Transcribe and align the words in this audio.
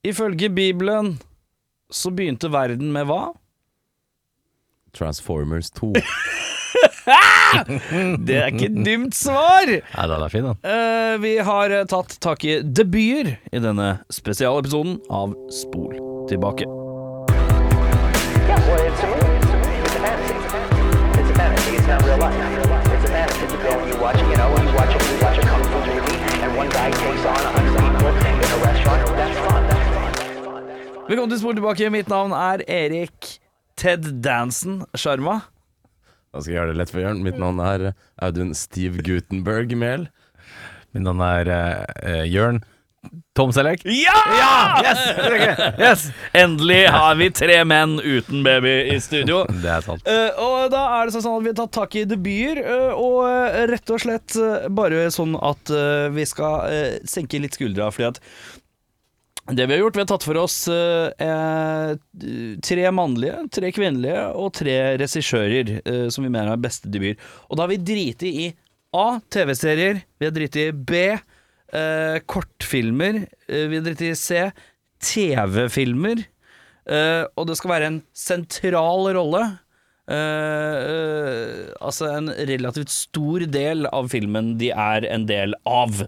Ifølge 0.00 0.48
Bibelen 0.48 1.18
så 1.92 2.10
begynte 2.10 2.48
verden 2.52 2.92
med 2.94 3.04
hva? 3.10 3.34
Transformers 4.96 5.68
2. 5.76 5.92
Det 8.26 8.36
er 8.38 8.46
ikke 8.48 8.68
et 8.70 8.78
dumt 8.86 9.16
svar! 9.18 9.66
Nei, 9.68 10.06
den 10.08 10.24
er 10.24 10.32
fin, 10.32 10.46
den. 10.46 10.56
Eh, 10.64 11.14
vi 11.20 11.34
har 11.44 11.74
eh, 11.74 11.84
tatt 11.90 12.16
tak 12.22 12.44
i 12.46 12.60
debuter 12.62 13.34
i 13.52 13.60
denne 13.60 13.90
spesialepisoden 14.14 15.00
av 15.12 15.34
Spol 15.52 15.98
tilbake. 16.30 16.64
Fantasy. 23.10 23.50
You 24.20 24.36
know, 24.36 24.54
a, 24.54 24.86
kung 24.86 25.00
fu 25.00 25.80
movie, 25.84 26.42
and 26.42 26.56
one 26.56 26.68
guy 26.70 26.90
takes 26.90 27.24
on 27.24 27.36
a 27.36 27.50
hundred 27.52 27.74
people 27.78 28.29
Velkommen 31.10 31.32
til 31.32 31.40
Spor 31.40 31.56
tilbake. 31.58 31.88
Mitt 31.90 32.06
navn 32.06 32.30
er 32.30 32.60
Erik 32.70 33.32
Ted 33.74 34.04
Dansen 34.22 34.84
Sjarma. 34.94 35.40
Da 36.30 36.38
skal 36.38 36.52
jeg 36.52 36.58
gjøre 36.60 36.70
det 36.70 36.78
lett 36.78 36.92
for 36.92 37.02
Jørn. 37.02 37.22
Mitt 37.26 37.40
navn 37.42 37.58
er 37.66 37.84
Audun 38.22 38.52
Steve 38.54 39.02
Gutenberg 39.02 39.74
Mehl. 39.74 40.04
Mitt 40.94 41.02
navn 41.02 41.24
er 41.26 41.50
eh, 41.50 42.28
Jørn 42.30 42.60
Tom 43.34 43.50
Selleck. 43.50 43.82
Ja! 43.90 44.14
Yes! 44.86 45.02
yes! 45.82 46.06
Endelig 46.44 46.84
har 46.94 47.18
vi 47.18 47.30
tre 47.34 47.58
menn 47.66 47.98
uten 47.98 48.46
baby 48.46 48.76
i 48.94 49.00
studio. 49.02 49.42
Det 49.50 49.74
er 49.80 49.82
sant. 49.88 50.06
Uh, 50.06 50.38
og 50.38 50.70
da 50.70 50.84
er 51.00 51.10
det 51.10 51.16
sånn 51.16 51.40
at 51.40 51.42
vi 51.48 51.50
har 51.50 51.58
tatt 51.64 51.74
tak 51.74 51.98
i 51.98 52.06
debuter, 52.06 52.62
uh, 52.70 52.94
og 52.94 53.66
rett 53.72 53.96
og 53.96 54.04
slett 54.06 54.38
bare 54.78 55.08
sånn 55.10 55.34
at 55.42 55.74
vi 56.14 56.30
skal 56.36 57.02
senke 57.02 57.42
litt 57.42 57.58
skuldra, 57.58 57.90
fordi 57.90 58.12
at 58.12 58.22
det 59.56 59.66
vi 59.66 59.74
har 59.74 59.80
gjort, 59.84 59.96
vi 59.96 60.02
har 60.02 60.08
tatt 60.10 60.24
for 60.26 60.38
oss 60.40 60.56
eh, 60.70 61.26
eh, 61.26 61.92
tre 62.64 62.90
mannlige, 62.94 63.44
tre 63.54 63.70
kvinnelige 63.74 64.24
og 64.38 64.52
tre 64.58 64.76
regissører 65.00 65.72
eh, 65.80 66.08
som 66.12 66.26
vi 66.26 66.32
mener 66.32 66.52
er 66.52 66.60
beste 66.62 66.90
debut. 66.92 67.20
Og 67.48 67.56
da 67.58 67.64
har 67.64 67.72
vi 67.72 67.80
driti 67.82 68.32
i 68.46 68.50
A. 68.96 69.20
TV-serier. 69.30 70.02
Vi 70.18 70.26
har 70.26 70.34
driti 70.34 70.66
i 70.68 70.74
B. 70.74 71.02
Eh, 71.70 72.18
kortfilmer. 72.26 73.22
Eh, 73.46 73.66
vi 73.70 73.78
har 73.78 73.86
driti 73.86 74.10
i 74.10 74.18
C. 74.18 74.50
TV-filmer. 75.00 76.24
Eh, 76.90 77.24
og 77.38 77.46
det 77.48 77.58
skal 77.60 77.74
være 77.74 77.90
en 77.90 78.00
sentral 78.16 79.12
rolle. 79.16 79.44
Altså 80.10 82.08
en 82.10 82.32
relativt 82.34 82.90
stor 82.90 83.44
del 83.46 83.86
av 83.94 84.08
filmen 84.10 84.56
de 84.58 84.72
er 84.74 85.06
en 85.06 85.28
del 85.28 85.54
av. 85.62 86.00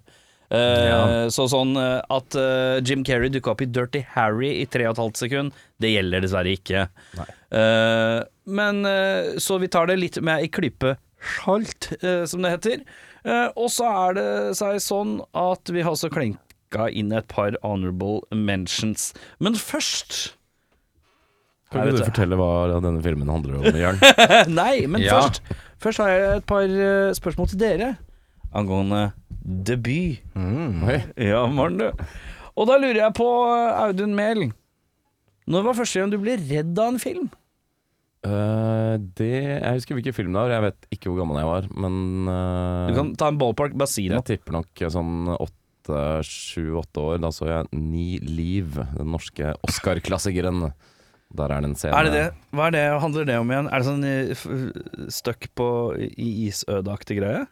Eh, 0.53 0.87
Ja. 0.89 1.31
Så 1.33 1.47
sånn 1.49 1.73
eh, 1.81 2.01
at 2.13 2.37
eh, 2.37 2.81
Jim 2.85 3.05
Carrey 3.09 3.31
dukka 3.33 3.55
opp 3.55 3.63
i 3.65 3.69
Dirty 3.73 4.03
Harry 4.15 4.51
i 4.61 4.67
3,5 4.69 5.17
sekund, 5.23 5.55
det 5.81 5.95
gjelder 5.95 6.21
dessverre 6.27 6.53
ikke. 6.59 6.83
Eh, 7.53 8.19
men 8.53 8.83
så 9.41 9.57
vi 9.63 9.69
tar 9.73 9.87
det 9.89 9.97
litt 10.01 10.19
med 10.21 10.43
ei 10.45 10.49
klype 10.53 10.97
salt, 11.39 11.93
som 12.27 12.43
det 12.43 12.51
heter. 12.57 12.81
Og 13.55 13.69
så 13.71 13.87
er 13.87 14.17
det 14.19 14.25
seg 14.59 14.81
sånn 14.83 15.13
at 15.39 15.71
vi 15.71 15.85
har 15.87 15.95
også 15.95 16.11
klenka 16.11 16.89
inn 16.91 17.13
et 17.15 17.29
par 17.31 17.55
honorable 17.63 18.25
mentions. 18.35 19.13
Men 19.39 19.55
først 19.55 20.33
Kan 21.71 21.87
ikke 21.87 22.03
du 22.03 22.09
fortelle 22.11 22.37
hva 22.37 22.51
denne 22.83 23.01
filmen 23.07 23.31
handler 23.31 23.61
om, 23.63 23.79
Jørn? 23.79 24.03
Nei, 24.61 24.83
men 24.91 25.07
Ja. 25.07 25.21
først 25.23 25.41
Først 25.83 25.99
har 26.03 26.11
jeg 26.13 26.37
et 26.43 26.45
par 26.51 26.67
spørsmål 27.23 27.49
til 27.55 27.63
dere 27.63 27.93
angående 28.57 29.13
debut. 29.43 30.23
Oi. 30.37 30.99
Ja, 31.17 31.45
morgen 31.51 31.81
du. 31.81 32.09
Og 32.53 32.69
da 32.69 32.79
lurer 32.81 33.07
jeg 33.07 33.17
på, 33.17 33.29
eh, 33.49 33.79
Audun 33.87 34.13
Mehl 34.17 34.51
Når 35.49 35.65
var 35.65 35.79
første 35.79 36.03
gang 36.03 36.13
du 36.13 36.19
ble 36.21 36.37
redd 36.37 36.77
av 36.79 36.93
en 36.93 37.01
film? 37.01 37.31
Uh, 38.23 39.01
det 39.19 39.33
Jeg 39.35 39.81
husker 39.81 39.97
hvilken 39.99 40.15
film 40.15 40.31
det 40.31 40.45
var. 40.45 40.53
Jeg 40.55 40.65
vet 40.69 40.87
ikke 40.95 41.11
hvor 41.11 41.25
gammel 41.25 41.41
jeg 41.41 41.49
var, 41.49 41.67
men 41.75 42.29
uh, 42.31 42.87
Du 42.87 42.95
kan 43.01 43.11
ta 43.19 43.33
en 43.33 43.41
ballpark, 43.41 43.75
bare 43.75 43.91
si 43.91 44.07
det. 44.07 44.21
jeg 44.21 44.37
tipper 44.37 44.61
nok 44.61 44.85
sånn 44.95 45.33
åtte, 45.33 46.05
sju-åtte 46.29 47.03
år. 47.03 47.19
Da 47.25 47.33
så 47.35 47.51
jeg 47.51 47.71
Ni 47.75 48.21
liv, 48.23 48.79
den 48.95 49.11
norske 49.17 49.57
Oscar-klassikeren. 49.67 50.69
Der 51.33 51.49
er 51.49 51.65
det 51.65 51.71
en 51.73 51.79
scene 51.81 51.97
Er 51.97 52.07
det 52.07 52.13
det? 52.13 52.25
Hva 52.53 52.69
er 52.69 52.75
det, 52.77 52.85
handler 53.01 53.27
det 53.27 53.39
om 53.41 53.51
igjen? 53.51 53.73
Er 53.73 53.81
det 53.81 53.89
sånn 53.89 55.13
støkk 55.17 55.49
på 55.57 55.69
i 55.97 56.29
isødeaktig 56.51 57.17
greie? 57.23 57.47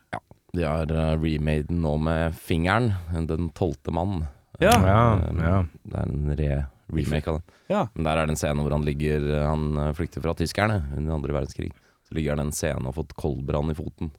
De 0.52 0.64
har 0.66 0.90
uh, 0.90 1.14
remade 1.22 1.68
den 1.68 1.80
nå 1.84 1.94
med 2.02 2.34
fingeren. 2.34 2.92
Den 3.28 3.50
tolvte 3.56 3.92
mann. 3.94 4.24
Ja. 4.60 4.72
Ja, 4.84 5.02
Eh, 5.20 5.38
ja. 5.40 5.58
Det 5.88 5.96
er 5.96 6.08
en 6.10 6.32
re-remake 6.36 7.28
av 7.30 7.38
den. 7.38 7.44
Ja. 7.70 7.84
Men 7.94 8.04
der 8.08 8.18
er 8.18 8.26
det 8.26 8.34
en 8.34 8.40
scene 8.40 8.60
hvor 8.64 8.74
han 8.74 8.84
ligger 8.84 9.22
Han 9.46 9.76
eh, 9.78 9.92
flykter 9.96 10.20
fra 10.24 10.34
tyskerne 10.36 10.80
under 10.96 11.14
andre 11.14 11.32
verdenskrig. 11.38 11.70
Så 12.08 12.16
ligger 12.18 12.34
han 12.34 12.42
i 12.42 12.48
en 12.50 12.52
scene 12.56 12.82
og 12.82 12.90
har 12.90 12.98
fått 12.98 13.14
koldbrann 13.16 13.70
i 13.72 13.76
foten. 13.78 14.10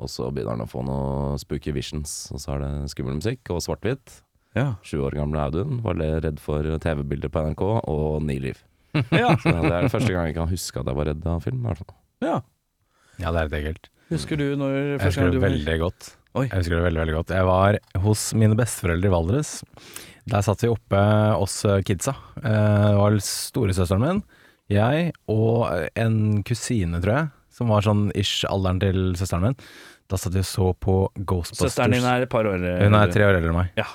Og 0.00 0.10
så 0.12 0.26
begynner 0.32 0.56
han 0.56 0.64
å 0.66 0.68
få 0.70 0.82
noe 0.84 1.36
spooky 1.40 1.72
visions. 1.76 2.16
Og 2.34 2.40
så 2.42 2.56
er 2.56 2.64
det 2.64 2.90
skummel 2.92 3.18
musikk 3.20 3.52
og 3.54 3.62
svart-hvitt. 3.64 4.22
Ja. 4.56 4.70
Sju 4.84 4.98
år 5.04 5.14
gamle 5.16 5.40
Audun 5.44 5.82
var 5.84 6.00
redd 6.00 6.40
for 6.40 6.64
TV-bilder 6.80 7.28
på 7.32 7.42
NRK 7.50 7.62
og 7.92 8.22
Ni 8.24 8.38
liv. 8.40 8.62
ja. 9.12 9.34
Så 9.36 9.52
det 9.52 9.72
er 9.76 9.88
første 9.92 10.12
gang 10.12 10.30
jeg 10.30 10.36
kan 10.40 10.48
huske 10.50 10.80
at 10.80 10.88
jeg 10.88 10.96
var 10.98 11.10
redd 11.12 11.26
av 11.28 11.44
film. 11.44 11.60
i 11.62 11.68
hvert 11.68 11.84
fall. 11.84 11.96
ja. 12.24 12.38
Ja, 13.20 13.30
det 13.32 13.38
er 13.40 13.46
litt 13.48 13.54
ekkelt. 13.60 13.86
Husker 14.12 14.38
du 14.38 14.44
når 14.58 14.74
Jeg 14.76 15.00
første 15.00 15.08
husker 15.08 15.22
gang 15.24 15.32
det 15.32 15.36
du 15.36 15.42
var 15.42 15.50
veldig 15.50 15.76
godt. 15.82 16.08
Oi. 16.36 16.44
Jeg 16.46 16.60
husker 16.60 16.76
det 16.76 16.84
veldig, 16.84 17.00
veldig 17.00 17.14
godt. 17.16 17.32
Jeg 17.34 17.46
var 17.48 17.78
hos 18.04 18.22
mine 18.38 18.56
besteforeldre 18.58 19.08
i 19.08 19.12
Valdres. 19.14 19.52
Der 20.30 20.42
satt 20.44 20.62
vi 20.62 20.70
oppe, 20.70 21.00
oss 21.40 21.56
eh, 21.64 21.80
kidsa. 21.86 22.12
Eh, 22.42 22.90
Det 22.90 22.96
var 23.00 23.16
storesøsteren 23.24 24.02
min, 24.02 24.20
jeg 24.70 25.12
og 25.30 25.70
en 25.96 26.42
kusine, 26.46 27.00
tror 27.02 27.14
jeg, 27.14 27.28
som 27.56 27.70
var 27.70 27.86
sånn 27.86 28.08
ish 28.18 28.44
alderen 28.50 28.82
til 28.82 28.98
søsteren 29.18 29.46
min. 29.48 29.58
Da 30.10 30.18
satt 30.20 30.34
vi 30.36 30.42
og 30.42 30.48
så 30.50 30.68
på 30.82 30.96
Ghostbusters. 31.18 31.72
Søsteren 31.72 31.96
din 31.96 32.06
er 32.06 32.26
et 32.26 32.30
par 32.30 32.46
år 32.46 32.62
eh, 32.62 32.82
Hun 32.84 32.94
er 32.98 33.10
tre 33.14 33.26
år 33.26 33.38
eldre 33.38 33.50
enn 33.54 33.58
meg. 33.58 33.72
Ja. 33.78 33.86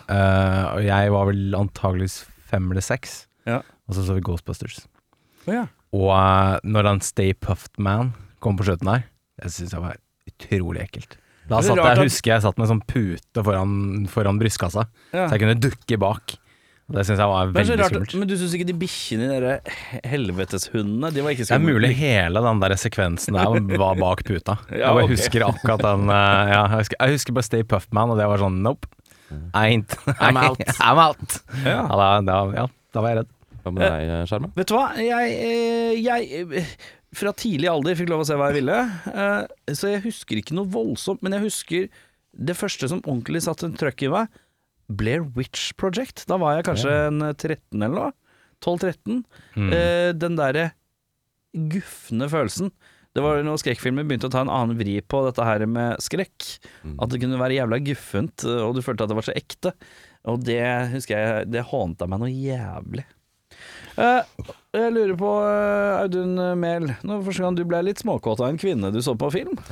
Og 0.75 0.81
jeg 0.87 1.13
var 1.15 1.29
vel 1.29 1.55
antageligvis 1.59 2.17
fem 2.51 2.67
eller 2.73 2.83
seks. 2.83 3.21
Ja. 3.47 3.61
Og 3.87 3.95
så 3.95 4.03
så 4.07 4.17
vi 4.17 4.23
Ghostbusters. 4.27 4.81
Oh, 5.47 5.53
ja. 5.55 5.67
Og 5.95 6.67
når 6.67 6.87
han 6.89 6.99
Stay 7.03 7.31
Puffed 7.35 7.79
Man 7.79 8.13
kom 8.43 8.57
på 8.59 8.67
slutten 8.67 8.87
der, 8.91 9.07
det 9.41 9.51
syns 9.55 9.73
det 9.75 9.81
var 9.81 9.97
utrolig 10.29 10.85
ekkelt. 10.87 11.17
Da 11.49 11.59
satt 11.65 11.75
jeg, 11.81 11.85
at- 11.97 11.97
husker 12.05 12.31
jeg 12.35 12.41
satt 12.45 12.57
med 12.57 12.67
en 12.69 12.75
sånn 12.77 12.85
pute 12.87 13.43
foran, 13.43 14.05
foran 14.07 14.39
brystkassa, 14.39 14.85
Ja. 15.11 15.27
så 15.27 15.35
jeg 15.35 15.41
kunne 15.43 15.59
dukke 15.59 15.97
bak. 15.99 16.37
Det 16.91 17.05
syns 17.07 17.19
jeg 17.23 17.27
var 17.31 17.47
veldig 17.55 17.85
skummelt. 17.87 18.13
men 18.19 18.27
du 18.27 18.33
syns 18.35 18.53
ikke 18.53 18.65
de 18.67 18.73
bikkjene, 18.75 19.27
de 19.31 19.39
der 19.39 19.59
helveteshundene, 20.11 21.11
de 21.15 21.21
var 21.23 21.31
ikke 21.31 21.45
Det 21.47 21.55
er 21.55 21.63
mulig 21.63 21.91
hele 21.95 22.41
den 22.43 22.59
der 22.59 22.75
sekvensen 22.75 23.33
der 23.37 23.77
var 23.79 23.95
bak 23.95 24.23
puta. 24.27 24.57
Ja, 24.71 24.91
okay. 24.91 25.07
jeg 25.07 25.13
husker 25.15 25.45
akkurat 25.47 25.83
den 25.85 26.09
eh, 26.09 26.51
ja, 26.51 26.63
jeg, 26.67 26.77
husker, 26.83 26.97
jeg 26.99 27.15
husker 27.15 27.33
bare 27.37 27.47
Stay 27.47 27.63
Puffman, 27.63 28.07
Man, 28.09 28.11
og 28.15 28.17
det 28.19 28.27
var 28.27 28.37
sånn 28.43 28.59
nope. 28.65 28.87
I 29.55 29.71
ain't 29.71 29.95
I'm 30.19 30.35
out. 30.45 30.59
I'm 30.83 30.99
out. 30.99 31.39
Ja. 31.63 31.77
Ja, 31.87 31.95
da, 31.95 32.09
da, 32.27 32.39
ja, 32.59 32.65
da 32.93 33.01
var 33.05 33.13
jeg 33.15 33.21
redd. 33.21 33.31
Hva 33.61 33.71
med 33.71 33.83
deg, 33.85 34.11
Skjerma? 34.27 34.51
Vet 34.57 34.67
du 34.67 34.73
hva, 34.75 34.85
jeg, 34.97 35.35
eh, 35.47 35.91
jeg 36.01 36.45
eh, 36.59 36.75
fra 37.15 37.33
tidlig 37.35 37.67
alder 37.71 37.97
fikk 37.99 38.11
lov 38.11 38.23
å 38.23 38.27
se 38.27 38.37
hva 38.39 38.49
jeg 38.51 38.61
ville, 38.61 38.77
eh, 39.11 39.73
så 39.75 39.91
jeg 39.91 40.05
husker 40.05 40.39
ikke 40.39 40.55
noe 40.55 40.69
voldsomt, 40.71 41.21
men 41.25 41.35
jeg 41.35 41.45
husker 41.47 41.89
det 42.31 42.55
første 42.55 42.87
som 42.87 43.03
ordentlig 43.03 43.43
satte 43.43 43.67
en 43.67 43.75
trøkk 43.75 44.05
i 44.07 44.11
meg, 44.13 44.39
Blair 44.91 45.23
Witch 45.35 45.71
Project. 45.79 46.25
Da 46.27 46.37
var 46.39 46.57
jeg 46.57 46.67
kanskje 46.67 46.93
en 47.07 47.23
13 47.31 47.79
eller 47.79 47.95
noe. 47.95 48.13
12-13. 48.61 49.21
Mm. 49.57 49.69
Eh, 49.73 50.09
den 50.15 50.35
derre 50.37 50.71
gufne 51.51 52.27
følelsen. 52.31 52.71
Det 53.11 53.23
var 53.23 53.41
når 53.43 53.59
skrekkfilmer 53.59 54.05
begynte 54.07 54.29
å 54.29 54.31
ta 54.31 54.43
en 54.45 54.51
annen 54.51 54.77
vri 54.79 54.99
på 55.03 55.23
dette 55.25 55.43
her 55.43 55.65
med 55.67 55.99
skrekk. 56.03 56.45
At 57.01 57.11
det 57.11 57.19
kunne 57.23 57.39
være 57.41 57.57
jævla 57.57 57.81
guffent, 57.83 58.45
eh, 58.47 58.61
og 58.63 58.77
du 58.77 58.83
følte 58.85 59.07
at 59.07 59.11
det 59.11 59.17
var 59.19 59.27
så 59.27 59.35
ekte. 59.35 59.73
Og 60.31 60.43
det 60.45 60.61
husker 60.93 61.17
jeg 61.17 61.49
Det 61.51 61.65
hånta 61.71 62.07
meg 62.07 62.21
noe 62.21 62.31
jævlig. 62.31 63.07
Eh, 63.99 64.45
jeg 64.77 64.93
lurer 64.95 65.17
på, 65.19 65.31
eh, 65.43 66.01
Audun 66.03 66.37
Mehl, 66.59 66.87
når 67.03 67.25
første 67.27 67.43
gang 67.43 67.57
du 67.57 67.65
ble 67.67 67.81
litt 67.83 67.99
småkåt 68.03 68.39
av 68.39 68.51
en 68.51 68.59
kvinne 68.61 68.91
du 68.93 69.01
så 69.03 69.17
på 69.19 69.31
film? 69.33 69.57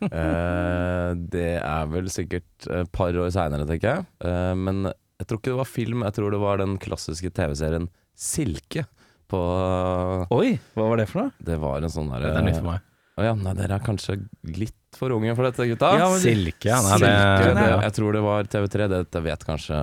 Eh, 0.00 1.10
det 1.32 1.58
er 1.60 1.88
vel 1.92 2.06
sikkert 2.12 2.66
et 2.72 2.88
par 2.92 3.12
år 3.20 3.28
seinere, 3.34 3.66
tenker 3.68 3.90
jeg. 3.90 4.06
Eh, 4.24 4.54
men 4.56 4.86
jeg 4.88 5.26
tror 5.28 5.40
ikke 5.40 5.52
det 5.52 5.58
var 5.60 5.68
film, 5.68 6.04
jeg 6.06 6.16
tror 6.16 6.32
det 6.34 6.40
var 6.40 6.60
den 6.60 6.78
klassiske 6.80 7.30
TV-serien 7.36 7.90
Silke. 8.16 8.86
På 9.28 9.40
Oi, 10.36 10.54
hva 10.76 10.88
var 10.90 11.00
det 11.00 11.06
for 11.10 11.24
noe? 11.24 11.34
Det 11.42 11.56
var 11.60 11.84
en 11.84 11.92
sånn 11.92 12.10
derre 12.12 12.32
Det 12.32 12.40
er 12.42 12.48
nytt 12.48 12.60
for 12.60 12.70
meg. 12.70 12.84
Å 13.14 13.24
ja, 13.28 13.34
nei, 13.38 13.54
dere 13.56 13.78
er 13.78 13.84
kanskje 13.86 14.18
litt 14.56 14.76
for 14.98 15.14
unge 15.14 15.34
for 15.36 15.46
dette, 15.48 15.66
gutta. 15.70 15.90
Ja, 15.98 16.10
men- 16.12 16.22
Silke, 16.22 16.68
ja. 16.68 16.80
Nei, 16.84 16.98
det, 17.02 17.10
Silke, 17.14 17.54
det, 17.58 17.66
ja. 17.70 17.80
jeg 17.86 17.96
tror 17.98 18.12
det 18.16 18.22
var 18.24 18.50
TV3, 18.54 18.88
det, 18.92 19.00
det 19.14 19.24
vet 19.24 19.44
kanskje 19.48 19.80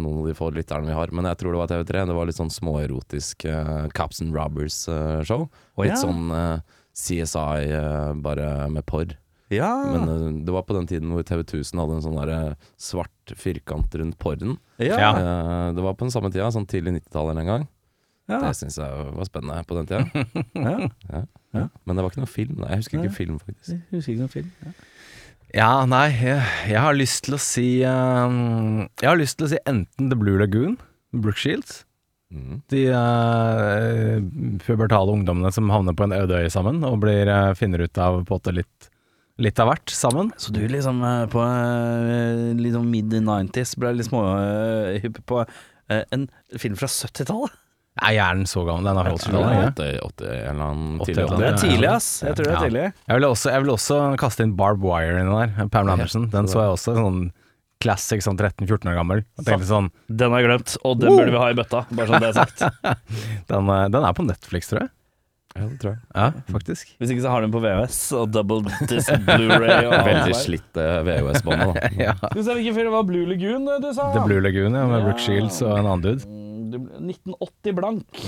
noen 0.00 0.20
av 0.20 0.28
de 0.30 0.34
få 0.38 0.50
lytterne 0.56 0.90
vi 0.90 0.98
har, 0.98 1.14
men 1.16 1.30
jeg 1.30 1.40
tror 1.42 1.56
det 1.56 1.62
var 1.62 1.72
TV3. 1.72 2.04
Det 2.10 2.18
var 2.20 2.30
litt 2.30 2.40
sånn 2.40 2.52
småerotisk 2.54 3.48
uh, 3.48 3.88
Cops 3.96 4.20
and 4.24 4.36
Robbers-show. 4.36 5.48
Å, 5.48 5.84
ja. 5.84 5.90
Litt 5.90 6.02
sånn 6.02 6.30
uh, 6.34 6.60
CSI, 6.96 7.72
uh, 7.74 8.12
bare 8.20 8.52
med 8.72 8.86
porr. 8.86 9.16
Ja. 9.50 9.70
Men 9.90 10.08
eh, 10.08 10.44
det 10.46 10.52
var 10.54 10.62
på 10.62 10.74
den 10.76 10.86
tiden 10.86 11.10
hvor 11.10 11.24
TV 11.26 11.42
1000 11.42 11.80
hadde 11.82 11.96
en 11.98 12.04
sånn 12.04 12.18
der, 12.20 12.30
eh, 12.30 12.68
svart 12.78 13.32
firkant 13.34 13.94
rundt 13.98 14.18
porren. 14.22 14.54
Ja. 14.78 14.94
Ja. 14.94 15.10
Eh, 15.18 15.72
det 15.74 15.82
var 15.82 15.96
på 15.98 16.06
den 16.06 16.14
samme 16.14 16.30
tida, 16.30 16.52
sånn 16.54 16.68
tidlig 16.70 17.00
90-tallet 17.00 17.42
en 17.42 17.50
gang. 17.50 17.64
Ja. 18.30 18.38
Det 18.44 18.52
syns 18.60 18.78
jeg 18.78 19.08
var 19.16 19.26
spennende 19.26 19.64
på 19.66 19.80
den 19.80 19.90
tida. 19.90 20.26
Ja. 21.10 21.24
Ja. 21.56 21.66
Men 21.84 21.98
det 21.98 22.04
var 22.04 22.12
ikke 22.12 22.22
noe 22.22 22.30
film. 22.30 22.56
Da. 22.60 22.70
jeg 22.70 22.82
husker 22.84 23.00
ikke 23.00 23.16
film, 23.16 23.38
faktisk. 23.42 23.74
Jeg 23.74 23.98
husker 23.98 24.14
ikke 24.14 24.24
noen 24.24 24.34
film. 24.34 24.50
Ja. 24.64 24.72
Ja, 25.50 25.70
nei, 25.88 26.12
jeg, 26.14 26.42
jeg 26.70 26.78
har 26.78 26.94
lyst 26.94 27.24
til 27.26 27.34
å 27.34 27.40
si 27.42 27.80
um, 27.82 28.84
Jeg 29.00 29.08
har 29.08 29.18
lyst 29.18 29.40
til 29.40 29.48
å 29.48 29.50
si 29.50 29.58
enten 29.66 30.10
The 30.12 30.18
Blue 30.18 30.38
Lagoon, 30.38 30.76
Brooke 31.10 31.42
Shields. 31.42 31.82
Mm. 32.30 32.60
De 32.70 32.84
uh, 32.94 34.20
pubertale 34.62 35.10
ungdommene 35.16 35.50
som 35.50 35.72
havner 35.74 35.96
på 35.98 36.06
en 36.06 36.14
øde 36.14 36.44
øy 36.44 36.46
sammen 36.54 36.84
og 36.86 37.00
blir, 37.02 37.26
uh, 37.26 37.50
finner 37.58 37.82
ut 37.82 37.98
av 37.98 38.20
på 38.28 38.38
en 38.38 38.60
litt, 38.60 38.90
litt 39.42 39.58
av 39.58 39.72
hvert 39.72 39.90
sammen. 39.90 40.30
Så 40.38 40.54
du 40.54 40.62
liksom 40.70 41.02
eh, 41.02 41.24
på 41.32 41.42
liksom 42.60 42.86
mid-90s 42.92 43.74
ble 43.80 43.96
litt 43.96 44.06
småhypp 44.06 45.18
på 45.26 45.42
en 45.90 46.28
film 46.60 46.76
fra 46.78 46.86
70-tallet? 46.86 47.56
Er 48.00 48.14
hjernen 48.16 48.46
så 48.48 48.62
gammel? 48.64 48.86
Den 48.88 48.96
er 49.00 49.08
fra 49.10 49.16
80-tallet. 49.18 49.74
80, 49.76 49.98
80, 50.06 50.30
en 50.30 50.54
eller 50.54 50.64
annen 50.70 51.00
80. 51.04 51.14
Det 51.40 51.48
er 51.50 51.58
tidlig, 51.60 51.88
ass. 51.90 52.08
Jeg 52.24 52.36
tror 52.38 52.44
det 52.44 52.52
er 52.52 52.56
Ja. 52.56 52.62
tidlig. 52.64 52.84
Jeg 53.08 53.18
vil, 53.20 53.26
også, 53.28 53.50
jeg 53.52 53.62
vil 53.66 53.72
også 53.74 53.98
kaste 54.22 54.46
inn 54.46 54.54
Barb 54.56 54.80
Wire 54.84 55.20
inni 55.20 55.34
der. 55.36 55.68
Pamela 55.68 55.98
Andersen. 55.98 56.30
Den 56.32 56.48
så 56.48 56.62
jeg 56.64 56.74
også. 56.78 56.94
Sånn 56.96 57.20
classic 57.80 58.20
sånn 58.24 58.36
13-14 58.36 58.88
år 58.92 58.96
gammel. 59.00 59.22
Tenkte 59.40 59.64
sånn 59.68 59.90
Den 60.12 60.32
har 60.32 60.42
jeg 60.42 60.50
glemt, 60.50 60.76
og 60.84 60.98
den 61.00 61.14
burde 61.16 61.30
vi 61.32 61.38
ha 61.40 61.50
i 61.50 61.54
bøtta. 61.56 61.84
Bare 61.90 62.08
sånn 62.08 62.20
det 62.24 62.32
er 62.32 62.40
sagt. 62.40 62.64
den, 63.52 63.70
eh, 63.76 63.84
den 63.88 64.04
er 64.04 64.12
på 64.16 64.26
Netflix, 64.28 64.68
tror 64.72 64.84
jeg. 64.84 64.90
Ja, 65.56 65.64
det 65.66 65.78
tror 65.82 65.90
jeg. 65.96 66.00
Ja, 66.14 66.26
faktisk. 66.54 66.92
Hvis 67.00 67.10
ikke 67.10 67.24
så 67.24 67.30
har 67.32 67.40
du 67.42 67.48
den 67.48 67.54
på 67.56 67.60
VHS 67.64 67.96
og 68.20 68.28
double 68.30 68.60
disc 68.86 69.10
Blu-ray 69.26 69.88
Veldig 70.10 70.36
slitte 70.38 70.44
slitt 70.44 70.78
eh, 70.78 71.00
VHS-båndet, 71.08 71.72
da. 71.74 71.88
Ja. 71.98 72.14
Du 72.30 72.38
ser 72.44 72.54
hvilken 72.54 72.76
film 72.76 72.86
det 72.86 72.94
var 72.94 73.08
Blue 73.08 73.26
Lagoon 73.26 73.66
du 73.82 73.88
sa? 73.96 74.12
The 74.14 74.22
Blue 74.28 74.40
Lagoon, 74.44 74.76
ja, 74.78 74.84
med 74.86 75.00
Ja. 75.00 75.04
Brooke 75.08 75.24
Shields 75.24 75.58
og 75.66 75.72
en 75.74 75.88
annen 75.90 76.04
dude. 76.06 76.49
Mm, 76.70 76.86
du- 76.86 77.02
1980 77.10 77.74
blank. 77.76 78.20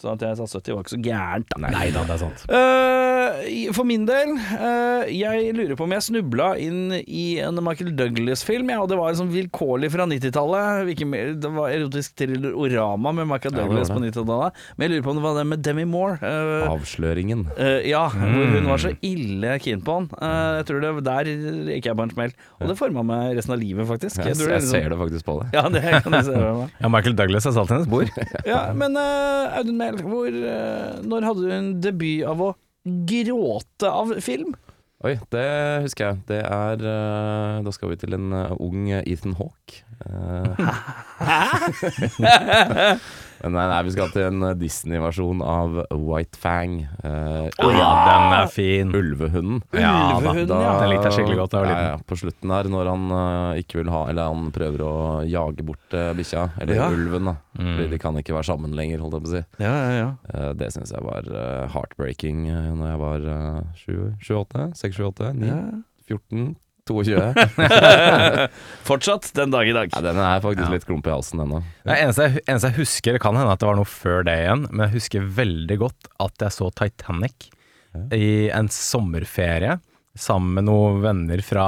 Så 0.00 0.12
at 0.14 0.20
jeg 0.26 0.36
sa 0.40 0.46
70 0.46 0.74
var 0.74 0.82
ikke 0.84 0.94
så 0.96 1.02
gærent. 1.04 1.54
Nei 1.60 1.90
da, 1.94 2.02
det 2.08 2.16
er 2.16 2.22
sant. 2.24 2.44
Eh, 2.48 2.99
for 3.76 3.84
min 3.88 4.04
del, 4.08 4.32
eh, 4.36 5.10
jeg 5.14 5.52
lurer 5.56 5.76
på 5.78 5.84
om 5.86 5.92
jeg 5.94 6.04
snubla 6.06 6.48
inn 6.60 6.92
i 7.06 7.38
en 7.44 7.58
Michael 7.64 7.92
Douglas-film, 7.98 8.70
ja, 8.72 8.78
og 8.82 8.88
det 8.90 8.98
var 9.00 9.12
sånn 9.18 9.30
vilkårlig 9.32 9.90
fra 9.92 10.06
90-tallet. 10.10 10.90
Det 11.40 11.50
var 11.54 11.70
erotisk 11.74 12.14
thriller 12.20 12.52
Orama 12.56 13.12
med 13.14 13.28
Michael 13.30 13.54
Ja, 13.56 13.62
Douglas 13.64 13.90
på 13.90 14.00
90-tallet. 14.02 14.52
Men 14.76 14.84
jeg 14.86 14.92
lurer 14.94 15.06
på 15.06 15.10
om 15.14 15.20
det 15.20 15.24
var 15.26 15.38
det 15.40 15.46
med 15.52 15.62
Demi 15.66 15.84
Moore. 15.84 16.18
eh, 16.22 16.68
Avsløringen. 16.70 17.46
eh, 17.56 17.88
ja, 17.90 18.08
hvor 18.08 18.44
Mm. 18.46 18.52
hun 18.56 18.66
var 18.70 18.78
så 18.78 18.92
ille 19.02 19.58
keen 19.60 19.80
på 19.82 19.92
han. 19.98 20.08
Eh, 20.20 20.56
jeg 20.60 20.66
tror 20.66 20.80
det 20.80 21.04
Der 21.04 21.24
gikk 21.24 21.84
jeg 21.86 21.96
på 21.96 22.02
en 22.02 22.10
smell. 22.10 22.32
Og 22.60 22.68
det 22.68 22.78
forma 22.78 23.02
meg 23.04 23.36
resten 23.36 23.52
av 23.52 23.58
livet, 23.60 23.86
faktisk. 23.86 24.16
Jeg, 24.18 24.36
jeg, 24.36 24.36
jeg 24.36 24.60
liksom- 24.60 24.70
ser 24.70 24.88
det 24.90 24.98
faktisk 24.98 25.24
på 25.24 25.40
det. 25.42 25.50
Ja, 25.54 25.68
det 25.68 26.02
kan 26.02 26.12
jeg 26.12 26.24
se. 26.24 26.32
Ja, 26.80 26.88
Michael 26.88 27.14
Douglas 27.16 27.46
er 27.46 27.52
salt 27.52 27.68
hennes 27.70 27.86
bord. 27.88 28.08
Ja, 28.46 28.72
men 28.72 28.96
uh, 28.96 29.56
Audun 29.58 29.76
Mehl, 29.76 29.96
hvor, 30.02 30.26
eh, 30.28 31.00
når 31.02 31.22
hadde 31.24 31.42
du 31.46 31.50
en 31.50 31.80
debut 31.80 32.24
av 32.26 32.38
å 32.40 32.54
gråte 32.84 33.90
av 33.90 34.14
film? 34.24 34.54
Oi, 35.00 35.14
det 35.32 35.46
husker 35.86 36.10
jeg. 36.10 36.20
Det 36.28 36.40
er 36.44 36.82
uh, 36.84 37.64
Da 37.64 37.72
skal 37.72 37.88
vi 37.92 37.96
til 38.02 38.16
en 38.16 38.34
uh, 38.36 38.52
ung 38.60 38.90
Ethan 39.00 39.36
Hawke. 39.38 39.80
Eh, 40.04 40.60
Men 43.42 43.54
nei, 43.56 43.64
nei, 43.70 43.78
vi 43.86 43.92
skal 43.94 44.10
til 44.12 44.26
en 44.26 44.42
eh, 44.50 44.54
Disney-versjon 44.60 45.40
av 45.44 45.78
White 45.96 46.36
Fang. 46.40 46.74
Uh, 47.04 47.46
oh, 47.64 47.70
ja, 47.72 47.88
den 48.06 48.34
er 48.36 48.50
fin. 48.52 48.90
Ulvehunden. 48.94 49.62
Ja. 49.72 49.92
Ulvehunden, 50.18 50.48
Da- 50.50 50.60
ja. 50.66 50.74
Den 50.82 50.92
likte 50.92 51.08
jeg 51.08 51.16
skikkelig 51.18 51.38
godt 51.40 51.54
da 51.54 51.62
jeg 51.62 51.68
var 51.68 51.80
ja, 51.80 51.88
ja, 51.94 51.98
på 52.10 52.18
slutten 52.20 52.52
der, 52.54 52.70
når 52.74 52.90
han 52.92 53.06
uh, 53.14 53.60
ikke 53.62 53.80
vil 53.80 53.90
ha 53.94 54.02
Eller 54.12 54.28
han 54.32 54.50
prøver 54.54 54.84
å 54.84 54.92
jage 55.28 55.64
bort 55.66 55.96
uh, 55.96 56.10
bikkja, 56.18 56.46
eller 56.60 56.74
Ja. 56.82 56.88
ulven, 56.92 57.30
da. 57.32 57.36
Mm. 57.58 57.70
Fordi 57.74 57.88
de 57.94 57.98
kan 58.06 58.20
ikke 58.20 58.36
være 58.36 58.48
sammen 58.52 58.76
lenger, 58.76 59.00
holdt 59.04 59.16
jeg 59.18 59.24
på 59.24 59.30
å 59.30 59.36
si. 59.36 59.44
Ja, 59.64 59.74
ja, 59.74 59.92
ja. 60.00 60.10
Uh, 60.34 60.50
det 60.60 60.70
syns 60.76 60.92
jeg 60.94 61.02
var 61.06 61.26
uh, 61.32 61.68
heartbreaking 61.72 62.44
uh, 62.50 62.70
når 62.76 62.92
jeg 62.92 63.00
var 63.04 63.28
uh, 63.30 63.62
7-8, 64.28 64.68
6-7-8, 64.78 65.32
9, 65.40 65.48
ja. 65.48 65.60
14, 66.10 66.52
22. 66.90 68.10
Fortsatt 68.88 69.30
den 69.36 69.52
dag 69.54 69.68
i 69.68 69.74
dag. 69.76 69.92
Ja, 69.94 70.02
den 70.04 70.18
er 70.20 70.42
faktisk 70.42 70.66
Ja. 70.68 70.72
litt 70.74 70.86
klump 70.88 71.06
i 71.06 71.12
halsen 71.14 71.42
ennå. 71.44 71.62
Det 71.86 71.96
eneste, 71.96 72.26
jeg, 72.28 72.42
eneste 72.46 72.70
jeg 72.72 72.78
husker, 72.80 73.16
det 73.16 73.22
kan 73.24 73.38
hende 73.38 73.52
at 73.54 73.62
det 73.62 73.68
var 73.70 73.78
noe 73.78 73.88
før 73.88 74.24
det 74.26 74.36
igjen, 74.42 74.66
men 74.70 74.84
jeg 74.88 74.96
husker 74.98 75.30
veldig 75.40 75.78
godt 75.84 76.10
at 76.26 76.44
jeg 76.46 76.56
så 76.56 76.70
Titanic 76.80 77.48
i 78.14 78.48
en 78.54 78.68
sommerferie 78.70 79.78
sammen 80.18 80.54
med 80.58 80.68
noen 80.68 81.00
venner 81.02 81.40
fra, 81.42 81.66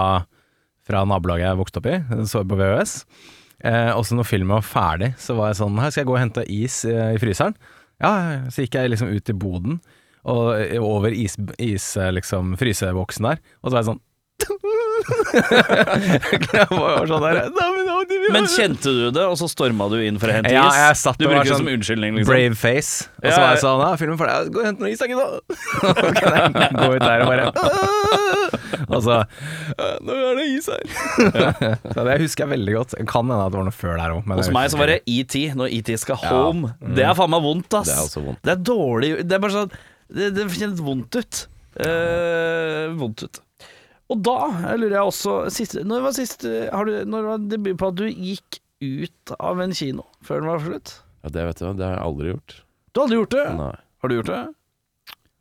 fra 0.86 1.04
nabolaget 1.08 1.48
jeg 1.48 1.58
vokste 1.62 1.80
opp 1.82 1.88
i. 1.90 1.96
Så 2.30 2.44
på 2.46 2.58
VØS. 2.58 2.96
Eh, 3.62 3.90
og 3.94 4.04
så 4.06 4.18
når 4.18 4.26
filmen 4.26 4.56
var 4.56 4.66
ferdig, 4.66 5.12
så 5.22 5.36
var 5.38 5.52
jeg 5.52 5.60
sånn 5.60 5.76
Her 5.78 5.92
skal 5.94 6.02
jeg 6.02 6.08
gå 6.10 6.14
og 6.16 6.22
hente 6.24 6.42
is 6.50 6.80
eh, 6.84 7.12
i 7.14 7.20
fryseren. 7.22 7.54
Ja, 8.02 8.10
ja, 8.10 8.30
ja. 8.34 8.46
så 8.50 8.64
gikk 8.64 8.74
jeg 8.80 8.90
liksom 8.90 9.12
ut 9.14 9.30
i 9.30 9.36
boden 9.38 9.76
og 10.22 10.52
over 10.78 11.10
is, 11.10 11.34
is 11.58 11.84
eh, 11.98 12.12
liksom, 12.14 12.52
fryseboksen 12.58 13.26
der, 13.26 13.40
og 13.58 13.66
så 13.66 13.74
var 13.74 13.80
jeg 13.80 13.88
sånn 13.88 14.02
sånn 17.08 17.24
der 17.24 17.38
men, 18.32 18.46
kjente 18.50 18.92
du 18.92 19.10
det, 19.14 19.24
og 19.24 19.36
så 19.40 19.48
storma 19.50 19.88
du 19.92 19.96
inn 20.02 20.18
for 20.20 20.30
å 20.30 20.36
hente 20.36 20.50
is? 20.52 20.56
Ja, 20.56 20.66
jeg 20.88 20.98
satt 21.00 21.18
du 21.20 21.26
bruker 21.26 21.44
det 21.44 21.52
sånn 21.52 21.62
som 21.64 21.70
unnskyldning, 21.72 22.18
liksom? 22.18 22.32
Brave 22.32 22.58
face. 22.58 23.08
Og 23.22 23.28
så 23.28 23.38
var 23.38 23.48
jeg 23.54 23.62
sånn 23.62 23.82
Ja, 23.82 23.90
filmen 24.00 24.20
deg. 24.22 24.50
Gå 24.54 24.62
og 24.62 24.68
hent 24.68 24.82
noe 24.82 24.92
is, 24.92 25.02
da, 25.02 25.08
gutta. 25.10 25.26
Kan 26.18 26.36
jeg 26.38 26.46
gå 26.80 26.88
ut 26.96 27.04
der 27.04 27.24
og 27.24 27.28
bare 27.32 27.44
Og 28.92 28.98
så 29.04 29.18
«Øh, 29.22 29.94
Nå 30.04 30.16
er 30.16 30.40
det 30.40 30.46
is 30.52 30.68
her. 30.70 30.84
så 31.94 32.04
det 32.06 32.18
husker 32.22 32.44
jeg 32.44 32.50
veldig 32.54 32.74
godt. 32.76 32.96
Kan 33.10 33.30
hende 33.30 33.38
at 33.46 33.54
det 33.54 33.60
var 33.60 33.68
noe 33.68 33.76
før 33.76 33.94
der 34.00 34.16
òg. 34.16 34.32
Hos 34.40 34.50
meg 34.54 34.72
så 34.72 34.80
var 34.80 34.92
det 34.92 34.98
ET, 35.10 35.36
når 35.58 35.76
ET 35.78 35.92
skal 36.00 36.20
home. 36.22 36.72
Det 36.96 37.06
er 37.06 37.16
faen 37.18 37.32
meg 37.32 37.44
vondt, 37.44 37.78
ass. 37.78 37.90
Det 37.90 37.96
er 37.96 38.04
også 38.08 38.24
vondt. 38.26 38.42
Det 38.42 38.54
er 38.56 38.62
dårlig 38.72 39.12
Det 39.22 39.36
er 39.38 39.42
bare 39.42 39.56
sånn 39.56 39.72
Det, 40.12 40.28
det 40.36 40.48
kjennes 40.56 40.82
vondt 40.84 41.20
ut. 41.20 41.42
Eh, 41.82 42.90
vondt 43.00 43.24
ut. 43.26 43.42
Og 44.12 44.20
da 44.26 44.36
lurer 44.76 44.98
jeg 44.98 45.08
også 45.08 45.34
siste, 45.54 45.82
Når 45.88 46.04
var 46.04 46.12
sist 46.16 46.44
har 46.44 46.88
du, 46.88 46.92
Når 47.08 47.28
var 47.30 47.44
debut 47.52 47.78
på 47.80 47.88
at 47.92 47.98
du 48.02 48.06
gikk 48.10 48.58
ut 48.82 49.32
av 49.38 49.60
en 49.62 49.72
kino 49.78 50.04
før 50.26 50.42
den 50.42 50.50
var 50.52 50.62
slutt? 50.64 50.96
Ja, 51.22 51.30
det 51.36 51.44
vet 51.48 51.60
du, 51.62 51.66
det 51.78 51.86
har 51.86 51.92
jeg 51.96 52.04
aldri 52.08 52.32
gjort. 52.34 52.56
Du 52.92 52.98
har 53.00 53.06
aldri 53.06 53.18
gjort 53.20 53.36
det? 53.36 53.44
Nei. 53.60 53.74
Har 54.02 54.10
du 54.10 54.14
gjort 54.18 54.30
det? 54.32 54.40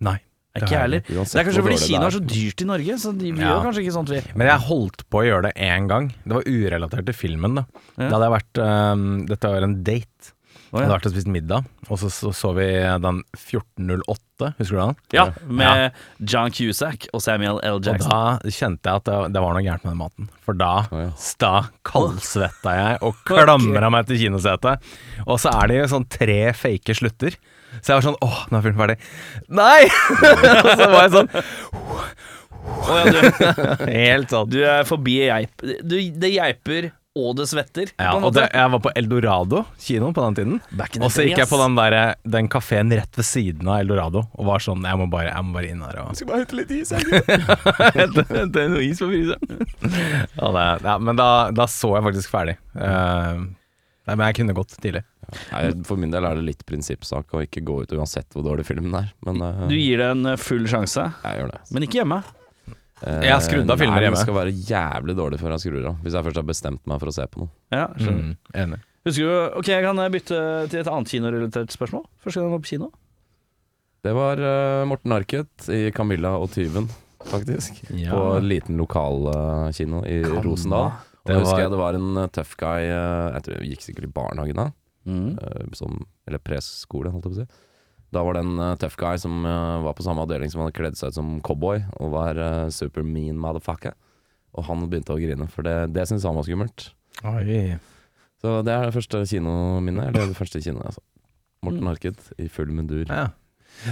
Nei. 0.07 0.17
Ikke 0.51 0.67
jeg 0.75 0.81
heller. 0.83 1.01
Det 1.07 1.15
er 1.39 1.45
kanskje 1.47 1.63
fordi 1.63 1.77
kino 1.79 2.03
er 2.09 2.13
så 2.13 2.19
dyrt 2.27 2.61
i 2.61 2.65
Norge, 2.67 2.95
så 2.99 3.13
de, 3.15 3.29
vi 3.31 3.39
Ja. 3.41 3.53
gjør 3.53 3.61
kanskje 3.65 3.81
ikke 3.85 3.93
sånt, 3.95 4.09
vi. 4.11 4.19
Men 4.35 4.49
jeg 4.51 4.63
holdt 4.67 5.03
på 5.09 5.21
å 5.21 5.25
gjøre 5.25 5.43
det 5.47 5.53
én 5.63 5.87
gang. 5.87 6.09
Det 6.25 6.35
var 6.37 6.43
urelatert 6.43 7.05
til 7.07 7.15
filmen. 7.15 7.55
da 7.55 7.63
Ja. 7.97 8.09
Det 8.09 8.11
hadde 8.17 8.29
vært 8.35 8.61
um, 8.93 9.25
Dette 9.31 9.51
var 9.55 9.63
en 9.63 9.77
date. 9.87 10.33
Ja. 10.71 10.85
hadde 10.85 10.95
vært 10.95 11.07
og 11.09 11.13
spist 11.15 11.27
middag, 11.31 11.65
og 11.89 11.99
så 11.99 12.09
så, 12.13 12.31
så 12.35 12.53
vi 12.55 12.67
den 13.03 13.21
1408. 13.35 14.51
Husker 14.57 14.77
du 14.77 14.81
den? 14.81 14.95
Ja, 15.13 15.25
med 15.45 15.97
John 16.23 16.53
Cusack 16.55 17.09
og 17.11 17.21
Samuel 17.21 17.59
L. 17.59 17.77
Og 17.77 17.85
Jackson. 17.85 18.09
da 18.09 18.51
kjente 18.55 18.87
jeg 18.87 19.01
at 19.01 19.09
det, 19.09 19.17
det 19.35 19.43
var 19.43 19.57
noe 19.57 19.65
gærent 19.65 19.83
med 19.83 19.91
den 19.91 19.99
maten. 19.99 20.29
For 20.47 20.57
da, 20.57 20.71
ja. 20.95 21.51
kaldsvetta 21.87 22.75
jeg 22.77 23.01
og 23.05 23.19
klamra 23.27 23.91
meg 23.93 24.07
til 24.09 24.21
kinosetet. 24.23 24.93
Og 25.27 25.41
så 25.43 25.53
er 25.59 25.69
det 25.69 25.81
jo 25.81 25.89
sånn 25.97 26.07
tre 26.09 26.39
fake 26.57 26.95
slutter. 26.97 27.35
Så 27.79 27.93
jeg 27.93 27.99
var 27.99 28.07
sånn 28.07 28.19
åh, 28.25 28.39
nå 28.51 28.59
er 28.59 28.65
filmen 28.65 28.81
ferdig. 28.81 28.97
Nei! 29.59 29.83
og 29.87 30.71
så 30.79 30.87
var 30.91 31.05
jeg 31.05 31.13
sånn 31.13 31.29
Å 32.81 32.97
ja, 32.97 33.05
du, 33.11 33.19
helt 33.91 34.33
sånn. 34.33 34.49
du 34.51 34.59
er 34.65 34.83
forbi 34.87 35.21
geip. 35.23 35.63
Du, 35.83 35.95
det 35.97 36.33
geiper, 36.33 36.91
og 37.17 37.33
det 37.35 37.45
svetter. 37.51 37.89
Ja, 37.99 38.13
og 38.15 38.31
det, 38.35 38.45
jeg 38.55 38.71
var 38.71 38.81
på 38.83 38.91
Eldorado 38.95 39.65
kino 39.83 40.11
på 40.15 40.23
den 40.29 40.37
tiden. 40.37 40.59
Og 41.03 41.09
så 41.11 41.25
gikk 41.25 41.41
jeg 41.41 41.49
på 41.49 41.59
den, 41.59 41.75
der, 41.75 41.97
den 42.23 42.47
kafeen 42.51 42.93
rett 42.95 43.19
ved 43.19 43.27
siden 43.27 43.67
av 43.67 43.81
Eldorado 43.83 44.23
og 44.31 44.47
var 44.47 44.63
sånn 44.63 44.85
Jeg 44.87 44.99
må 45.01 45.09
bare, 45.11 45.33
jeg 45.33 45.47
må 45.47 45.55
bare 45.57 45.71
inn 45.73 45.83
her 45.83 45.99
og 46.05 46.15
Skal 46.15 46.29
bare 46.29 46.45
hente 46.45 46.59
litt 46.61 46.71
is, 46.75 46.93
hente 46.95 48.25
hente 48.37 48.65
noe 48.71 48.83
is 48.85 49.03
på 49.03 49.09
fryseren. 49.11 49.63
ja, 50.39 50.67
ja, 50.87 50.97
men 51.03 51.19
da, 51.19 51.29
da 51.55 51.67
så 51.67 51.97
jeg 51.97 52.07
faktisk 52.07 52.31
ferdig. 52.31 52.55
Uh, 52.79 53.43
nei, 54.07 54.15
men 54.15 54.27
jeg 54.29 54.39
kunne 54.39 54.55
gått 54.55 54.77
tidlig. 54.79 55.03
Nei, 55.51 55.63
For 55.87 55.99
min 55.99 56.11
del 56.15 56.27
er 56.27 56.39
det 56.39 56.47
litt 56.47 56.63
prinsippsak 56.67 57.35
å 57.35 57.43
ikke 57.43 57.63
gå 57.67 57.81
ut 57.83 57.95
uansett 57.95 58.31
hvor 58.35 58.47
dårlig 58.47 58.67
filmen 58.67 58.95
er. 59.03 59.11
Men 59.27 59.43
uh, 59.43 59.65
Du 59.67 59.75
gir 59.75 59.99
det 59.99 60.13
en 60.15 60.31
eh, 60.31 60.39
full 60.39 60.63
sjanse, 60.69 61.11
jeg 61.25 61.43
gjør 61.43 61.57
det. 61.57 61.65
men 61.75 61.87
ikke 61.87 62.01
hjemme. 62.05 62.23
Eh, 63.01 63.21
Jeg 63.25 63.31
har 63.33 63.41
skrudd 63.41 63.69
av 63.73 63.79
filmer 63.81 64.01
hjemme. 64.03 64.15
Den 64.19 64.25
skal 64.27 64.35
være 64.37 64.53
jævlig 64.53 65.15
dårlig 65.17 65.39
før 65.41 65.55
jeg 65.55 65.63
skrur 65.65 65.85
av. 65.89 65.95
Hvis 66.05 66.13
jeg 66.13 66.23
først 66.27 66.35
har 66.41 66.47
bestemt 66.47 66.83
meg 66.87 66.99
for 67.01 67.07
å 67.09 67.13
se 67.15 67.25
på 67.27 67.39
noe. 67.43 67.49
Ja, 67.73 67.87
skjønner. 67.97 68.25
Mm, 68.31 68.35
enig. 68.63 68.79
Husker 69.05 69.25
du 69.25 69.57
Ok, 69.57 69.67
jeg 69.73 69.83
kan 69.83 69.97
bytte 70.13 70.41
til 70.69 70.79
et 70.83 70.87
annet 70.91 71.09
kinorelatert 71.09 71.73
spørsmål. 71.73 72.03
Første 72.21 72.37
gang 72.41 72.49
jeg 72.51 72.53
var 72.53 72.59
på 72.65 72.71
kino. 72.75 72.91
Det 74.05 74.13
var 74.17 74.39
uh, 74.41 74.83
Morten 74.89 75.11
Arket 75.13 75.67
i 75.69 75.91
'Camilla 75.93 76.35
og 76.41 76.49
tyven', 76.53 76.87
faktisk. 77.29 77.81
Ja. 77.93 78.11
På 78.13 78.37
en 78.37 78.47
liten 78.49 78.77
lokalkino 78.77 80.03
i 80.05 80.21
Camilla. 80.23 80.41
Rosendal. 80.45 80.91
Og 81.21 81.27
Det 81.29 81.33
da 81.35 81.39
husker 81.39 81.53
var- 81.53 81.61
jeg 81.61 81.69
det 81.71 81.77
var 81.77 81.93
en 81.93 82.17
eh, 82.17 82.27
tøff 82.33 82.55
guy 82.57 82.81
eh, 82.81 83.33
Jeg 83.33 83.43
tror 83.43 83.53
jeg 83.61 83.69
gikk 83.69 83.81
sikkert 83.85 84.03
i 84.07 84.13
barnehagen 84.13 84.55
da. 84.55 84.71
Mm. 85.05 85.37
eh, 85.37 85.65
som, 85.73 86.05
eller 86.27 86.39
preskole, 86.39 87.11
holdt 87.11 87.25
jeg 87.25 87.33
på 87.33 87.37
å 87.37 87.45
si. 87.45 87.47
Da 88.11 88.23
var 88.27 88.35
det 88.35 88.43
en 88.43 88.59
uh, 88.59 88.73
tøff 88.79 88.97
guy 88.99 89.19
som 89.21 89.45
uh, 89.47 89.81
var 89.85 89.95
på 89.95 90.03
samme 90.03 90.23
avdeling 90.25 90.51
som 90.51 90.63
hadde 90.63 90.75
kledd 90.75 90.97
seg 90.99 91.13
ut 91.13 91.19
som 91.19 91.35
cowboy 91.47 91.79
og 91.97 92.11
var 92.15 92.39
uh, 92.39 92.71
super 92.73 93.05
mean 93.07 93.39
motherfucker. 93.39 93.95
Og 94.51 94.67
han 94.67 94.83
begynte 94.91 95.15
å 95.15 95.21
grine, 95.21 95.47
for 95.47 95.63
det, 95.63 95.93
det 95.95 96.03
syntes 96.09 96.27
han 96.27 96.35
var 96.35 96.43
skummelt. 96.43 96.89
Oi. 97.23 97.77
Så 98.43 98.57
det 98.67 98.73
er 98.73 98.89
det 98.89 98.95
første 98.97 99.21
kinominnet. 99.29 100.09
Eller 100.09 100.33
det 100.33 100.35
første 100.35 100.59
kinoet, 100.59 100.91
altså. 100.91 101.05
Morten 101.61 101.87
Harket 101.87 102.31
i 102.41 102.47
full 102.49 102.71
mundur. 102.73 103.05
Ja. 103.05 103.29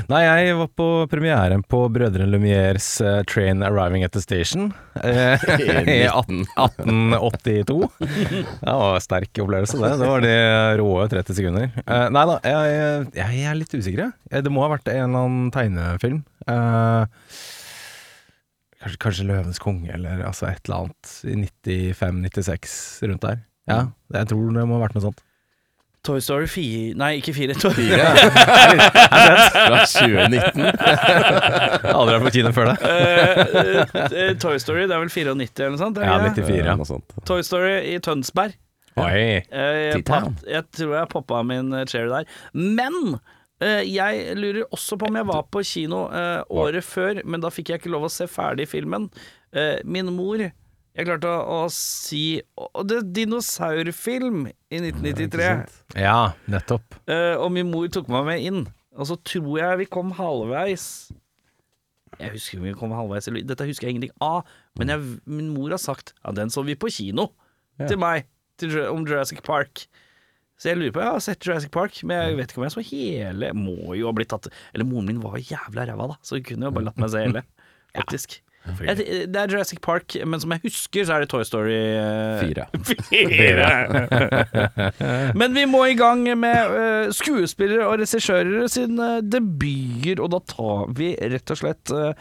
Nei, 0.10 0.22
jeg 0.25 0.55
var 0.60 0.69
på 0.77 0.88
premieren 1.10 1.63
på 1.65 1.81
Brødrene 1.93 2.29
Lumières 2.29 2.88
eh, 3.01 3.22
Train 3.29 3.63
Arriving 3.65 4.03
at 4.05 4.13
the 4.13 4.22
Station 4.22 4.69
eh, 5.01 5.41
i 5.96 6.00
18, 6.05 6.43
1882. 6.53 7.77
Det 8.00 8.63
var 8.63 9.00
en 9.00 9.05
sterk 9.05 9.41
opplevelse, 9.43 9.79
det. 9.81 9.91
Det 10.01 10.10
var 10.12 10.25
de 10.25 10.34
råe 10.81 11.08
30 11.12 11.39
sekunder. 11.39 11.69
Eh, 11.86 12.08
nei 12.13 12.25
da, 12.29 12.38
jeg, 12.46 13.08
jeg 13.17 13.46
er 13.50 13.58
litt 13.58 13.74
usikker. 13.74 14.12
Det 14.29 14.53
må 14.53 14.65
ha 14.65 14.74
vært 14.75 14.91
en 14.93 15.05
eller 15.08 15.25
annen 15.25 15.53
tegnefilm. 15.55 16.22
Eh, 16.50 17.39
kanskje, 18.84 19.00
kanskje 19.05 19.27
'Løvens 19.29 19.62
konge' 19.63 19.93
eller 19.96 20.22
altså 20.27 20.51
et 20.51 20.62
eller 20.69 20.86
annet 20.86 21.15
i 21.25 21.79
95-96, 21.93 22.77
rundt 23.10 23.25
der. 23.25 23.41
Ja, 23.69 23.81
jeg 24.15 24.29
tror 24.31 24.53
det 24.53 24.65
må 24.69 24.77
ha 24.77 24.86
vært 24.86 24.96
noe 24.98 25.10
sånt. 25.10 25.25
Toy 26.08 26.22
Story 26.24 26.48
4 26.48 26.94
Nei, 26.98 27.10
ikke 27.20 27.34
4. 27.36 27.56
Toy 27.60 27.74
Fra 28.89 29.82
2019. 29.84 30.63
Aldri 31.98 32.15
vært 32.15 32.25
på 32.27 32.32
kino 32.38 32.51
før 32.56 32.70
det. 32.72 32.77
Uh, 32.84 33.82
uh, 34.00 34.32
Toy 34.41 34.60
Story, 34.63 34.86
det 34.89 34.96
er 34.96 35.03
vel 35.03 35.12
94 35.12 35.65
eller 35.65 35.75
noe 35.75 35.82
sånt? 35.82 36.00
er 36.00 36.08
Ja, 36.08 36.18
94. 36.24 36.77
Noe 36.79 36.88
sånt. 36.89 37.18
Toy 37.27 37.44
Story 37.46 37.74
i 37.94 37.98
Tønsberg. 38.06 38.56
Oi. 39.00 39.44
Uh, 39.51 39.60
Jeg, 39.94 40.06
papp- 40.08 40.46
jeg 40.50 40.65
tror 40.75 40.96
jeg 41.01 41.12
poppa 41.13 41.44
min 41.48 41.70
eh, 41.77 41.86
cherry 41.88 42.10
der. 42.12 42.32
Men 42.58 42.96
eh, 43.63 43.84
jeg 43.88 44.34
lurer 44.39 44.65
også 44.75 44.98
på 45.00 45.08
om 45.12 45.20
jeg 45.20 45.27
var 45.29 45.46
på 45.53 45.63
kino 45.68 46.06
eh, 46.15 46.41
året 46.51 46.84
før, 46.88 47.22
men 47.25 47.44
da 47.44 47.51
fikk 47.53 47.72
jeg 47.74 47.84
ikke 47.84 47.94
lov 47.94 48.08
å 48.10 48.12
se 48.12 48.27
ferdig 48.32 48.68
filmen. 48.72 49.08
Eh, 49.56 49.77
min 49.88 50.10
mor 50.15 50.44
Jeg 50.98 51.05
klarte 51.08 51.29
å, 51.29 51.63
å 51.63 51.69
si 51.72 52.41
å, 52.60 52.84
det 52.84 53.03
dinosaurfilm 53.15 54.48
i 54.50 54.79
1993. 54.81 56.01
Ja, 56.01 56.34
nettopp. 56.51 56.98
Eh, 57.08 57.36
og 57.39 57.51
min 57.55 57.69
mor 57.72 57.88
tok 57.93 58.10
meg 58.12 58.25
med 58.27 58.43
inn. 58.43 58.62
Og 59.00 59.08
så 59.08 59.15
tror 59.24 59.60
jeg 59.62 59.79
vi 59.84 59.88
kom 59.93 60.12
halvveis. 60.17 60.88
Jeg 62.19 62.34
husker 62.34 62.60
vi 62.63 62.74
kom 62.75 62.91
halvveis 62.91 63.29
eller- 63.29 63.46
Dette 63.48 63.67
husker 63.69 63.88
jeg 63.88 63.96
ingenting 63.96 64.15
av. 64.19 64.41
Men 64.79 64.89
jeg, 64.91 65.00
min 65.29 65.53
mor 65.53 65.69
har 65.72 65.79
sagt 65.79 66.13
Ja, 66.25 66.31
den 66.36 66.50
så 66.51 66.65
vi 66.65 66.75
på 66.75 66.89
kino 66.91 67.29
til 67.88 67.98
meg 68.01 68.25
til, 68.60 68.74
om 68.89 69.05
Jurassic 69.08 69.39
Park. 69.46 69.86
Så 70.60 70.67
jeg 70.74 70.77
lurer 70.81 70.91
på 70.91 71.00
Jeg 71.00 71.13
har 71.13 71.19
sett 71.24 71.46
Jurassic 71.48 71.72
Park, 71.72 72.01
men 72.03 72.17
jeg 72.19 72.36
vet 72.41 72.51
ikke 72.51 72.60
om 72.60 72.65
jeg 72.67 72.74
så 72.75 72.84
hele. 72.89 73.53
Må 73.55 73.96
jo 73.96 74.10
ha 74.10 74.12
blitt 74.12 74.27
tatt 74.34 74.50
Eller 74.74 74.84
moren 74.89 75.05
min 75.08 75.22
var 75.24 75.38
jævla 75.39 75.86
ræva, 75.88 76.10
da, 76.12 76.17
så 76.22 76.36
hun 76.36 76.43
kunne 76.43 76.67
jo 76.67 76.72
bare 76.75 76.89
latt 76.89 76.98
meg 77.00 77.10
se 77.13 77.22
hele. 77.24 77.43
Faktisk. 77.96 78.41
Jeg, 78.85 79.27
det 79.33 79.39
er 79.41 79.51
Jurassic 79.51 79.79
Park, 79.83 80.15
men 80.25 80.41
som 80.41 80.51
jeg 80.55 80.63
husker, 80.67 81.05
så 81.07 81.15
er 81.15 81.23
det 81.23 81.29
Toy 81.31 81.43
Story 81.47 81.77
uh, 81.95 82.39
Fire. 82.41 82.65
Men 85.39 85.55
vi 85.55 85.65
må 85.69 85.83
i 85.89 85.97
gang 85.97 86.23
med 86.39 86.73
uh, 86.73 87.09
skuespillere 87.15 87.88
og 87.88 87.99
regissører 88.01 88.67
sine 88.71 89.09
debuter, 89.25 90.21
og 90.23 90.31
da 90.33 90.41
tar 90.51 90.93
vi 90.97 91.13
rett 91.19 91.53
og 91.53 91.59
slett 91.61 91.93
uh, 91.95 92.11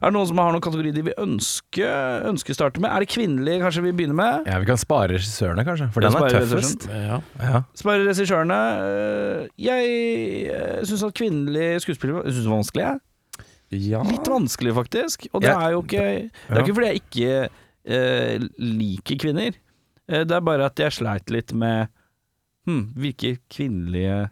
Er 0.00 0.10
det 0.10 0.14
noen 0.16 0.28
som 0.30 0.40
har 0.42 0.52
noen 0.54 0.64
kategori 0.64 0.94
de 0.96 1.06
vil 1.08 1.18
ønske, 1.22 1.88
ønske 2.30 2.56
starte 2.56 2.82
med? 2.82 2.90
Er 2.92 3.04
det 3.04 3.10
kvinnelige 3.14 3.62
kanskje 3.64 3.86
vi 3.88 3.94
begynner 3.96 4.18
med? 4.18 4.50
Ja, 4.50 4.60
Vi 4.62 4.68
kan 4.68 4.80
spare 4.80 5.14
regissørene, 5.14 5.66
kanskje, 5.66 5.90
for 5.94 6.04
den 6.04 6.16
er 6.16 6.38
tøffest. 6.38 6.88
Ja. 6.92 7.20
Ja. 7.42 7.64
Spare 7.76 8.06
regissørene. 8.06 8.60
Jeg 9.60 9.82
uh, 10.52 10.80
syns 10.86 11.06
at 11.06 11.16
kvinnelige 11.16 11.80
skuespillere 11.84 12.24
Jeg 12.24 12.36
synes 12.36 12.44
det 12.44 12.50
var 12.50 12.62
vanskelig. 12.62 12.86
Jeg. 12.86 13.04
Ja. 13.74 14.02
Litt 14.06 14.28
vanskelig, 14.30 14.74
faktisk. 14.76 15.26
Og 15.32 15.42
det 15.42 15.50
Ja. 15.50 15.58
er 15.66 15.72
jo 15.72 15.82
ikke 15.82 16.04
Det 16.30 16.56
er 16.56 16.62
ikke 16.62 16.74
fordi 16.76 16.90
jeg 16.92 17.02
ikke 17.02 17.48
eh, 17.86 18.48
liker 18.58 19.16
kvinner. 19.18 19.54
Eh, 20.08 20.24
det 20.24 20.30
er 20.36 20.40
bare 20.40 20.66
at 20.66 20.76
jeg 20.78 20.92
sleit 20.92 21.30
litt 21.30 21.52
med 21.52 21.88
hm, 22.66 22.92
Hvilke 22.96 23.38
kvinnelige 23.50 24.28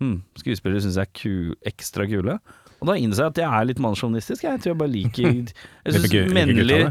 hm, 0.00 0.20
skuespillere 0.38 0.82
syns 0.82 0.96
jeg 0.98 1.06
er 1.06 1.14
ku, 1.18 1.54
ekstra 1.66 2.06
kule? 2.10 2.38
Og 2.82 2.88
da 2.90 2.96
innså 3.00 3.22
jeg 3.24 3.32
at 3.32 3.38
jeg 3.40 3.48
er 3.48 3.64
litt 3.70 3.78
mannssjåvinistisk. 3.80 4.42
Jeg 4.44 4.60
tror 4.60 4.72
jeg 4.74 4.78
bare 4.82 4.92
liker 4.92 5.28
Jeg 5.86 5.94
syns 5.94 6.34
mennlige 6.34 6.88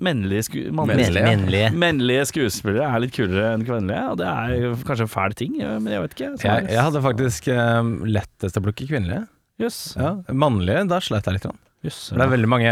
mennlige, 0.00 0.42
sku, 0.46 0.58
mann- 0.70 0.92
Mennlige. 0.92 2.26
skuespillere 2.30 2.86
er 2.94 3.02
litt 3.02 3.14
kulere 3.16 3.54
enn 3.56 3.64
kvinnelige. 3.66 4.02
Og 4.12 4.20
det 4.20 4.26
er 4.30 4.76
kanskje 4.86 5.08
en 5.08 5.14
fæl 5.16 5.34
ting, 5.34 5.56
men 5.58 5.88
jeg 5.90 6.04
vet 6.04 6.14
ikke. 6.14 6.28
Jeg, 6.44 6.68
jeg 6.70 6.84
hadde 6.86 7.02
faktisk 7.02 7.48
um, 7.56 7.96
lettest 8.06 8.60
å 8.60 8.62
plukke 8.62 8.86
kvinnelige. 8.86 9.24
Jøss. 9.62 9.78
Ja, 9.96 10.10
mannlige, 10.36 10.82
da 10.90 10.98
sleit 11.00 11.24
jeg 11.26 11.38
litt. 11.38 11.46
grann. 11.48 11.60
Jøss, 11.84 11.98
For 12.10 12.18
det 12.18 12.24
er 12.26 12.30
veldig 12.32 12.48
mange 12.50 12.70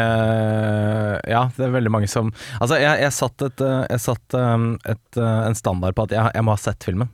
Ja, 1.29 1.43
det 1.55 1.65
er 1.67 1.73
veldig 1.75 1.91
mange 1.93 2.09
som 2.11 2.31
Altså, 2.59 2.79
jeg, 2.81 3.03
jeg 3.05 3.13
satt, 3.15 3.45
et, 3.47 3.61
uh, 3.63 3.83
jeg 3.93 4.01
satt 4.03 4.37
um, 4.41 4.65
et, 4.91 5.03
uh, 5.21 5.45
en 5.47 5.57
standard 5.59 5.95
på 5.97 6.07
at 6.09 6.15
jeg, 6.17 6.33
jeg 6.35 6.47
må 6.47 6.55
ha 6.57 6.61
sett 6.61 6.87
filmen. 6.89 7.11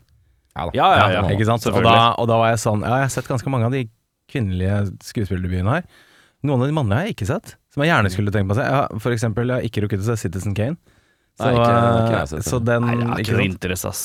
Ja, 0.56 0.66
da. 0.66 0.70
Ja, 0.78 0.86
ja, 0.96 1.08
ja. 1.18 1.24
Ikke 1.34 1.46
sant? 1.48 1.66
Og 1.70 1.82
da, 1.84 1.96
og 2.18 2.30
da 2.30 2.38
var 2.40 2.52
jeg 2.54 2.62
sånn 2.62 2.84
Ja, 2.86 3.00
jeg 3.02 3.08
har 3.08 3.12
sett 3.18 3.28
ganske 3.30 3.52
mange 3.52 3.68
av 3.68 3.74
de 3.76 3.84
kvinnelige 4.30 4.78
skuespillerdebutene 5.02 5.76
her. 5.80 5.86
Noen 6.46 6.62
av 6.64 6.70
de 6.70 6.74
mannlige 6.78 6.98
har 7.00 7.08
jeg 7.10 7.16
ikke 7.18 7.28
sett, 7.28 7.54
som 7.74 7.82
jeg 7.84 7.90
gjerne 7.90 8.10
skulle 8.14 8.32
tenkt 8.34 8.48
på 8.50 8.54
å 8.56 8.60
se. 8.60 8.66
Jeg 8.70 9.02
for 9.04 9.14
eksempel, 9.16 9.50
jeg 9.50 9.58
har 9.58 9.66
ikke 9.68 9.82
rukket 9.84 10.04
å 10.04 10.06
se 10.08 10.16
Citizen 10.22 10.54
Kane. 10.56 10.78
Så, 11.40 11.46
Nei, 11.46 11.52
ikke- 11.56 11.66
ikke 11.66 12.10
jeg 12.10 12.14
har 12.14 12.22
uh, 12.22 12.30
sett 12.30 12.46
så 12.48 12.58
den 12.64 12.86
Nei, 12.86 12.94
jeg 12.94 13.06
har 13.10 13.18
ikke 13.18 13.26
ikke 13.26 13.38
noe 13.40 13.48
interesse, 13.50 13.90
ass. 13.90 14.04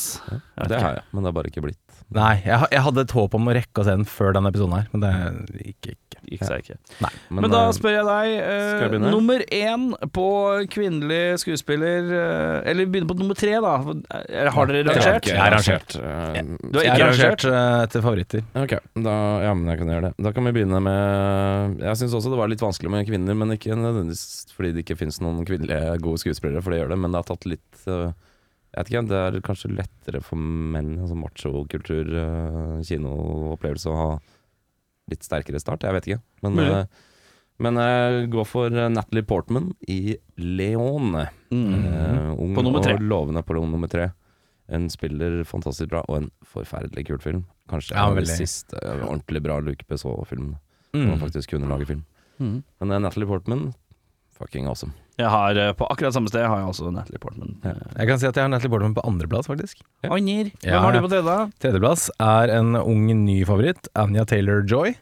Det 0.74 0.82
har 0.82 0.98
jeg, 1.00 1.06
men 1.14 1.24
det 1.24 1.30
har 1.32 1.38
bare 1.38 1.52
ikke 1.54 1.64
blitt. 1.66 1.85
Nei, 2.14 2.36
jeg, 2.46 2.68
jeg 2.72 2.82
hadde 2.86 3.02
et 3.02 3.14
håp 3.18 3.34
om 3.34 3.48
å 3.50 3.54
rekke 3.58 3.82
å 3.82 3.86
se 3.88 3.94
den 3.96 4.06
før 4.06 4.36
denne 4.36 4.52
episoden 4.54 4.76
her, 4.78 4.90
men 4.94 5.02
det 5.50 5.64
gikk 5.72 5.88
ikke. 5.96 6.02
Gikk 6.26 6.42
seg 6.48 6.62
ikke. 6.64 6.76
Nei. 7.06 7.10
Men, 7.38 7.48
da 7.54 7.60
eh, 7.68 7.74
spør 7.78 7.94
jeg 7.94 8.06
deg, 8.08 8.32
eh, 8.42 8.94
nummer 9.04 9.42
én 9.54 9.84
på 10.16 10.26
kvinnelig 10.74 11.38
skuespiller 11.44 12.08
eh, 12.18 12.70
Eller 12.72 12.88
begynne 12.90 13.10
på 13.10 13.18
nummer 13.20 13.38
tre, 13.38 13.52
da. 13.62 13.76
Har 14.56 14.72
dere 14.72 14.86
rangert? 14.90 15.30
Jeg 15.30 15.38
har 15.38 15.54
rangert. 15.54 15.98
eh, 16.00 16.40
Du 16.66 16.80
har 16.80 16.88
ikke 16.90 17.10
rangert? 17.12 17.46
uh, 17.46 17.84
etter 17.84 18.06
favoritter. 18.06 18.46
Ok, 18.58 18.74
da, 19.06 19.16
ja, 19.46 19.54
men 19.58 19.70
jeg 19.70 19.82
kan 19.84 19.94
gjøre 19.94 20.08
det. 20.10 20.14
Da 20.26 20.34
kan 20.34 20.50
vi 20.50 20.56
begynne 20.58 20.82
med 20.86 21.84
Jeg 21.86 22.02
syns 22.02 22.18
også 22.18 22.34
det 22.34 22.42
var 22.42 22.50
litt 22.54 22.64
vanskelig 22.66 22.94
med 22.96 23.10
kvinner, 23.10 23.38
men 23.38 23.54
ikke 23.58 23.78
nødvendigvis 23.78 24.26
fordi 24.56 24.72
det 24.74 24.86
ikke 24.86 24.98
fins 25.04 25.20
noen 25.22 25.46
kvinnelige 25.46 25.98
gode 26.02 26.22
skuespillere, 26.24 26.64
for 26.64 26.74
det 26.74 26.82
gjør 26.82 26.94
det, 26.96 27.02
men 27.06 27.14
det 27.14 27.22
har 27.22 27.30
tatt 27.30 27.46
litt 27.50 27.86
eh, 27.92 28.14
Jeg 28.76 28.84
vet 28.84 28.90
ikke, 28.92 29.08
det 29.08 29.20
er 29.24 29.42
kanskje 29.46 29.70
lettere 29.72 30.20
for 30.22 30.36
menn, 30.36 30.98
altså 31.00 31.16
machokultur, 31.16 32.10
uh, 32.12 32.82
kinoopplevelse, 32.84 33.88
å 33.88 33.96
ha 33.96 34.10
litt 35.10 35.24
sterkere 35.24 35.62
start. 35.62 35.86
Jeg 35.88 35.94
vet 35.96 36.08
ikke. 36.10 36.22
Men, 36.44 36.60
eh, 36.60 36.86
men 37.64 37.78
jeg 37.80 38.30
går 38.34 38.46
for 38.50 38.68
eh, 38.74 38.90
Natalie 38.90 39.24
Portman 39.24 39.70
i 39.88 40.18
Leon. 40.42 41.16
Eh, 41.16 42.32
ung 42.36 42.56
På 42.58 42.64
nummer 42.66 42.82
tre. 42.84 42.96
og 42.98 43.06
lovende 43.06 43.44
på 43.46 43.54
nummer 43.62 43.88
tre. 43.88 44.10
En 44.68 44.90
spiller 44.90 45.44
fantastisk 45.46 45.90
bra, 45.92 46.02
og 46.10 46.18
en 46.24 46.32
forferdelig 46.44 47.06
kul 47.08 47.20
film. 47.22 47.46
Kanskje 47.70 47.94
Ja, 47.94 48.08
en 48.08 48.10
av 48.10 48.16
de 48.16 48.22
veldig. 48.24 48.38
siste 48.42 48.74
eh, 48.82 49.06
ordentlig 49.06 49.44
bra 49.46 49.60
Luke 49.62 49.86
Besson-filmen, 49.88 50.58
Mm. 50.96 51.08
man 51.10 51.20
faktisk 51.20 51.50
kunne 51.52 51.68
lage 51.70 51.86
film. 51.86 52.04
Mm. 52.40 52.64
Men 52.82 52.92
eh, 52.92 53.00
Natalie 53.00 53.28
Portman, 53.28 53.74
fucking 54.32 54.66
awesome. 54.68 54.92
Jeg 55.18 55.30
har 55.32 55.56
eh, 55.56 55.72
På 55.80 55.88
akkurat 55.88 56.12
samme 56.16 56.28
sted 56.28 56.44
har 56.44 56.58
jeg 56.60 56.68
også 56.68 56.90
Natalie 56.92 57.20
Portman. 57.24 57.54
Ja. 57.64 57.72
Jeg 58.02 58.08
kan 58.10 58.20
si 58.20 58.28
at 58.28 58.36
jeg 58.36 58.44
har 58.44 58.50
Natalie 58.52 58.72
Portman 58.74 58.96
på 58.98 59.04
andreplass, 59.08 59.48
faktisk. 59.48 59.80
Ja. 60.04 60.10
Anjer. 60.16 60.50
Hvem 60.60 60.74
Ja, 60.74 60.82
har 60.84 60.94
ja. 60.94 61.00
du 61.00 61.08
på 61.08 61.12
tredje? 61.14 61.36
Tredjeplass 61.64 62.10
er 62.20 62.52
en 62.58 62.76
ung 62.76 63.06
ny 63.24 63.38
favoritt, 63.48 63.88
Anja 63.96 64.26
Taylor-Joy. 64.28 64.96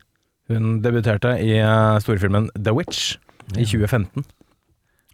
Hun 0.54 0.82
debuterte 0.86 1.34
i 1.42 1.56
eh, 1.58 1.98
storfilmen 2.04 2.52
The 2.54 2.74
Witch 2.78 3.16
i 3.58 3.66
2015. 3.66 4.24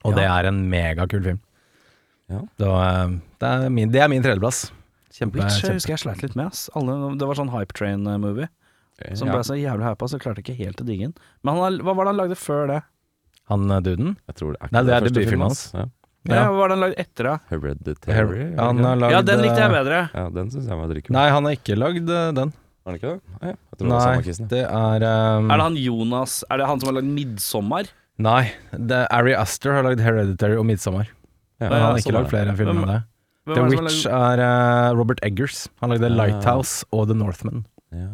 Og 0.03 0.11
Ja. 0.11 0.15
det 0.17 0.25
er 0.25 0.49
en 0.51 0.59
megakul 0.71 1.23
film. 1.23 1.39
Ja. 2.29 2.41
Så, 2.59 2.69
eh, 2.83 3.15
det, 3.39 3.47
er 3.55 3.69
min, 3.69 3.91
det 3.95 4.01
er 4.03 4.07
min 4.11 4.21
tredjeplass. 4.23 4.65
Kjempe, 5.15 5.39
Witch 5.39 5.55
jeg 5.55 5.63
kjempe. 5.63 5.73
husker 5.79 5.95
jeg 5.95 6.03
sleit 6.03 6.21
litt 6.23 6.35
med. 6.35 6.47
Ass. 6.51 6.67
Alle, 6.75 7.15
det 7.17 7.25
var 7.27 7.35
sånn 7.39 7.49
Hype 7.55 7.73
Train-movie 7.73 8.49
som 9.15 9.29
ja, 9.29 9.33
ble 9.37 9.43
så 9.47 9.55
jævlig 9.55 9.85
hypa, 9.87 10.07
så 10.11 10.17
jeg 10.17 10.23
klarte 10.25 10.41
ikke 10.43 10.57
helt 10.59 10.81
å 10.83 10.85
digge 10.85 11.05
den. 11.07 11.13
Men 11.41 11.55
han, 11.55 11.61
har- 11.63 11.83
hva 11.87 11.93
var 11.95 12.03
det 12.03 12.11
han 12.11 12.17
lagde 12.19 12.35
før 12.35 12.67
det? 12.67 12.81
Han 13.49 13.71
eh, 13.71 13.81
duden. 13.85 14.15
jeg 14.29 14.37
tror 14.39 14.53
det 14.55 14.61
er, 14.61 14.71
Nei, 14.75 14.83
det 14.85 14.93
er 14.93 15.07
debutfilmen 15.07 15.31
filmen 15.33 15.47
hans. 15.49 15.63
Ja. 15.73 15.85
Ja. 16.27 16.41
Hva 16.49 16.57
var 16.57 16.73
den 16.73 16.81
lagd 16.83 16.97
etter 16.99 17.29
da? 17.29 17.35
Hereditary. 17.49 18.41
Ja, 18.51 18.65
han 18.67 18.81
har 18.83 18.97
lagd, 18.99 19.13
Ja, 19.15 19.21
den 19.25 19.43
likte 19.43 19.61
jeg 19.61 19.69
eh, 19.69 19.75
bedre. 19.77 20.01
Ja, 20.13 20.25
den 20.35 20.49
syns 20.51 20.67
jeg 20.67 20.79
var 20.81 20.89
dritkul. 20.91 21.15
Nei, 21.15 21.27
han 21.31 21.47
har 21.47 21.55
ikke 21.55 21.77
lagd 21.79 22.11
eh, 22.11 22.25
den. 22.35 22.51
Har 22.83 22.91
han 22.91 22.99
ikke 22.99 23.13
det? 23.13 23.37
Nei, 23.39 23.53
jeg 23.53 23.79
tror 23.79 23.79
det 23.79 23.87
var 23.87 23.93
Nei, 23.93 24.09
samme 24.09 24.25
kissen. 24.27 24.49
det 24.51 24.61
er 24.65 25.05
um, 25.05 25.49
Er 25.49 25.61
det 25.61 25.65
han 25.67 25.77
Jonas 25.79 26.35
Er 26.47 26.61
det 26.61 26.67
han 26.69 26.81
som 26.81 26.89
har 26.89 26.95
lagd 26.99 27.09
'Midtsommer'? 27.15 27.91
Nei, 28.19 28.43
det 28.73 28.99
er 28.99 29.07
Ari 29.15 29.35
Aster 29.39 29.77
har 29.77 29.87
lagd 29.87 30.03
Hereditary 30.03 30.57
og 30.59 30.65
Midtsommer. 30.67 31.07
Ja, 31.59 31.69
han 31.69 31.75
har 31.79 31.93
ja, 31.95 32.03
ikke 32.03 32.15
lagd 32.17 32.27
er 32.27 32.33
flere 32.33 32.55
filmer 32.59 32.79
med 32.81 32.91
det. 32.91 32.99
The 33.49 33.63
Witch 33.71 34.03
er 34.05 34.41
uh, 34.43 34.97
Robert 34.99 35.21
Eggers. 35.25 35.67
Han 35.79 35.93
lagde. 35.93 36.11
Lighthouse 36.11 36.83
og 36.91 37.07
The 37.09 37.15
Northman. 37.17 37.63
Ja. 37.95 38.09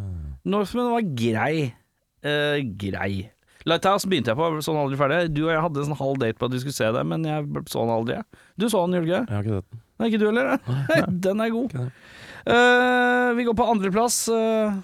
Northman 0.46 0.94
var 0.94 1.08
grei. 1.18 1.74
Uh, 2.22 2.62
grei. 2.78 3.32
Lighthouse 3.66 4.06
begynte 4.10 4.30
jeg 4.34 4.38
på, 4.38 4.50
så 4.62 4.74
den 4.76 4.82
aldri 4.84 4.98
ferdig. 5.00 5.20
Du 5.34 5.44
og 5.48 5.54
jeg 5.54 5.62
hadde 5.64 5.82
en 5.82 5.88
sånn 5.90 5.98
halv 6.02 6.20
date 6.22 6.38
på 6.38 6.46
at 6.50 6.54
vi 6.54 6.60
skulle 6.62 6.78
se 6.78 6.90
det, 6.94 7.06
men 7.10 7.26
jeg 7.26 7.48
så 7.72 7.82
den 7.86 7.94
aldri. 7.96 8.20
Du 8.62 8.68
så 8.70 8.84
den, 8.86 9.00
gjorde? 9.02 9.22
Jeg 9.26 9.34
har 9.36 9.46
ikke 9.48 9.60
sett 9.62 9.72
den. 9.72 9.82
Nei, 9.96 10.10
ikke 10.12 10.20
du 10.20 10.26
heller? 10.28 10.52
Den 11.26 11.40
er 11.42 11.54
god. 11.54 11.74
Uh. 11.80 12.12
Eh, 12.56 13.30
vi 13.38 13.46
går 13.48 13.56
på 13.58 13.68
andreplass. 13.72 14.18
Uh, 14.30 14.76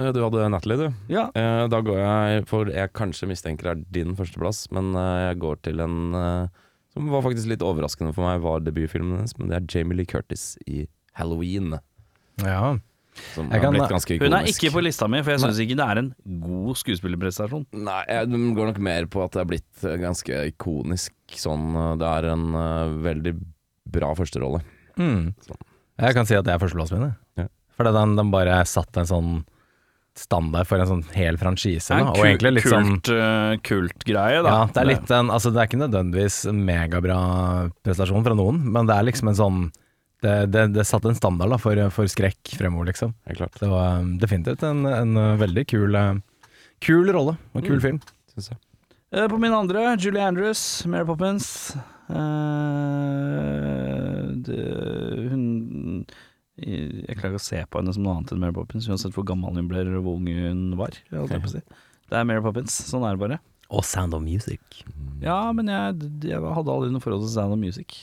Eh, 0.00 0.12
Du 0.16 0.22
hadde 0.24 0.48
Natalie, 0.48 0.76
du. 0.76 0.92
ja. 1.12 1.26
Uh, 1.36 1.66
Da 1.68 1.80
går 1.84 1.98
jeg 2.00 2.44
for 2.48 2.70
jeg 2.72 2.92
kanskje 2.96 3.28
mistenker 3.28 3.72
er 3.74 3.82
din 3.92 4.14
førsteplass, 4.16 4.66
men 4.72 4.94
uh, 4.96 5.28
jeg 5.28 5.40
går 5.42 5.58
til 5.66 5.80
en 5.84 6.14
uh, 6.16 6.46
Som 6.94 7.10
var 7.12 7.22
faktisk 7.22 7.50
litt 7.50 7.62
overraskende 7.62 8.14
for 8.16 8.24
meg, 8.26 8.40
var 8.42 8.60
debutfilmen 8.64 9.18
hennes. 9.20 9.36
Men 9.38 9.50
det 9.52 9.58
er 9.58 9.66
Jamie 9.70 9.98
Lee 10.00 10.08
Curtis 10.10 10.56
i 10.66 10.86
Halloween. 11.14 11.76
Ja. 12.42 12.78
Som 13.34 13.50
Jeg 13.50 13.62
har 13.62 13.74
blitt 13.74 13.90
ganske 13.90 14.14
ikonisk. 14.14 14.30
Hun 14.30 14.38
er 14.38 14.50
ikke 14.52 14.72
på 14.74 14.82
lista 14.84 15.08
mi, 15.10 15.20
for 15.24 15.34
jeg 15.34 15.42
syns 15.42 15.60
ikke 15.62 15.76
det 15.78 15.86
er 15.92 16.00
en 16.02 16.10
god 16.44 16.80
skuespillerprestasjon. 16.80 17.64
Nei, 17.86 18.02
det 18.30 18.42
går 18.56 18.70
nok 18.72 18.82
mer 18.86 19.08
på 19.10 19.22
at 19.24 19.36
det 19.36 19.42
er 19.42 19.48
blitt 19.50 19.86
eh, 19.86 19.98
ganske 20.00 20.42
ikonisk. 20.52 21.14
Sånn, 21.40 21.70
eh, 21.74 21.94
det 22.00 22.10
er 22.10 22.30
en 22.32 22.46
uh, 22.56 22.94
veldig 23.04 23.34
bra 23.90 24.12
førsterolle. 24.18 24.62
Mm. 25.00 25.32
Sånn. 25.46 25.62
Jeg 26.00 26.16
kan 26.16 26.28
si 26.28 26.38
at 26.38 26.46
det 26.46 26.54
er 26.54 26.62
førsteplassen 26.62 27.02
min. 27.02 27.16
Ja. 27.42 27.48
For 27.76 27.88
den, 27.88 28.16
den 28.18 28.32
bare 28.32 28.60
satt 28.68 28.96
en 29.00 29.08
sånn 29.10 29.32
standard 30.18 30.66
for 30.68 30.82
en 30.82 30.88
sånn 30.88 31.04
hel 31.14 31.38
franchise. 31.40 31.86
Er 31.90 32.00
Da. 32.00 32.00
en 32.00 32.08
Og 32.10 32.16
kult, 32.18 32.26
egentlig 32.26 32.54
litt 32.56 32.70
sånn 32.70 32.90
kult, 32.98 33.10
uh, 33.14 33.52
kult 33.66 34.06
greie, 34.08 34.40
da. 34.42 34.56
Ja, 34.56 34.64
det 34.66 34.82
er 34.82 34.90
litt 34.90 35.12
en 35.14 35.30
Altså, 35.30 35.52
det 35.54 35.62
er 35.62 35.70
ikke 35.70 35.84
nødvendigvis 35.84 36.42
en 36.50 36.64
megabra 36.66 37.20
prestasjon 37.84 38.26
fra 38.26 38.34
noen, 38.38 38.60
men 38.74 38.90
det 38.90 38.96
er 38.96 39.06
liksom 39.06 39.30
en 39.32 39.38
sånn 39.38 39.60
Det, 40.20 40.32
det, 40.52 40.66
det 40.74 40.82
satte 40.84 41.08
en 41.08 41.16
standard 41.16 41.48
da, 41.54 41.56
for, 41.60 41.78
for 41.94 42.08
skrekk 42.12 42.50
fremover, 42.58 42.90
liksom. 42.90 43.14
Klart, 43.36 43.54
Det 43.60 43.68
var 43.70 44.00
um, 44.02 44.10
definitivt 44.20 44.64
en, 44.68 44.82
en 44.84 45.14
uh, 45.16 45.36
veldig 45.40 45.64
kul 45.70 45.96
uh, 45.96 46.18
Kul 46.84 47.08
rolle 47.12 47.38
og 47.54 47.62
kul 47.64 47.78
Mm. 47.78 47.84
film. 47.84 48.00
syns 48.34 48.50
jeg. 48.52 48.58
Eh, 49.12 49.26
På 49.28 49.38
min 49.40 49.52
andre, 49.52 49.96
Julie 49.98 50.22
Andrews, 50.22 50.84
Mary 50.86 51.04
Poppins. 51.08 51.74
Uh, 52.10 54.30
det, 54.44 54.58
hun 55.30 55.44
Jeg 56.60 57.16
klarer 57.16 57.32
ikke 57.34 57.40
å 57.40 57.44
se 57.44 57.60
på 57.72 57.80
henne 57.80 57.94
som 57.96 58.04
noe 58.04 58.18
annet 58.18 58.32
enn 58.34 58.42
Mary 58.42 58.54
Poppins, 58.56 58.88
uansett 58.90 59.14
hvor 59.16 59.24
gammel 59.28 59.56
hun 59.56 59.68
ble 59.70 59.80
eller 59.84 60.02
hvor 60.04 60.18
ung 60.20 60.26
hun 60.28 60.74
var. 60.80 60.96
holdt 61.12 61.32
jeg 61.32 61.44
på 61.44 61.48
å 61.48 61.54
si. 61.56 61.62
Det 62.10 62.18
er 62.20 62.26
Mary 62.28 62.42
Poppins. 62.44 62.74
Sånn 62.90 63.06
er 63.08 63.16
det 63.16 63.22
bare. 63.22 63.38
Og 63.70 63.84
Sound 63.86 64.16
of 64.16 64.22
Music. 64.24 64.60
Ja, 65.22 65.38
men 65.54 65.70
jeg, 65.70 66.08
jeg 66.26 66.40
hadde 66.42 66.72
aldri 66.74 66.90
noe 66.92 67.02
forhold 67.04 67.22
til 67.24 67.32
Sound 67.32 67.54
of 67.54 67.60
Music. 67.62 67.94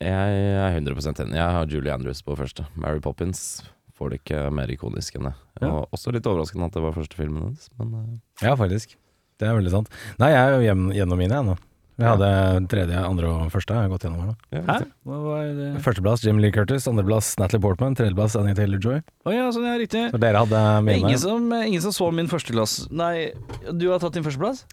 Jeg 0.00 0.44
er 0.56 0.78
100% 0.80 1.20
enig. 1.26 1.36
Jeg 1.36 1.56
har 1.56 1.68
Julie 1.68 1.92
Andrews 1.92 2.22
på 2.24 2.36
første. 2.38 2.64
Mary 2.80 3.02
Poppins 3.04 3.62
får 4.00 4.14
det 4.14 4.20
ikke 4.22 4.46
mer 4.56 4.70
ikonisk 4.72 5.18
enn 5.18 5.28
det. 5.28 5.34
Ja. 5.60 5.68
Og 5.74 5.92
også 5.96 6.12
litt 6.16 6.24
overraskende 6.28 6.70
at 6.70 6.76
det 6.78 6.84
var 6.86 6.94
første 6.96 7.18
filmen 7.18 7.50
hennes, 7.50 7.66
men 7.76 7.90
eh, 7.98 8.46
Ja, 8.46 8.54
faktisk. 8.56 8.96
Det 9.40 9.48
er 9.48 9.58
veldig 9.58 9.72
sant. 9.74 9.90
Nei, 10.20 10.30
jeg 10.32 10.40
er 10.40 10.54
jo 10.56 10.62
hjem, 10.64 10.86
gjennom 10.96 11.20
mine, 11.20 11.36
jeg 11.36 11.48
nå. 11.50 11.58
Jeg 12.00 12.08
hadde 12.08 12.28
tredje, 12.72 12.96
andre 13.04 13.28
og 13.28 13.50
første. 13.52 13.76
Jeg 13.76 13.84
har 13.84 13.90
gått 13.92 14.04
gjennom 14.06 14.22
her 14.22 14.28
nå. 14.30 14.60
Hæ? 14.70 14.76
Hva 15.04 15.18
var 15.20 15.48
det? 15.58 15.68
Førsteplass 15.84 16.22
Jim 16.24 16.38
Lee 16.40 16.52
Curtis, 16.54 16.86
andreplass 16.88 17.34
Natalie 17.36 17.60
Portman, 17.60 17.96
tredjeplass 17.98 18.38
Annie 18.40 18.56
Taylor-Joy. 18.56 19.02
Oh, 19.28 19.32
ja, 19.36 19.50
sånn 19.52 19.66
ja, 19.68 19.74
riktig. 19.80 20.06
Så 20.14 20.20
dere 20.22 20.40
hadde 20.46 20.62
er 20.64 20.80
mine. 20.86 21.02
ingen 21.04 21.20
som, 21.20 21.44
ingen 21.60 21.84
som 21.84 21.92
så 21.92 22.08
min 22.16 22.30
førsteplass 22.32 22.86
Nei, 22.88 23.34
du 23.68 23.90
har 23.92 24.00
tatt 24.00 24.16
din 24.16 24.24
førsteplass? 24.24 24.64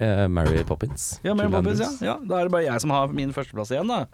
Eh, 0.00 0.28
Mary 0.30 0.62
Poppins. 0.64 1.18
Ja, 1.26 1.34
Mary 1.34 1.50
Poppins, 1.50 1.80
ja. 1.82 1.86
Andrews. 1.88 2.02
ja. 2.06 2.16
Da 2.22 2.38
er 2.38 2.46
det 2.48 2.52
bare 2.54 2.66
jeg 2.68 2.80
som 2.84 2.92
har 2.94 3.10
min 3.10 3.32
førsteplass 3.34 3.72
igjen, 3.74 3.90
da. 3.90 4.04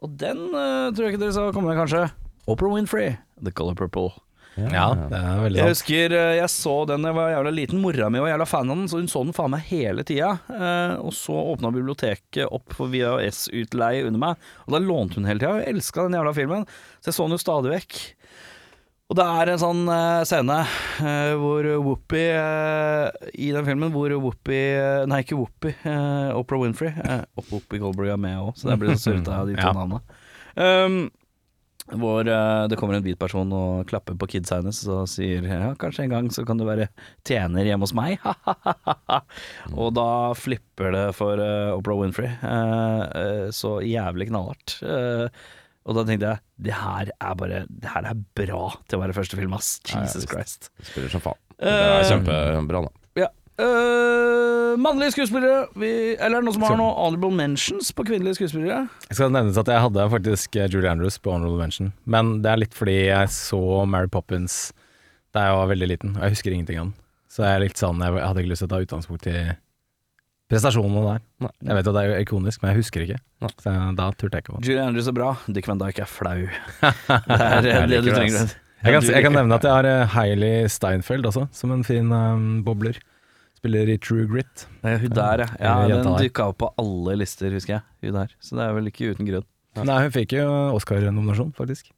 Og 0.00 0.16
den 0.20 0.46
eh, 0.48 0.88
tror 0.96 1.04
jeg 1.06 1.14
ikke 1.14 1.22
dere 1.26 1.34
skal 1.36 1.52
komme 1.56 1.68
med, 1.74 1.76
kanskje. 1.82 2.06
Oprah 2.48 2.72
Winfrey, 2.72 3.14
The 3.44 3.52
Color 3.52 3.76
Purple. 3.76 4.10
Ja, 4.58 4.88
det 5.08 5.14
er 5.16 5.38
veldig 5.44 5.60
Jeg 5.60 5.62
sant. 5.62 5.76
husker 5.76 6.14
eh, 6.18 6.32
jeg 6.40 6.48
så 6.52 6.72
den 6.90 7.04
da 7.04 7.12
jeg 7.12 7.16
var 7.20 7.28
jævla 7.34 7.52
liten. 7.54 7.78
Mora 7.84 8.08
mi 8.12 8.18
var 8.20 8.32
jævla 8.32 8.46
fan 8.50 8.72
av 8.72 8.80
den, 8.80 8.88
så 8.90 8.98
hun 8.98 9.06
så 9.12 9.22
den 9.24 9.36
faen 9.36 9.52
meg 9.54 9.62
hele 9.68 10.02
tida. 10.08 10.32
Eh, 10.50 10.94
og 11.04 11.12
så 11.16 11.36
åpna 11.52 11.70
biblioteket 11.76 12.48
opp 12.50 12.74
for 12.76 12.90
VHS-utleie 12.92 14.02
under 14.08 14.20
meg, 14.24 14.48
og 14.66 14.74
da 14.74 14.80
lånte 14.82 15.20
hun 15.20 15.28
hele 15.28 15.40
tida. 15.44 15.60
Jeg 15.62 15.76
elska 15.76 16.08
den 16.08 16.16
jævla 16.18 16.32
filmen, 16.36 16.66
så 16.98 17.12
jeg 17.12 17.18
så 17.20 17.28
den 17.28 17.36
jo 17.36 17.42
stadig 17.44 17.72
vekk. 17.76 18.00
Og 19.10 19.16
det 19.18 19.24
er 19.26 19.50
en 19.50 19.58
sånn 19.58 19.80
eh, 19.90 20.20
scene 20.28 20.56
eh, 21.02 21.32
hvor 21.40 21.66
Whoopi 21.82 22.20
eh, 22.30 23.30
I 23.42 23.48
den 23.56 23.66
filmen 23.66 23.90
hvor 23.90 24.12
Whoopi 24.14 24.60
Nei, 25.10 25.22
ikke 25.24 25.38
Whoopi. 25.40 25.72
Oprah 26.38 26.62
Winfrey. 26.62 26.92
og 27.34 27.48
Whoopi 27.50 27.80
Goldberg 27.82 28.12
er 28.14 28.20
med 28.22 28.38
òg, 28.38 28.52
så 28.60 28.70
det 28.70 28.78
blir 28.84 28.94
så 28.94 29.08
surrete 29.08 29.34
av 29.34 29.50
de 29.50 29.56
to 29.58 29.66
Ja. 29.66 29.72
navnene. 29.74 30.04
Um, 30.60 31.00
hvor 31.90 32.22
det 32.22 32.76
kommer 32.78 32.94
en 32.94 33.02
hvit 33.02 33.18
person 33.18 33.50
og 33.54 33.88
klapper 33.90 34.14
på 34.14 34.28
kidsa 34.30 34.60
hennes 34.60 34.78
og 34.86 35.08
sier 35.10 35.42
ja, 35.42 35.72
kanskje 35.78 36.04
en 36.04 36.12
gang 36.12 36.28
så 36.30 36.44
kan 36.46 36.60
du 36.60 36.62
være 36.68 36.86
tjener 37.26 37.66
hjemme 37.66 37.82
hos 37.88 37.94
meg. 37.98 38.22
og 39.80 39.88
da 39.98 40.06
flipper 40.38 40.94
det 40.94 41.06
for 41.18 41.42
Oprah 41.74 41.98
Winfrey. 42.04 42.30
så 43.58 43.80
jævlig 43.82 44.30
knallhardt. 44.30 44.76
Og 45.90 45.96
da 45.98 46.04
tenkte 46.06 46.30
jeg 46.30 46.40
det 46.70 46.74
her 46.78 47.10
er 47.18 47.34
bare 47.40 47.64
Det 47.68 47.90
her 47.90 48.06
er 48.06 48.18
bra 48.38 48.62
til 48.86 48.98
å 48.98 49.02
være 49.02 49.16
første 49.16 49.36
film, 49.38 49.54
ass. 49.58 49.72
Ja, 49.90 50.04
Jesus. 50.06 50.24
Christ. 50.30 50.70
Det 50.78 50.86
spiller 50.92 51.12
som 51.12 51.24
faen. 51.24 51.38
Det 51.60 51.68
er 51.74 52.00
Eh, 52.00 52.08
kjempebra, 52.08 52.80
da. 52.86 52.90
Ja. 53.20 53.28
Eh, 53.60 54.76
mannlige 54.80 55.12
skuespillere 55.12 55.66
vi, 55.76 55.90
Eller 56.16 56.38
er 56.38 56.40
det 56.40 56.46
noen 56.46 56.56
som 56.56 56.62
har 56.64 56.78
noen 56.78 56.94
honorable 56.96 57.32
mentions 57.36 57.90
på 57.92 58.06
kvinnelige 58.08 58.38
skuespillere? 58.38 58.84
Jeg 59.10 59.18
skal 59.18 59.32
nevnes 59.34 59.58
at 59.60 59.68
jeg 59.68 59.82
hadde 59.84 60.06
faktisk 60.14 60.56
eh, 60.56 60.68
Julie 60.72 60.88
Andrews 60.90 61.18
på 61.20 61.32
Honorable 61.34 61.58
Mention, 61.60 61.92
men 62.06 62.38
det 62.44 62.52
er 62.54 62.62
litt 62.62 62.76
fordi 62.78 62.96
jeg 63.10 63.32
så 63.34 63.60
Mary 63.90 64.08
Poppins 64.08 64.72
da 65.34 65.44
jeg 65.46 65.58
var 65.60 65.68
veldig 65.70 65.88
liten, 65.92 66.14
og 66.16 66.24
jeg 66.24 66.34
husker 66.38 66.54
ingenting 66.56 66.78
av 66.80 66.86
den. 66.88 66.94
Så 67.30 67.44
jeg 67.44 67.54
er 67.54 67.60
litt 67.62 67.78
sånn, 67.78 68.00
jeg 68.02 68.24
hadde 68.24 68.40
ikke 68.42 68.50
lyst 68.50 68.64
til 68.64 68.70
å 68.70 68.72
ta 68.72 68.80
utgangspunkt 68.82 69.28
i 69.30 69.36
prestasjonene 70.50 71.02
der. 71.06 71.20
Nei. 71.46 71.52
Jeg 71.68 71.78
vet 71.78 71.90
jo 71.90 71.94
det 71.94 72.02
er 72.06 72.24
ikonisk, 72.24 72.62
men 72.62 72.72
jeg 72.72 72.82
husker 72.82 73.04
ikke. 73.06 73.20
Så 73.62 73.74
da 73.98 74.08
turte 74.18 74.38
jeg 74.38 74.44
ikke 74.44 74.56
på. 74.56 74.64
Julie 74.66 74.82
Andrews 74.82 75.10
er 75.10 75.16
bra. 75.16 75.30
Dick 75.46 75.70
Van 75.70 75.80
Dyke 75.80 76.04
er 76.04 76.10
flau. 76.10 76.42
Det 76.80 77.38
er 77.38 77.62
det, 77.64 77.76
det 77.92 78.02
du 78.06 78.10
trenger. 78.10 78.52
Jeg 78.80 78.96
kan, 78.96 79.06
jeg 79.12 79.24
kan 79.26 79.34
nevne 79.36 79.56
at 79.60 79.64
jeg 79.66 79.76
har 79.76 79.86
eh, 79.86 80.12
Hailey 80.14 80.68
Steinfeld 80.72 81.26
også, 81.28 81.42
som 81.52 81.72
en 81.74 81.82
fin 81.84 82.08
um, 82.16 82.62
bobler. 82.64 82.96
Spiller 83.60 83.90
i 83.92 83.98
True 84.00 84.24
Grit. 84.24 84.64
Ja, 84.80 84.96
hun 85.02 85.12
der, 85.12 85.44
ja. 85.60 85.74
ja 85.84 85.98
den 86.00 86.14
dukka 86.16 86.46
opp 86.48 86.62
på 86.62 86.70
alle 86.80 87.18
lister, 87.20 87.52
husker 87.52 87.76
jeg. 87.76 87.84
Hun 88.06 88.16
der. 88.16 88.32
Så 88.40 88.56
det 88.56 88.64
er 88.64 88.76
vel 88.78 88.88
ikke 88.88 89.12
uten 89.12 89.28
grunn. 89.28 89.44
Nei, 89.84 89.98
hun 90.06 90.14
fikk 90.14 90.32
jo 90.38 90.46
Oscar-nominasjon, 90.78 91.52
faktisk. 91.58 91.92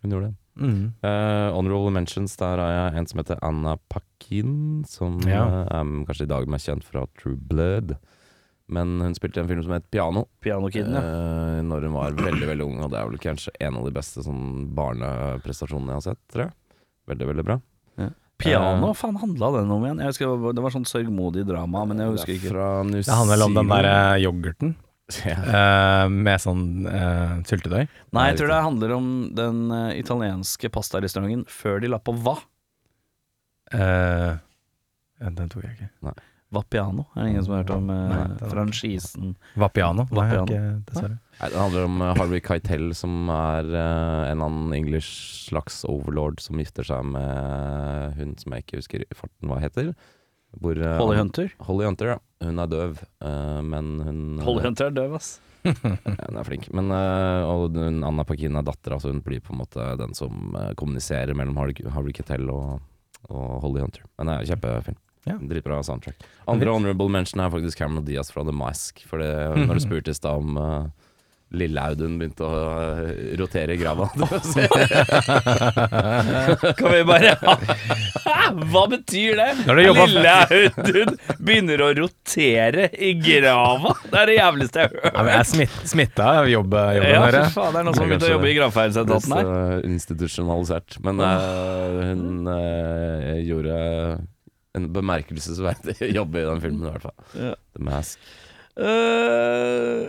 Hun 0.00 0.14
gjorde 0.14 0.30
det. 0.30 0.39
Mm. 0.58 0.92
Uh, 1.04 1.50
honorable 1.54 1.90
mentions, 1.94 2.34
der 2.36 2.58
har 2.58 2.70
jeg 2.74 2.98
en 2.98 3.06
som 3.06 3.18
heter 3.22 3.38
Anna 3.42 3.76
Paquin, 3.88 4.84
som 4.88 5.20
Ja. 5.26 5.44
uh, 5.46 5.66
er 5.70 6.04
kanskje 6.08 6.26
i 6.26 6.32
dag 6.32 6.48
mest 6.48 6.66
kjent 6.68 6.84
fra 6.84 7.06
True 7.18 7.36
Blood. 7.36 7.96
Men 8.70 9.00
hun 9.00 9.14
spilte 9.14 9.40
en 9.40 9.48
film 9.48 9.62
som 9.64 9.72
het 9.72 9.90
Piano, 9.90 10.26
Piano 10.40 10.68
Kiden, 10.70 10.92
ja. 10.94 11.00
Uh, 11.00 11.62
når 11.66 11.88
hun 11.88 11.92
var 11.96 12.12
veldig 12.12 12.46
veldig 12.52 12.64
ung. 12.66 12.78
Og 12.84 12.90
det 12.90 12.98
er 13.00 13.08
vel 13.08 13.18
kanskje 13.18 13.50
en 13.60 13.76
av 13.76 13.84
de 13.84 13.90
beste 13.96 14.22
sånn, 14.22 14.68
barneprestasjonene 14.74 15.90
jeg 15.94 16.00
har 16.02 16.06
sett, 16.12 16.22
tror 16.30 16.44
jeg. 16.48 16.52
Veldig, 17.10 17.26
veldig 17.34 17.44
bra. 17.44 17.60
Piano, 18.40 18.88
Eh, 18.88 18.94
faen 18.96 19.18
handla 19.20 19.50
den 19.58 19.70
om 19.70 19.82
igjen? 19.84 19.98
Jeg 20.00 20.06
husker 20.14 20.54
Det 20.54 20.62
var 20.64 20.70
sånn 20.72 20.86
sørgmodig 20.88 21.42
drama, 21.44 21.84
men 21.84 21.98
jeg 21.98 22.08
husker 22.14 22.32
er 22.32 22.38
ikke. 22.38 23.02
Det 23.04 23.12
handler 23.12 23.36
vel 23.36 23.42
om 23.44 23.54
den 23.54 23.68
derre 23.68 24.20
yoghurten 24.22 24.74
Ja. 25.26 25.36
Uh, 25.44 26.06
med 26.12 26.40
sånn 26.42 26.64
uh, 26.86 27.38
syltetøy. 27.48 27.86
Nei, 28.16 28.24
jeg 28.30 28.40
tror 28.40 28.52
det 28.52 28.58
handler 28.64 28.94
om 28.96 29.08
den 29.36 29.62
uh, 29.72 29.90
italienske 29.98 30.70
pastarestauranten 30.72 31.46
før 31.50 31.80
de 31.82 31.90
la 31.92 31.98
på 32.02 32.14
hva. 32.24 32.36
Uh, 33.74 34.36
den 35.20 35.48
tok 35.52 35.66
jeg 35.66 35.76
ikke. 35.78 36.14
Vapiano. 36.50 37.04
Er 37.14 37.22
det 37.22 37.30
ingen 37.30 37.44
som 37.46 37.54
har 37.54 37.60
hørt 37.62 37.72
om 37.76 37.90
Nei, 37.92 38.20
var- 38.40 38.50
franchisen? 38.50 39.34
Vapiano? 39.54 40.06
Nei, 40.10 40.24
jeg 40.32 40.38
har 40.40 40.48
ikke, 40.48 40.70
dessverre. 40.88 41.18
Nei, 41.40 41.50
det 41.52 41.60
handler 41.60 41.84
om 41.86 42.00
Harvey 42.18 42.40
Keitel, 42.42 42.88
som 42.98 43.28
er 43.30 43.68
uh, 43.70 44.24
en 44.26 44.32
eller 44.32 44.48
annen 44.48 44.74
English 44.74 45.44
slags 45.46 45.84
overlord 45.86 46.42
som 46.42 46.58
gifter 46.58 46.86
seg 46.88 47.06
med 47.12 48.16
hun 48.18 48.34
som 48.40 48.56
jeg 48.56 48.66
ikke 48.66 48.80
husker 48.82 49.06
farten 49.14 49.52
hva 49.52 49.60
heter. 49.62 49.92
Hvor, 50.58 50.80
uh, 50.80 50.96
Holly 50.98 51.20
Hunter? 51.20 51.52
Holly 51.68 51.86
Hunter, 51.86 52.16
ja. 52.16 52.18
Hun 52.42 52.58
er 52.58 52.72
døv, 52.72 52.98
uh, 53.22 53.60
men 53.62 53.92
hun 54.02 54.20
Holly 54.42 54.64
Hunter 54.66 54.90
er 54.90 54.96
døv, 54.96 55.14
ass. 55.20 55.38
Hun 55.62 56.38
er 56.40 56.46
flink. 56.46 56.70
Men, 56.72 56.88
eh, 56.94 57.42
og 57.44 57.76
hun, 57.76 58.00
Anna 58.06 58.24
Paquin 58.24 58.56
er 58.56 58.64
dattera, 58.64 58.96
så 59.00 59.10
hun 59.12 59.20
blir 59.24 59.42
på 59.44 59.52
en 59.52 59.60
måte 59.60 59.90
den 60.00 60.14
som 60.16 60.54
eh, 60.56 60.72
kommuniserer 60.80 61.36
mellom 61.36 61.58
Harvey, 61.60 61.84
Harvey 61.92 62.14
og, 62.48 62.80
og 63.28 63.50
Holly 63.66 63.82
Hunter. 63.84 64.06
Men 64.18 64.30
det 64.30 64.36
er 64.38 64.50
kjempefilm. 64.54 65.00
Ja. 65.28 65.36
Dritbra 65.36 65.82
soundtrack. 65.84 66.24
Andre 66.48 66.72
honorable 66.72 67.12
mention 67.12 67.42
er 67.44 67.52
faktisk 67.52 67.78
Cameron 67.82 68.06
Diaz 68.06 68.32
fra 68.32 68.44
The 68.46 68.56
Mask. 68.56 69.04
For 69.10 69.20
når 69.66 69.76
du 69.76 69.84
spurte 69.84 70.14
i 70.14 70.16
stad 70.16 70.40
om 70.40 70.56
uh, 70.56 71.09
Lille 71.50 71.82
Audun 71.82 72.12
begynte 72.20 72.46
å 72.46 72.58
eh, 73.02 73.34
rotere 73.40 73.74
i 73.74 73.78
grava 73.80 74.06
Kan 76.78 76.92
vi 76.92 77.00
bare 77.08 77.32
Hva 78.70 78.82
betyr 78.90 79.38
det? 79.38 79.48
Lille 79.66 80.34
Audun 80.44 81.16
begynner 81.42 81.82
å 81.82 81.88
rotere 81.98 82.86
i 82.94 83.12
grava? 83.18 83.96
Det 84.10 84.20
er 84.22 84.30
det 84.30 84.36
jævligste 84.38 84.84
jeg 84.84 84.90
har 84.90 84.94
Ja, 84.94 85.02
hørt. 85.10 85.16
men 85.18 85.30
jeg 85.32 85.40
er 85.40 85.48
smitt, 85.50 85.76
smitta 85.90 86.28
av 86.40 86.50
jobb, 86.50 86.74
jobben 86.74 87.10
Ja, 87.10 87.24
deres. 87.26 87.54
faen, 87.56 87.72
det 87.74 87.80
er 87.82 87.86
noen 87.88 87.96
som 87.98 88.04
har 88.04 88.10
begynt 88.12 88.28
å 88.28 88.32
jobbe 88.34 88.50
i 88.50 88.56
gravferdsetaten 88.58 89.34
her. 89.36 89.50
så 89.50 89.56
institusjonalisert. 89.90 90.98
Men 91.06 91.22
uh, 91.22 92.00
hun 92.10 92.46
uh, 92.50 93.34
gjorde 93.42 93.74
en 94.78 94.86
bemerkelsesverdig 94.94 95.96
jobb 96.18 96.38
i 96.38 96.46
den 96.46 96.62
filmen, 96.62 96.86
i 96.86 96.90
hvert 96.94 97.06
fall. 97.08 97.18
Ja. 97.34 97.54
The 97.74 97.82
Mask. 97.90 98.30
Øh, 98.80 100.08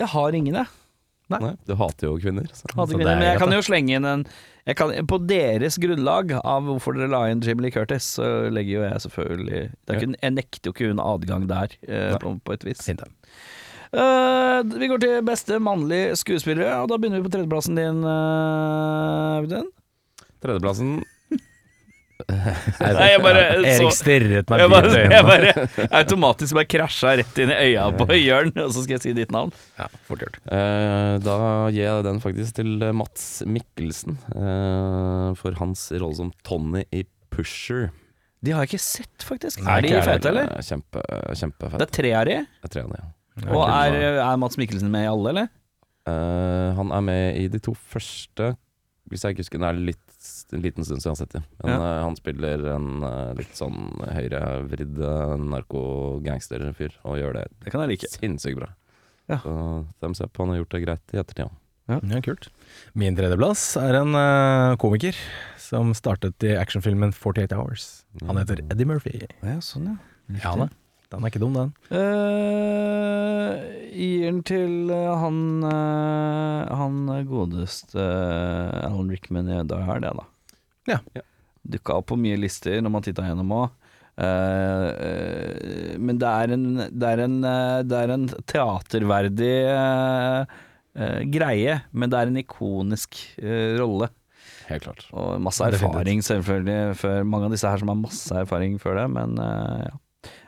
jeg 0.00 0.10
har 0.14 0.36
ingen, 0.36 0.58
jeg. 0.58 0.66
Nei, 1.32 1.54
du 1.64 1.72
hater 1.80 2.10
jo 2.10 2.18
kvinner. 2.20 2.48
Så. 2.52 2.68
Hater 2.74 2.92
Så 2.92 2.98
kvinner, 2.98 3.14
er 3.14 3.20
men 3.20 3.26
jeg 3.26 3.38
greit, 3.38 3.42
kan 3.42 3.56
jo 3.56 3.64
slenge 3.64 3.96
inn 3.96 4.08
en 4.08 4.26
kan, 4.76 4.92
På 5.08 5.18
deres 5.20 5.78
grunnlag 5.80 6.34
av 6.40 6.66
hvorfor 6.68 6.96
dere 6.96 7.10
la 7.12 7.22
inn 7.32 7.42
Jim 7.44 7.60
Lee 7.64 7.72
Curtis, 7.72 8.06
så 8.18 8.28
legger 8.52 8.78
jo 8.78 8.84
jeg 8.84 9.04
selvfølgelig 9.06 9.62
det 9.72 9.94
er 9.94 10.00
ikke, 10.00 10.18
Jeg 10.20 10.34
nekter 10.36 10.68
jo 10.68 10.74
ikke 10.76 10.90
hun 10.92 11.02
adgang 11.04 11.46
der, 11.48 11.76
eh, 11.88 12.12
på, 12.20 12.34
på 12.44 12.56
et 12.56 12.66
vis. 12.68 12.84
Fint. 12.84 13.04
Eh, 13.94 14.60
vi 14.80 14.90
går 14.90 15.02
til 15.04 15.24
beste 15.24 15.60
mannlige 15.62 16.16
skuespillere, 16.20 16.76
og 16.82 16.92
da 16.92 16.98
begynner 17.00 17.22
vi 17.22 17.28
på 17.28 17.34
tredjeplassen 17.36 17.78
din, 17.78 18.04
uh, 18.04 19.40
Audun. 19.40 19.68
Tredjeplassen 20.44 20.96
Nei, 22.24 23.08
jeg 23.10 23.20
bare 23.24 23.40
så- 23.58 23.64
Erik 23.72 23.94
stirret 23.96 24.50
meg 24.52 24.60
Jeg 24.62 24.68
dypt 24.70 24.74
bare, 24.74 24.90
i 24.94 25.14
jeg 25.14 25.24
bare 25.28 25.88
automatisk 26.00 26.54
bare 26.54 26.68
krasja 26.70 27.14
rett 27.18 27.40
inn 27.42 27.50
i 27.50 27.56
øya 27.72 27.86
på 27.98 28.06
Jørn, 28.14 28.52
og 28.62 28.70
så 28.72 28.84
skal 28.84 28.94
jeg 28.96 29.02
si 29.02 29.12
ditt 29.18 29.32
navn. 29.34 29.50
Ja, 29.78 29.88
fort 30.06 30.22
gjort. 30.22 30.38
Eh, 30.46 31.18
da 31.24 31.36
gir 31.74 31.82
jeg 31.88 32.04
den 32.06 32.20
faktisk 32.22 32.54
til 32.60 32.70
eh, 32.86 32.92
Mats 32.94 33.42
Mikkelsen. 33.46 34.16
eh, 34.34 35.34
for 35.40 35.58
hans 35.58 35.88
rolle 35.92 36.14
som 36.20 36.30
Tony 36.46 36.84
i 36.94 37.02
Pusher. 37.34 37.90
De 38.44 38.52
har 38.52 38.62
jeg 38.66 38.74
ikke 38.74 38.84
sett, 38.84 39.24
faktisk. 39.24 39.62
Nei, 39.64 39.78
er 39.78 39.86
de 39.88 40.00
fete, 40.04 40.28
eller? 40.30 40.50
Kjempe, 40.62 41.02
kjempefett. 41.34 41.78
Det 41.80 41.86
er 41.88 41.94
tre 41.98 42.10
av 42.20 42.24
de. 42.28 42.38
Det 42.62 42.68
er 42.70 42.74
tre 42.76 42.82
av 42.84 42.90
de, 42.92 42.98
ja. 43.00 43.10
Og 43.50 43.62
er, 43.66 43.96
er 44.22 44.36
Mats 44.38 44.58
Mikkelsen 44.60 44.90
med 44.92 45.06
i 45.06 45.10
alle, 45.10 45.32
eller? 45.32 45.48
Eh, 46.06 46.70
han 46.76 46.92
er 46.92 47.00
med 47.02 47.38
i 47.40 47.48
de 47.48 47.58
to 47.64 47.72
første, 47.74 48.52
hvis 49.10 49.24
jeg 49.24 49.34
ikke 49.34 49.42
husker. 49.46 49.58
Den 49.62 49.68
er 49.70 49.80
litt, 49.88 50.03
en 50.52 50.62
liten 50.64 50.84
stund 50.86 51.02
siden 51.02 51.10
jeg 51.10 51.16
har 51.16 51.20
sett 51.22 51.32
dem. 51.36 51.44
Men 51.62 51.72
Ja. 51.74 51.78
eh, 51.98 52.02
han 52.04 52.16
spiller 52.16 52.64
en 52.74 52.88
eh, 53.04 53.32
litt 53.40 53.54
sånn 53.58 53.78
høyrevridd 54.14 54.98
eh, 55.00 55.34
narkogangsterfyr, 55.54 56.96
og 57.04 57.18
gjør 57.20 57.32
det 57.40 57.44
Det 57.64 57.72
kan 57.72 57.80
jeg 57.84 57.94
like. 57.94 58.08
sinnssykt 58.12 58.58
bra. 58.60 58.70
Ja. 59.28 59.38
Så 59.40 59.86
thumbs 60.00 60.20
up, 60.20 60.36
han 60.38 60.48
har 60.52 60.56
gjort 60.62 60.70
det 60.76 60.82
greit 60.84 61.14
i 61.14 61.18
ettertid. 61.22 61.50
ja. 61.50 62.00
Ja, 62.08 62.20
kult. 62.24 62.48
Min 62.96 63.14
tredjeplass 63.14 63.76
er 63.76 63.94
en 63.98 64.14
uh, 64.16 64.74
komiker 64.80 65.12
som 65.60 65.92
startet 65.92 66.40
i 66.42 66.54
actionfilmen 66.56 67.12
48 67.12 67.52
Hours. 67.58 68.04
Han 68.24 68.38
heter 68.40 68.62
Eddie 68.72 68.86
Murphy. 68.88 69.18
Ja, 69.42 69.58
sånn, 69.60 69.90
ja. 69.92 70.40
Ja 70.42 70.54
da. 70.56 70.68
Den 71.14 71.24
er 71.24 71.30
ikke 71.30 71.42
dum, 71.42 71.54
den. 71.54 71.70
Uh, 71.94 73.54
gir 73.94 74.26
den 74.26 74.40
til 74.46 74.90
eh, 74.90 75.12
han 75.20 75.38
uh, 75.62 76.72
Han 76.74 76.96
godeste 77.28 78.00
uh, 78.02 78.88
Alan 78.88 79.12
Rickman 79.12 79.50
i 79.50 79.60
Die 79.70 79.86
Hard, 79.86 80.02
det, 80.02 80.12
da. 80.18 80.24
Ja. 80.90 80.98
Ja. 81.14 81.22
Dukka 81.74 82.00
opp 82.00 82.10
på 82.10 82.18
mye 82.20 82.40
lister 82.40 82.82
når 82.82 82.92
man 82.92 83.06
titta 83.06 83.24
gjennom 83.24 83.54
òg. 83.56 83.80
men 85.98 86.18
det 86.22 86.28
er 86.28 86.52
en 86.54 86.66
Det 86.86 87.08
er 87.08 87.22
en, 87.24 87.40
det 87.88 87.96
er 87.98 88.10
en 88.14 88.26
teaterverdig 88.46 89.56
greie, 91.34 91.80
men 91.90 92.12
det 92.12 92.20
er 92.20 92.30
en 92.30 92.38
ikonisk 92.44 93.16
rolle. 93.80 94.10
Helt 94.68 94.86
klart. 94.86 95.04
Og 95.12 95.40
masse 95.42 95.64
erfaring, 95.66 96.22
selvfølgelig, 96.24 96.96
for 97.00 97.26
mange 97.28 97.48
av 97.48 97.54
disse 97.54 97.68
her 97.68 97.80
som 97.80 97.90
har 97.92 98.00
masse 98.00 98.40
erfaring 98.44 98.78
før 98.82 99.02
det, 99.02 99.06
men 99.12 99.36
eh, 99.40 99.84
ja. 99.88 99.98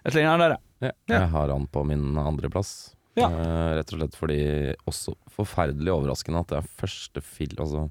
Jeg 0.05 0.13
slenger 0.13 0.31
den 0.37 0.45
der, 0.45 0.57
jeg. 0.57 0.63
Ja. 0.87 0.93
Jeg 1.19 1.29
har 1.33 1.49
han 1.55 1.67
på 1.73 1.85
min 1.89 2.17
andreplass. 2.21 2.95
Ja. 3.17 3.29
Uh, 3.33 3.77
rett 3.79 3.93
og 3.95 3.99
slett 4.01 4.17
fordi 4.19 4.41
også 4.87 5.15
forferdelig 5.33 5.89
overraskende 5.95 6.43
at 6.45 6.51
det 6.53 6.59
er 6.59 6.67
første 6.83 7.23
film, 7.25 7.57
altså 7.65 7.87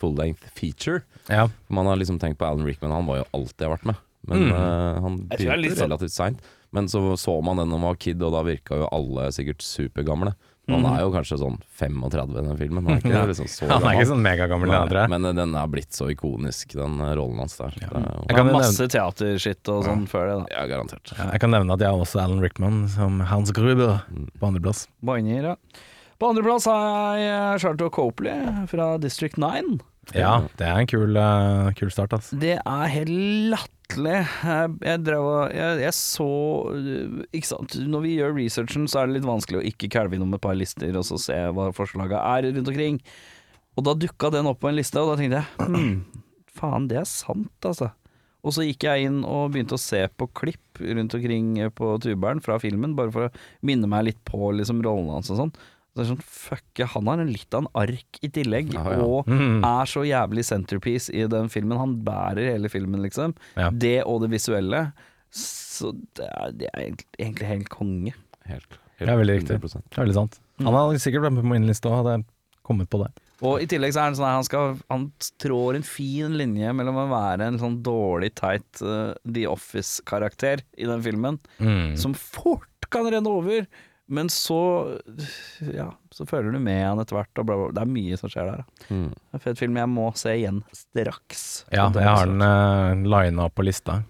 full 0.00 0.14
length 0.16 0.46
feature. 0.56 1.02
Ja. 1.28 1.48
Man 1.68 1.84
har 1.86 1.96
liksom 2.00 2.18
tenkt 2.18 2.38
på 2.40 2.46
Alan 2.48 2.64
Rickman, 2.64 2.90
han 2.96 3.04
var 3.06 3.20
jo 3.20 3.26
alltid 3.36 3.66
har 3.66 3.76
vært 3.76 3.84
med. 3.92 4.00
Men 4.26 4.38
Mm. 4.46 4.52
uh, 4.52 5.00
han 5.00 5.14
er 5.30 5.36
begynte 5.36 5.76
sånn- 5.76 5.84
relativt 5.88 6.12
seint. 6.16 6.40
Men 6.72 6.86
så 6.88 7.00
så 7.18 7.42
man 7.42 7.56
den 7.56 7.68
da 7.70 7.76
man 7.76 7.90
var 7.92 7.96
kid, 7.96 8.22
og 8.22 8.32
da 8.32 8.42
virka 8.46 8.76
jo 8.78 8.88
alle 8.92 9.28
sikkert 9.32 9.60
supergamle. 9.64 10.34
Men 10.70 10.80
Mhm. 10.80 10.86
Han 10.86 10.96
er 10.98 11.02
jo 11.02 11.10
kanskje 11.12 11.38
sånn 11.40 11.58
35 11.78 12.30
i 12.38 12.42
den 12.46 12.56
filmen. 12.56 12.84
Han 12.86 12.96
er 12.96 13.00
ikke 13.02 13.10
Ja. 13.12 13.24
liksom 13.26 13.46
så 13.50 13.68
Han 13.68 13.82
er 13.82 13.96
ikke 13.98 14.06
sånn 14.10 14.22
megagammel. 14.22 15.08
Men 15.10 15.24
eh, 15.26 15.32
den 15.32 15.54
er 15.54 15.66
blitt 15.66 15.90
så 15.92 16.08
ikonisk, 16.10 16.72
den 16.78 17.00
eh, 17.00 17.14
rollen 17.18 17.38
hans 17.38 17.56
der. 17.58 17.72
Ja. 17.80 17.88
Jeg 18.28 18.36
kan 18.36 18.52
masse 18.52 18.86
teaterskitt 18.88 19.68
og 19.68 19.84
sånn 19.84 20.06
før 20.08 20.26
det, 20.30 20.36
da. 20.48 20.60
ja, 20.60 20.66
garantert. 20.76 21.12
Ja, 21.18 21.30
jeg 21.32 21.40
kan 21.40 21.50
nevne 21.50 21.72
at 21.74 21.80
jeg 21.80 21.88
har 21.90 21.98
også 21.98 22.22
Alan 22.22 22.40
Rickman 22.40 22.88
som 22.88 23.20
Hans 23.20 23.50
Gruber 23.52 24.02
Mm. 24.10 24.28
på 24.38 24.46
andreplass. 24.48 24.86
Boiner, 25.02 25.42
ja. 25.42 25.54
På 26.20 26.30
andreplass 26.34 26.66
har 26.66 27.16
jeg 27.16 27.60
Charlotte 27.60 27.90
Copley 27.92 28.66
fra 28.68 28.98
District 28.98 29.36
9. 29.38 29.80
Ja, 30.14 30.40
det 30.56 30.66
er 30.66 30.78
en 30.80 30.86
kul, 30.86 31.16
uh, 31.16 31.70
kul 31.72 31.88
start, 31.90 32.10
altså. 32.10 32.38
Det 32.38 32.58
er 32.64 32.86
helt 32.88 33.08
latterlig. 33.08 33.76
Jeg, 33.98 34.76
jeg 34.84 35.02
drev 35.02 35.26
jeg, 35.54 35.80
jeg 35.82 35.94
så 35.96 36.26
øh, 36.74 37.20
Ikke 37.36 37.50
sant, 37.50 37.76
når 37.90 38.04
vi 38.04 38.14
gjør 38.18 38.36
researchen, 38.36 38.86
så 38.90 39.02
er 39.02 39.10
det 39.10 39.18
litt 39.18 39.28
vanskelig 39.28 39.60
å 39.60 39.66
ikke 39.72 39.90
kalve 39.92 40.18
innom 40.18 40.36
et 40.36 40.44
par 40.44 40.58
lister 40.58 40.94
og 40.98 41.06
så 41.08 41.18
se 41.20 41.38
hva 41.56 41.70
forslaga 41.76 42.22
er 42.36 42.50
rundt 42.50 42.70
omkring. 42.70 43.00
Og 43.78 43.86
da 43.86 43.96
dukka 43.96 44.32
den 44.34 44.50
opp 44.50 44.60
på 44.62 44.70
en 44.70 44.78
liste, 44.78 45.00
og 45.00 45.12
da 45.12 45.18
tenkte 45.20 45.40
jeg 45.40 45.70
hm, 45.70 45.96
faen, 46.60 46.88
det 46.90 47.00
er 47.00 47.08
sant, 47.08 47.56
altså. 47.66 47.90
Og 48.40 48.54
så 48.56 48.64
gikk 48.64 48.86
jeg 48.86 49.08
inn 49.08 49.20
og 49.28 49.52
begynte 49.52 49.76
å 49.76 49.80
se 49.80 50.00
på 50.16 50.28
klipp 50.38 50.80
rundt 50.80 51.16
omkring 51.16 51.52
på 51.76 51.92
tuberen 52.00 52.40
fra 52.44 52.56
filmen, 52.62 52.96
bare 52.96 53.12
for 53.12 53.28
å 53.28 53.32
minne 53.66 53.90
meg 53.90 54.06
litt 54.08 54.22
på 54.28 54.52
liksom 54.56 54.80
rollene 54.86 55.18
hans 55.18 55.32
og 55.32 55.42
sånn. 55.42 55.52
Så 55.90 55.98
det 55.98 56.04
er 56.04 56.10
sånn, 56.14 56.22
fuck, 56.22 56.82
han 56.94 57.08
har 57.10 57.18
en 57.18 57.32
litt 57.32 57.54
av 57.56 57.64
en 57.64 57.70
ark 57.82 58.20
i 58.22 58.28
tillegg, 58.30 58.74
ah, 58.78 58.90
ja. 58.94 58.98
og 59.02 59.26
Mm. 59.26 59.64
er 59.66 59.84
så 59.90 60.04
jævlig 60.06 60.44
centerpiece 60.46 61.10
i 61.12 61.26
den 61.26 61.48
filmen. 61.50 61.78
Han 61.78 61.96
bærer 62.06 62.52
hele 62.52 62.68
filmen, 62.70 63.02
liksom. 63.02 63.34
Ja. 63.56 63.70
Det 63.70 64.04
og 64.06 64.20
det 64.22 64.30
visuelle. 64.30 64.92
Så 65.30 65.92
det 66.14 66.26
er, 66.28 66.52
det 66.52 66.68
er 66.72 66.80
egentlig, 66.86 67.06
egentlig 67.18 67.46
helt 67.50 67.68
konge. 67.68 68.14
Helt, 68.46 68.78
Det 69.00 69.08
er 69.08 69.16
veldig 69.16 69.36
riktig. 69.40 69.58
100%. 69.60 69.82
Det 69.90 69.98
er 69.98 70.04
veldig 70.04 70.14
sant. 70.14 70.38
Han 70.60 70.74
hadde 70.74 71.00
sikkert 71.02 71.22
vært 71.26 71.32
med 71.38 71.44
på 71.44 71.50
min 71.54 71.66
liste 71.66 71.88
òg, 71.90 71.98
hadde 72.04 72.14
jeg 72.18 72.24
kommet 72.66 72.88
på 72.92 73.02
det. 73.02 73.10
Og 73.42 73.62
i 73.62 73.66
tillegg 73.66 73.94
så 73.96 74.02
er 74.02 74.08
han 74.10 74.14
sånn 74.18 74.28
at 74.28 74.34
han 74.36 74.44
skal 74.44 74.74
Han 74.90 75.12
trår 75.40 75.76
en 75.78 75.82
fin 75.86 76.34
linje 76.36 76.74
mellom 76.76 76.98
å 77.00 77.06
være 77.08 77.46
en 77.48 77.58
sånn 77.58 77.78
dårlig, 77.82 78.34
teit 78.36 78.82
uh, 78.84 79.14
The 79.24 79.46
Office-karakter 79.48 80.60
i 80.76 80.84
den 80.86 81.02
filmen, 81.02 81.38
Mm. 81.58 81.96
som 81.98 82.12
fort 82.14 82.66
kan 82.90 83.06
renne 83.06 83.26
over, 83.30 83.66
men 84.10 84.30
så 84.32 84.60
Ja, 85.62 85.92
så 86.10 86.26
føler 86.26 86.50
du 86.54 86.58
med 86.62 86.80
han 86.82 86.98
etter 87.02 87.14
hvert, 87.14 87.30
og 87.38 87.46
bla, 87.46 87.56
bla, 87.56 87.68
bla. 87.68 87.74
Det 87.78 87.84
er 87.84 87.92
mye 87.94 88.18
som 88.18 88.32
skjer 88.32 88.48
der. 88.50 88.64
Mm. 88.88 89.10
Det 89.14 89.30
er 89.30 89.38
en 89.38 89.44
fet 89.44 89.60
film 89.60 89.78
jeg 89.78 89.90
må 89.92 90.06
se 90.18 90.34
igjen 90.34 90.58
straks. 90.74 91.44
Ja, 91.70 91.86
jeg 91.94 92.08
har 92.08 92.26
den 92.26 92.42
uh, 92.42 93.06
lina 93.14 93.46
opp 93.46 93.54
på 93.58 93.66
lista. 93.66 94.00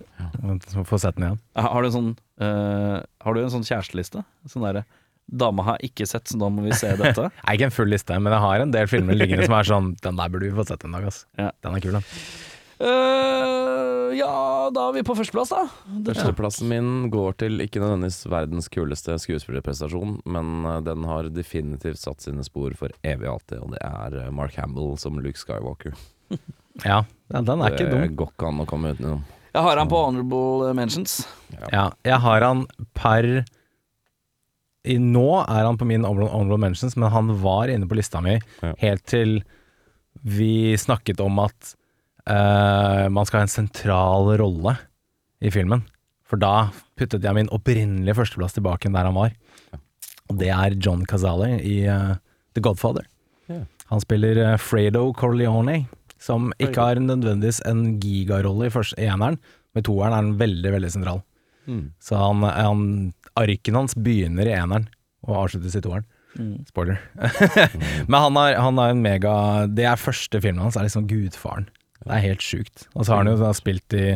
Så 0.71 0.87
Får 0.89 1.03
sett 1.05 1.19
den 1.19 1.29
igjen. 1.29 1.43
Har 1.61 1.83
du 1.83 1.91
en 1.91 1.97
sånn 1.97 2.11
uh, 2.41 2.97
Har 3.25 3.37
du 3.37 3.43
en 3.43 3.53
sånn 3.53 3.67
kjæresteliste? 3.67 4.25
Sånn 4.49 4.65
derre 4.67 4.87
Dama 5.31 5.63
har 5.63 5.83
ikke 5.87 6.09
sett, 6.11 6.27
så 6.27 6.41
da 6.41 6.49
må 6.51 6.65
vi 6.65 6.75
se 6.75 6.91
dette. 6.99 7.29
Nei, 7.31 7.55
ikke 7.55 7.69
en 7.69 7.75
full 7.75 7.93
liste, 7.93 8.17
men 8.19 8.35
jeg 8.35 8.43
har 8.43 8.65
en 8.65 8.73
del 8.75 8.89
filmer 8.91 9.19
liggende 9.19 9.47
som 9.47 9.59
er 9.61 9.69
sånn 9.69 9.93
Den 10.03 10.19
der 10.19 10.33
burde 10.33 10.49
vi 10.49 10.57
få 10.57 10.67
sett 10.67 10.87
en 10.87 10.97
dag, 10.97 11.07
ass. 11.07 11.23
Ja. 11.39 11.53
Den 11.63 11.77
er 11.77 11.85
kul, 11.85 12.01
den. 12.01 12.09
Eh, 12.81 14.15
ja, 14.19 14.71
da 14.73 14.87
er 14.89 14.95
vi 14.97 15.03
på 15.07 15.15
førsteplass, 15.19 15.51
da. 15.53 15.67
Det- 16.01 16.15
Førsteplassen 16.17 16.69
min 16.71 17.11
går 17.13 17.37
til 17.43 17.61
ikke 17.61 17.81
nødvendigvis 17.83 18.25
verdens 18.33 18.69
kuleste 18.73 19.17
skuespillerprestasjon, 19.21 20.21
men 20.25 20.65
eh, 20.67 20.81
den 20.87 21.05
har 21.05 21.29
definitivt 21.29 21.99
satt 22.01 22.21
sine 22.25 22.43
spor 22.47 22.73
for 22.79 22.89
evig 23.05 23.29
og 23.29 23.35
alltid, 23.41 23.59
og 23.61 23.71
det 23.75 23.83
er 23.85 24.17
eh, 24.27 24.31
Mark 24.33 24.55
Hamill 24.57 24.97
som 24.99 25.19
Luke 25.21 25.39
Skywalker. 25.39 25.95
Ja, 26.87 27.03
ja 27.35 27.41
den 27.45 27.61
er 27.61 27.75
ikke 27.75 27.91
det 27.91 27.97
dum. 28.09 28.13
går 28.17 28.29
ikke 28.31 28.47
an 28.49 28.61
å 28.63 28.65
komme 28.71 28.93
utenom. 28.95 29.25
Jeg 29.53 29.63
har 29.67 29.77
han 29.77 29.89
på 29.91 29.99
honorable 30.07 30.69
mentions. 30.79 31.17
Ja, 31.75 31.89
jeg 32.07 32.21
har 32.23 32.41
han 32.47 32.63
per 32.95 33.27
i 34.87 34.95
Nå 34.97 35.25
er 35.43 35.67
han 35.67 35.77
på 35.77 35.85
min 35.91 36.05
honorable 36.07 36.31
honorable 36.33 36.61
mentions, 36.63 36.95
men 36.97 37.11
han 37.13 37.35
var 37.43 37.69
inne 37.69 37.89
på 37.91 37.99
lista 37.99 38.23
mi 38.23 38.39
Ja. 38.63 38.73
helt 38.79 39.05
til 39.11 39.43
vi 40.25 40.73
snakket 40.79 41.21
om 41.21 41.39
at 41.43 41.75
eh, 42.31 43.07
man 43.13 43.27
skal 43.27 43.43
ha 43.43 43.47
en 43.49 43.53
sentral 43.53 44.31
rolle 44.41 44.77
i 45.43 45.53
filmen. 45.53 45.85
For 46.31 46.41
da 46.41 46.71
puttet 46.99 47.25
jeg 47.27 47.37
min 47.37 47.51
opprinnelige 47.51 48.17
førsteplass 48.21 48.55
tilbake 48.55 48.93
der 48.93 49.09
han 49.09 49.19
var. 49.19 49.35
Og 50.31 50.39
det 50.39 50.53
er 50.55 50.77
John 50.79 51.03
Cazale 51.11 51.57
i 51.59 51.81
uh, 51.91 52.15
The 52.55 52.63
Godfather. 52.63 53.09
Han 53.91 54.03
spiller 54.03 54.39
eh, 54.39 54.59
Fredo 54.63 55.09
Corleone, 55.19 55.89
som 56.23 56.53
ikke 56.63 56.79
har 56.79 57.01
nødvendigvis 57.03 57.59
en 57.67 57.97
gigarolle 58.03 58.69
i 58.69 58.71
første 58.71 58.95
eneren, 59.03 59.41
men 59.75 59.87
toeren 59.87 60.15
er 60.15 60.21
han 60.21 60.37
veldig, 60.39 60.73
veldig 60.77 60.91
sentral. 60.95 61.25
Mm. 61.67 61.89
Så 62.03 62.19
han, 62.19 62.47
han, 62.47 62.85
arken 63.39 63.79
hans 63.79 63.97
begynner 63.99 64.47
i 64.47 64.55
eneren 64.55 64.87
og 65.27 65.41
avsluttes 65.45 65.75
i 65.79 65.83
toeren. 65.83 66.07
Mm. 66.39 66.63
Spoiler. 66.69 67.01
Men 68.07 68.15
han 68.15 68.37
har, 68.39 68.55
han 68.63 68.77
har 68.79 68.93
en 68.93 69.01
mega 69.03 69.33
Det 69.67 69.83
er 69.83 69.99
første 69.99 70.39
filmen 70.39 70.63
hans, 70.63 70.77
er 70.79 70.87
liksom 70.87 71.09
Gudfaren. 71.11 71.67
Det 72.01 72.13
er 72.17 72.25
helt 72.25 72.45
sjukt. 72.45 72.87
Og 72.95 73.05
så 73.05 73.13
har 73.13 73.23
han 73.23 73.33
jo 73.33 73.41
da 73.41 73.53
spilt 73.57 73.97
i 73.97 74.15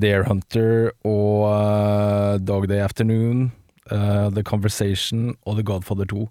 Deer 0.00 0.24
Hunter 0.28 0.92
og 1.06 1.48
uh, 1.48 2.36
Dog 2.40 2.68
Day 2.70 2.80
Afternoon, 2.80 3.50
uh, 3.92 4.28
The 4.32 4.44
Conversation 4.46 5.34
og 5.44 5.58
The 5.58 5.66
Godfather 5.68 6.08
2. 6.08 6.24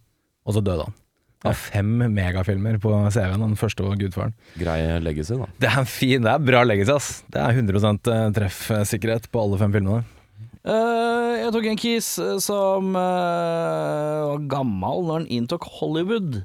Og 0.48 0.56
så 0.56 0.64
døde 0.64 0.88
han. 0.88 0.98
Det 1.38 1.52
er 1.52 1.60
fem 1.60 1.90
megafilmer 2.16 2.80
på 2.82 2.92
CV-en, 3.14 3.44
den 3.46 3.58
første 3.60 3.86
var 3.86 3.98
Gudfaren. 4.00 4.34
Grei 4.58 4.80
legacy, 5.06 5.36
da. 5.38 5.46
Det 5.62 5.70
er 5.70 5.82
en 5.84 5.90
fin, 5.90 6.24
det 6.26 6.32
er 6.34 6.46
bra 6.50 6.64
legacy, 6.66 6.90
ass. 6.96 7.10
Det 7.30 7.44
er 7.44 7.60
100% 7.62 8.10
treffsikkerhet 8.34 9.30
på 9.30 9.44
alle 9.44 9.60
fem 9.62 9.76
filmene. 9.76 10.02
Uh, 10.68 11.38
jeg 11.40 11.54
tok 11.56 11.68
en 11.70 11.80
kis 11.80 12.08
eh, 12.20 12.34
som 12.44 12.90
uh, 12.98 14.34
var 14.34 14.42
gammel 14.52 15.06
når 15.06 15.22
han 15.22 15.28
inntok 15.38 15.70
Hollywood. 15.78 16.42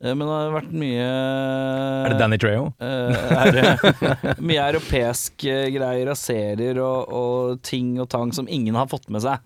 Eh, 0.00 0.14
men 0.16 0.24
det 0.24 0.32
har 0.32 0.54
vært 0.54 0.72
mye 0.80 1.06
Er 1.06 2.14
det 2.14 2.18
Danny 2.22 2.38
Treho? 2.40 2.70
Eh, 2.80 3.20
er 3.36 3.52
det 3.56 3.64
mye 4.50 4.66
europeiske 4.72 5.56
greier 5.76 6.10
og 6.12 6.16
serier 6.20 6.80
og, 6.80 7.12
og 7.12 7.60
ting 7.66 7.94
og 8.00 8.08
tang 8.12 8.32
som 8.36 8.48
ingen 8.48 8.78
har 8.78 8.88
fått 8.90 9.10
med 9.12 9.24
seg. 9.26 9.42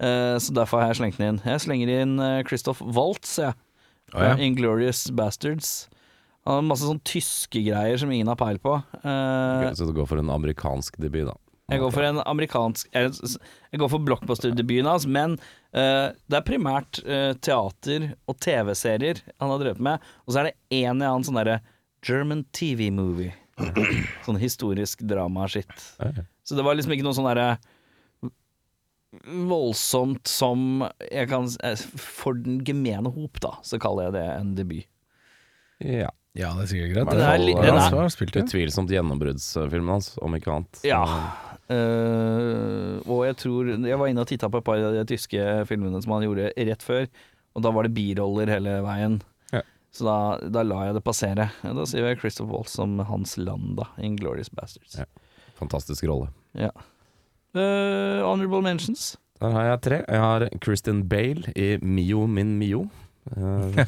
Eh, 0.00 0.36
så 0.40 0.54
derfor 0.56 0.80
har 0.80 0.92
jeg 0.94 1.00
slengt 1.02 1.20
den 1.20 1.34
inn. 1.34 1.42
Jeg 1.44 1.60
slenger 1.66 1.92
inn 2.00 2.16
eh, 2.24 2.40
Christoph 2.48 2.80
Waltz, 2.96 3.36
jeg. 3.42 3.52
Å, 4.16 4.24
ja. 4.24 4.32
Inglorious 4.42 5.04
Bastards. 5.14 5.86
Han 6.48 6.56
har 6.56 6.64
masse 6.66 6.88
sånn 6.88 7.02
tyske 7.06 7.60
greier 7.62 8.00
som 8.00 8.10
ingen 8.10 8.30
har 8.32 8.38
peil 8.40 8.56
på. 8.64 8.78
Eh, 9.04 9.68
Så 9.76 9.86
du 9.86 9.92
går 9.94 10.08
for 10.08 10.18
en 10.22 10.32
amerikansk 10.32 10.96
debut, 10.98 11.28
da. 11.28 11.36
Jeg 11.70 11.80
går 11.80 11.92
for 11.94 12.02
en 12.06 12.20
amerikansk 12.26 12.88
Jeg, 12.92 13.12
går 13.78 13.90
for 13.92 14.02
blockbuster-debuten 14.06 14.88
hans, 14.90 15.06
men 15.06 15.36
uh, 15.74 16.10
det 16.28 16.38
er 16.40 16.46
primært 16.46 17.00
uh, 17.06 17.32
teater 17.38 18.10
og 18.28 18.38
TV-serier 18.42 19.22
han 19.40 19.52
har 19.54 19.62
drevet 19.62 19.80
med. 19.80 20.00
Og 20.26 20.34
så 20.34 20.42
er 20.42 20.50
det 20.50 20.56
en 20.82 20.96
eller 20.96 21.12
annen 21.14 21.26
sånn 21.28 21.38
derre 21.40 21.60
German 22.06 22.44
TV-movie. 22.56 23.32
sånn 24.24 24.38
historisk 24.40 25.02
drama-shit. 25.04 25.72
Så 26.42 26.56
det 26.56 26.64
var 26.64 26.74
liksom 26.78 26.94
ikke 26.96 27.04
noe 27.04 27.16
sånn 27.16 27.28
derre 27.28 27.58
voldsomt 29.50 30.28
som 30.30 30.84
jeg 31.10 31.26
kan 31.32 31.48
eh, 31.66 31.74
For 31.98 32.36
den 32.38 32.60
gemene 32.66 33.10
hop, 33.12 33.40
da, 33.42 33.56
så 33.66 33.80
kaller 33.82 34.08
jeg 34.08 34.16
det 34.20 34.26
en 34.36 34.54
debut. 34.58 34.86
Ja. 35.82 36.10
Ja, 36.38 36.52
det 36.54 36.62
er 36.62 36.70
sikkert 36.70 36.92
greit. 36.94 37.08
Det 37.10 37.16
er 37.18 37.40
det 37.42 37.54
er, 37.56 37.62
det 37.64 37.70
er- 37.72 37.80
så 37.90 37.96
har 37.96 38.04
han 38.06 38.12
spilt. 38.14 38.36
Utvilsomt 38.38 38.92
gjennombruddsfilmen 38.94 39.90
hans, 39.96 40.12
om 40.22 40.36
ikke 40.38 40.52
annet. 40.54 40.82
Ja. 40.86 41.00
Eh, 41.70 42.96
og 43.06 43.20
jeg 43.28 43.36
tror 43.38 43.68
Jeg 43.70 43.98
var 44.00 44.10
inne 44.10 44.24
og 44.24 44.30
titta 44.30 44.48
på 44.50 44.58
et 44.58 44.66
par 44.66 44.80
av 44.82 44.96
de 44.96 45.04
tyske 45.06 45.44
filmene 45.70 46.00
som 46.02 46.16
han 46.16 46.24
gjorde 46.26 46.50
rett 46.56 46.82
før, 46.82 47.06
og 47.54 47.64
da 47.66 47.72
var 47.74 47.86
det 47.86 47.94
biroller 47.94 48.50
hele 48.50 48.80
veien. 48.86 49.20
Ja. 49.54 49.62
Så 49.94 50.06
da, 50.06 50.18
da 50.58 50.64
la 50.66 50.84
jeg 50.88 50.98
det 50.98 51.04
passere. 51.06 51.50
Da 51.62 51.86
sier 51.88 52.08
jeg 52.08 52.20
Christopher 52.22 52.58
Waltz 52.58 52.74
som 52.78 52.98
Hans 53.06 53.36
Land, 53.38 53.82
In 54.02 54.18
Glorious 54.18 54.50
Bastards. 54.50 54.98
Ja. 54.98 55.06
Fantastisk 55.60 56.06
rolle. 56.08 56.30
Ja. 56.58 56.72
Uh, 57.54 58.22
honorable 58.22 58.62
mentions. 58.62 59.16
Der 59.40 59.54
har 59.54 59.70
jeg 59.70 59.80
tre. 59.82 59.98
Jeg 60.06 60.20
har 60.20 60.46
Kristin 60.60 61.08
Bale 61.08 61.52
i 61.56 61.76
Mio 61.82 62.26
min 62.26 62.58
Mio. 62.58 62.84
Eh, 63.30 63.84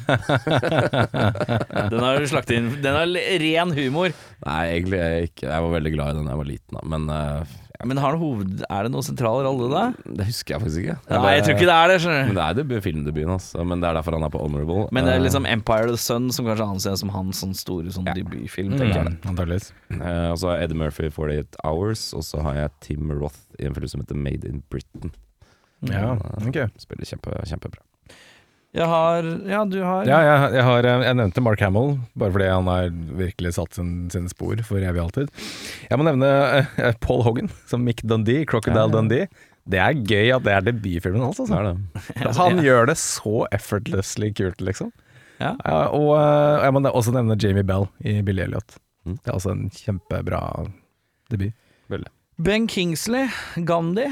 Den 1.89 1.99
har 2.03 2.19
du 2.21 2.27
slaktet 2.29 2.57
inn. 2.59 2.69
Den 2.83 2.95
er 2.95 3.39
ren 3.43 3.73
humor. 3.75 4.13
nei, 4.45 4.61
egentlig 4.77 4.99
er 5.01 5.11
jeg 5.17 5.31
ikke. 5.33 5.49
Jeg 5.49 5.65
var 5.67 5.73
veldig 5.79 5.93
glad 5.97 6.07
i 6.13 6.17
den 6.19 6.25
da 6.29 6.31
jeg 6.35 6.41
var 6.43 6.49
liten, 6.53 6.77
da. 6.77 6.81
men 6.93 7.09
ja. 7.13 7.43
Men 7.83 7.97
har 7.99 8.15
hoved... 8.15 8.61
er 8.71 8.85
det 8.85 8.91
noen 8.93 9.03
sentral 9.03 9.41
rolle 9.43 9.65
da? 9.67 9.81
det 10.15 10.23
husker 10.29 10.53
jeg 10.55 10.61
faktisk 10.63 10.83
ikke. 10.85 10.93
Nei, 11.19 11.31
jeg 11.35 11.43
tror 11.43 11.55
ikke 11.57 11.67
det 11.67 11.73
er 11.75 11.89
det. 11.91 11.95
skjønner 11.99 12.29
Men 12.29 12.37
det 12.37 12.43
er 12.45 12.53
det 12.69 12.77
filmdebuten 12.85 13.31
hans, 13.33 13.47
men 13.59 13.81
det 13.83 13.89
er 13.89 13.97
derfor 13.97 14.15
han 14.15 14.23
er 14.23 14.31
på 14.31 14.39
Honorable. 14.39 14.85
Men 14.95 15.03
det 15.09 15.11
er 15.15 15.19
Eh, 15.19 15.23
liksom 15.25 15.47
Empire 15.51 15.89
of 15.89 15.97
the 15.97 15.99
Sun 15.99 16.29
som 16.31 16.47
kanskje 16.47 16.67
anses 16.69 17.03
som 17.03 17.11
hans 17.11 17.41
sånn 17.43 17.51
store 17.59 17.91
sånn 17.91 18.07
Ja. 18.07 18.13
debutfilm. 18.15 18.77
tenker 18.79 19.01
jeg. 19.01 19.11
Mm, 19.17 19.27
antageligvis. 19.33 19.67
eh, 19.99 20.29
Og 20.31 20.37
så 20.39 20.47
har 20.47 20.55
jeg 20.61 20.69
Eddie 20.69 20.79
Murphy 20.79 21.09
48 21.11 21.59
Hours, 21.65 22.05
og 22.15 22.23
så 22.23 22.39
har 22.45 22.55
jeg 22.61 22.71
Tim 22.87 23.11
Roth 23.19 23.41
i 23.59 23.65
en 23.67 23.73
film 23.75 23.87
som 23.91 23.99
heter 24.05 24.15
Made 24.15 24.47
in 24.47 24.63
Britain. 24.69 25.11
Ja, 25.83 26.13
ok. 26.39 26.61
Spiller 26.79 27.03
kjempe, 27.09 27.35
kjempebra. 27.51 27.83
Jeg 28.73 28.89
har 28.89 29.27
Ja, 29.45 29.61
du 29.69 29.77
har 29.85 30.07
Ja, 30.09 30.19
jeg, 30.25 30.53
jeg, 30.57 30.65
har, 30.65 30.87
eh, 30.89 31.05
jeg 31.05 31.17
nevnte 31.19 31.43
Mark 31.45 31.61
Hamill, 31.61 31.97
bare 32.17 32.33
fordi 32.33 32.49
han 32.49 32.69
har 32.71 32.89
virkelig 33.19 33.53
satt 33.59 33.77
sin, 33.77 33.91
sine 34.13 34.31
spor 34.31 34.57
for 34.65 34.81
evig 34.81 35.01
alltid. 35.03 35.29
Jeg 35.91 36.01
må 36.01 36.07
nevne 36.07 36.29
uh, 36.65 36.89
Paul 37.03 37.21
Hogan 37.27 37.51
som 37.69 37.85
Mick 37.85 38.01
Dundee, 38.01 38.47
Crocodile 38.49 38.89
Dundee. 38.93 39.29
Det 39.69 39.79
er 39.79 39.93
gøy 39.95 40.33
at 40.35 40.43
det 40.43 40.55
er 40.57 40.65
debutfilmen 40.65 41.21
hans. 41.23 41.39
Altså. 41.39 41.61
det. 41.69 42.33
Han 42.41 42.63
gjør 42.65 42.89
det 42.89 42.97
så 42.99 43.45
effortlessly 43.55 44.33
kult, 44.35 44.59
liksom. 44.65 44.91
Ja. 45.41 45.53
og 45.91 46.13
uh, 46.15 46.63
jeg 46.63 46.73
må 46.73 46.81
også 46.87 47.13
nevne 47.13 47.37
Jamie 47.41 47.65
Bell 47.67 47.87
i 48.01 48.21
Billy 48.25 48.45
Elliot. 48.47 48.77
Mm. 49.05 49.17
Det 49.19 49.29
er 49.29 49.37
også 49.37 49.53
en 49.53 49.65
kjempebra 49.75 50.41
debut. 51.31 51.53
Veldig. 51.93 52.09
Ben 52.41 52.65
Kingsley, 52.67 53.29
Gandhi. 53.69 54.09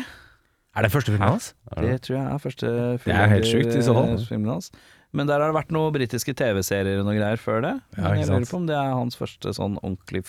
Er 0.75 0.81
det 0.85 0.91
første 0.93 1.11
filmen 1.11 1.27
hans? 1.27 1.53
Det? 1.75 1.97
Tror 2.05 2.15
jeg 2.15 2.25
er 2.31 2.37
første 2.39 2.67
filmen, 3.03 3.11
Det 3.11 3.15
er 3.25 3.27
helt 3.33 3.45
sjukt 3.49 3.75
i 3.75 3.81
så 3.83 3.93
fall. 3.93 4.13
eh, 4.15 4.45
hans. 4.51 4.71
Men 5.11 5.27
der 5.27 5.41
har 5.43 5.51
det 5.51 5.57
vært 5.57 5.71
noen 5.75 5.91
britiske 5.91 6.33
TV-serier 6.39 7.01
og 7.01 7.05
noe 7.09 7.17
greier 7.17 7.35
før 7.41 7.61
det. 7.65 7.73
Ja, 7.97 8.03
Men 8.07 8.11
ikke 8.21 8.23
jeg 8.23 8.29
lurer 8.31 8.49
på 8.51 8.55
om 8.61 8.67
det 8.69 8.75
er 8.79 8.93
hans 8.95 9.15
første 9.19 9.51
sånn 9.57 9.75
ordentlig 9.83 10.23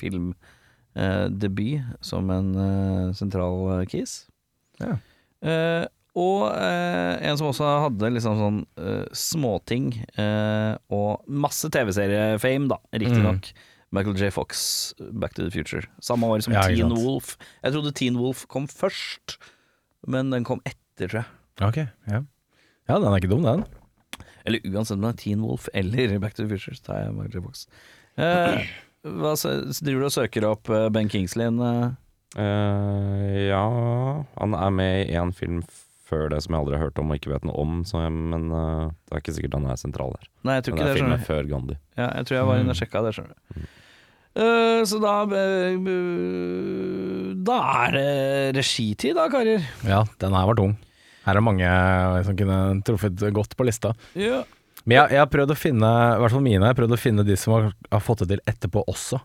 filmdebut 0.94 1.82
som 2.04 2.30
en 2.34 2.48
eh, 2.58 3.12
sentral 3.16 3.80
eh, 3.80 3.86
kis. 3.90 4.16
Ja. 4.82 4.96
Eh, 5.42 5.86
og 6.18 6.50
eh, 6.52 7.22
en 7.30 7.38
som 7.40 7.48
også 7.48 7.68
hadde 7.86 8.10
liksom 8.12 8.36
sånn 8.36 8.58
eh, 8.82 9.06
småting 9.16 9.92
eh, 10.20 10.74
og 10.92 11.22
masse 11.32 11.70
TV-seriefame, 11.72 12.68
da, 12.74 12.80
riktignok. 12.92 13.52
Michael 13.92 14.16
J. 14.16 14.30
Fox, 14.32 14.94
Back 15.20 15.34
to 15.36 15.44
the 15.44 15.50
Future. 15.52 15.82
Samme 16.00 16.24
år 16.32 16.40
som 16.42 16.52
Mm. 16.54 16.56
Ja, 16.56 16.62
Teen 16.68 16.88
sant. 16.88 16.98
Wolf. 17.04 17.36
Jeg 17.62 17.72
trodde 17.74 17.92
Teen 17.94 18.16
Wolf 18.16 18.46
kom 18.48 18.66
først, 18.66 19.36
men 20.06 20.30
den 20.34 20.44
kom 20.48 20.60
etter, 20.68 21.06
tror 21.08 21.20
jeg. 21.22 21.28
Ok, 21.62 21.78
ja. 22.10 22.22
Ja, 22.88 22.98
den 22.98 23.06
er 23.12 23.18
ikke 23.20 23.30
dum, 23.30 23.44
den. 23.46 23.64
Eller 24.44 24.58
uansett 24.72 24.96
om 24.98 25.04
det 25.06 25.12
er 25.12 25.20
Teen 25.22 25.42
Wolf 25.46 25.68
eller 25.72 26.16
Back 26.22 26.34
to 26.34 26.42
the 26.46 26.50
Future, 26.50 26.74
så 26.74 26.88
tar 26.88 27.02
jeg 27.04 27.14
Michael 27.14 27.44
Box. 27.44 27.66
Eh, 28.18 28.64
hva 29.06 29.36
så 29.38 29.52
driver 29.82 30.02
du 30.02 30.08
og 30.08 30.14
søker 30.16 30.46
opp 30.50 30.68
eh, 30.74 30.88
Ben 30.92 31.08
Kingsley? 31.12 31.46
en, 31.48 31.60
eh? 31.62 31.92
Eh, 32.42 33.38
ja 33.50 33.62
Han 34.40 34.54
er 34.56 34.70
med 34.74 35.10
i 35.12 35.16
en 35.20 35.32
film 35.36 35.62
før 36.12 36.26
det 36.32 36.42
som 36.44 36.52
jeg 36.52 36.60
aldri 36.60 36.76
har 36.76 36.82
hørt 36.90 36.98
om 37.00 37.08
og 37.12 37.16
ikke 37.16 37.30
vet 37.32 37.44
noe 37.48 37.56
om, 37.62 37.78
så 37.88 38.02
jeg, 38.02 38.12
men 38.12 38.50
eh, 38.52 38.90
det 39.08 39.14
er 39.16 39.22
ikke 39.22 39.32
sikkert 39.38 39.54
han 39.56 39.68
er 39.72 39.78
sentral 39.80 40.10
der. 40.18 40.26
Nei, 40.44 40.58
jeg 40.58 40.66
tror 40.66 40.74
Men 40.74 40.82
ikke 40.82 40.88
det 40.88 40.92
det. 40.92 40.92
er 40.92 41.00
filmen 41.00 41.14
skjønner 41.14 41.22
du. 41.22 41.28
før 41.30 41.48
Gandhi. 41.54 41.76
Ja, 41.96 42.08
jeg 42.18 42.26
tror 42.28 42.36
jeg 42.36 42.48
var 42.50 42.60
inne 42.60 42.74
og 42.74 42.78
sjekka 42.82 43.02
det, 43.06 43.12
skjønner 43.16 43.32
du. 43.38 43.62
Eh, 44.32 44.80
så 44.88 44.96
da 45.02 45.14
eh, 45.36 45.74
eh, 45.76 47.32
Da 47.44 47.58
er 47.84 47.96
det 47.96 48.56
regitid, 48.56 49.16
da, 49.18 49.26
karer. 49.32 49.66
Ja, 49.84 50.02
den 50.22 50.36
her 50.36 50.48
var 50.48 50.56
tung. 50.58 50.76
Her 51.26 51.38
er 51.38 51.44
mange 51.44 51.68
som 52.26 52.38
kunne 52.38 52.58
truffet 52.86 53.20
godt 53.36 53.56
på 53.58 53.66
lista. 53.68 53.92
Ja. 54.18 54.42
Men 54.82 54.96
jeg, 54.96 55.12
jeg 55.14 55.20
har 55.22 55.28
prøvd 55.30 55.52
å 55.54 55.58
finne, 55.58 55.90
i 56.16 56.22
hvert 56.22 56.34
fall 56.34 56.42
mine, 56.42 56.62
jeg 56.64 56.72
har 56.72 56.78
prøvd 56.80 56.96
å 56.96 56.98
finne 56.98 57.26
de 57.28 57.36
som 57.38 57.54
har, 57.54 57.68
har 57.92 58.02
fått 58.02 58.24
det 58.24 58.32
til 58.32 58.42
etterpå 58.50 58.82
også. 58.90 59.20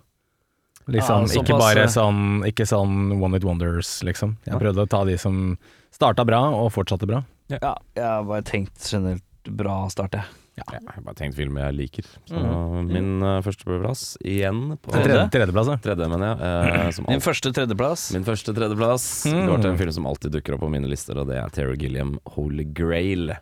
Liksom, 0.87 1.25
Ja, 1.27 1.41
ikke 1.41 1.57
bare 1.59 1.87
eh. 1.87 1.91
sånn, 1.91 2.43
ikke 2.47 2.67
sånn 2.69 3.15
One 3.17 3.39
It 3.39 3.47
Wonders, 3.47 3.97
liksom. 4.07 4.37
Jeg 4.45 4.53
har 4.53 4.61
prøvd 4.61 4.83
å 4.85 4.89
ta 4.91 5.01
de 5.07 5.17
som 5.19 5.57
starta 5.91 6.23
bra 6.27 6.43
og 6.55 6.69
fortsatte 6.75 7.09
bra. 7.09 7.23
ja, 7.51 7.73
jeg 7.97 8.05
har 8.05 8.27
bare 8.27 8.45
tenkt 8.47 8.85
generelt 8.91 9.23
bra 9.57 9.81
start, 9.91 10.19
jeg. 10.19 10.46
Ja, 10.57 10.63
jeg 10.73 10.81
har 10.89 11.03
bare 11.05 11.15
tenkt 11.19 11.35
filmer 11.37 11.67
jeg 11.67 11.75
liker. 11.77 12.05
Så 12.25 12.39
Mm. 12.41 12.87
min 12.89 13.09
uh, 13.21 13.41
førsteplass 13.45 14.17
igjen 14.25 14.77
på 14.81 14.89
Tredje? 14.91 15.05
Tredje, 15.05 15.25
tredjeplass, 15.35 15.67
ja. 15.69 15.75
Tredje, 15.85 16.07
mener 16.09 16.31
jeg. 16.31 16.39
eh, 16.41 16.89
Din 16.97 17.13
alt, 17.15 17.23
første 17.27 17.51
tredjeplass. 17.53 18.05
min 18.15 18.25
første 18.25 18.53
tredjeplass 18.57 19.05
Mm. 19.29 19.43
går 19.51 19.61
til 19.61 19.69
en 19.71 19.77
film 19.77 19.91
som 19.99 20.07
alltid 20.09 20.31
dukker 20.33 20.55
opp 20.57 20.61
på 20.65 20.69
mine 20.73 20.89
lister, 20.89 21.17
og 21.21 21.27
det 21.29 21.37
er 21.37 21.49
Terry 21.53 21.75
Gilliam, 21.77 22.17
Holy 22.33 22.63
Grail. 22.65 23.35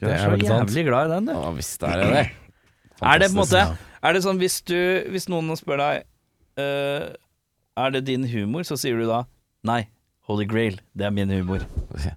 Du 0.00 0.06
er, 0.06 0.12
er 0.14 0.18
så 0.24 0.36
jævlig 0.40 0.86
glad 0.88 1.06
i 1.10 1.14
den, 1.14 1.26
du. 1.26 1.32
Ja 1.32 1.50
visst 1.52 1.82
er 1.82 1.98
jeg 2.00 2.12
det. 2.12 2.24
Er 3.02 3.18
det 3.18 3.28
på 3.28 3.36
en 3.36 3.42
måte 3.42 3.76
Er 4.02 4.12
det 4.16 4.22
sånn 4.24 4.38
hvis 4.40 4.62
du 4.64 4.76
Hvis 5.12 5.28
noen 5.28 5.52
spør 5.56 5.76
deg 5.76 6.04
uh, 6.56 7.12
Er 7.76 7.90
det 7.92 8.04
din 8.06 8.24
humor, 8.24 8.62
så 8.64 8.76
sier 8.80 8.96
du 8.96 9.04
da 9.06 9.24
Nei, 9.64 9.82
Holy 10.28 10.46
Grail, 10.48 10.80
det 10.96 11.04
er 11.06 11.10
min 11.12 11.28
humor. 11.28 11.60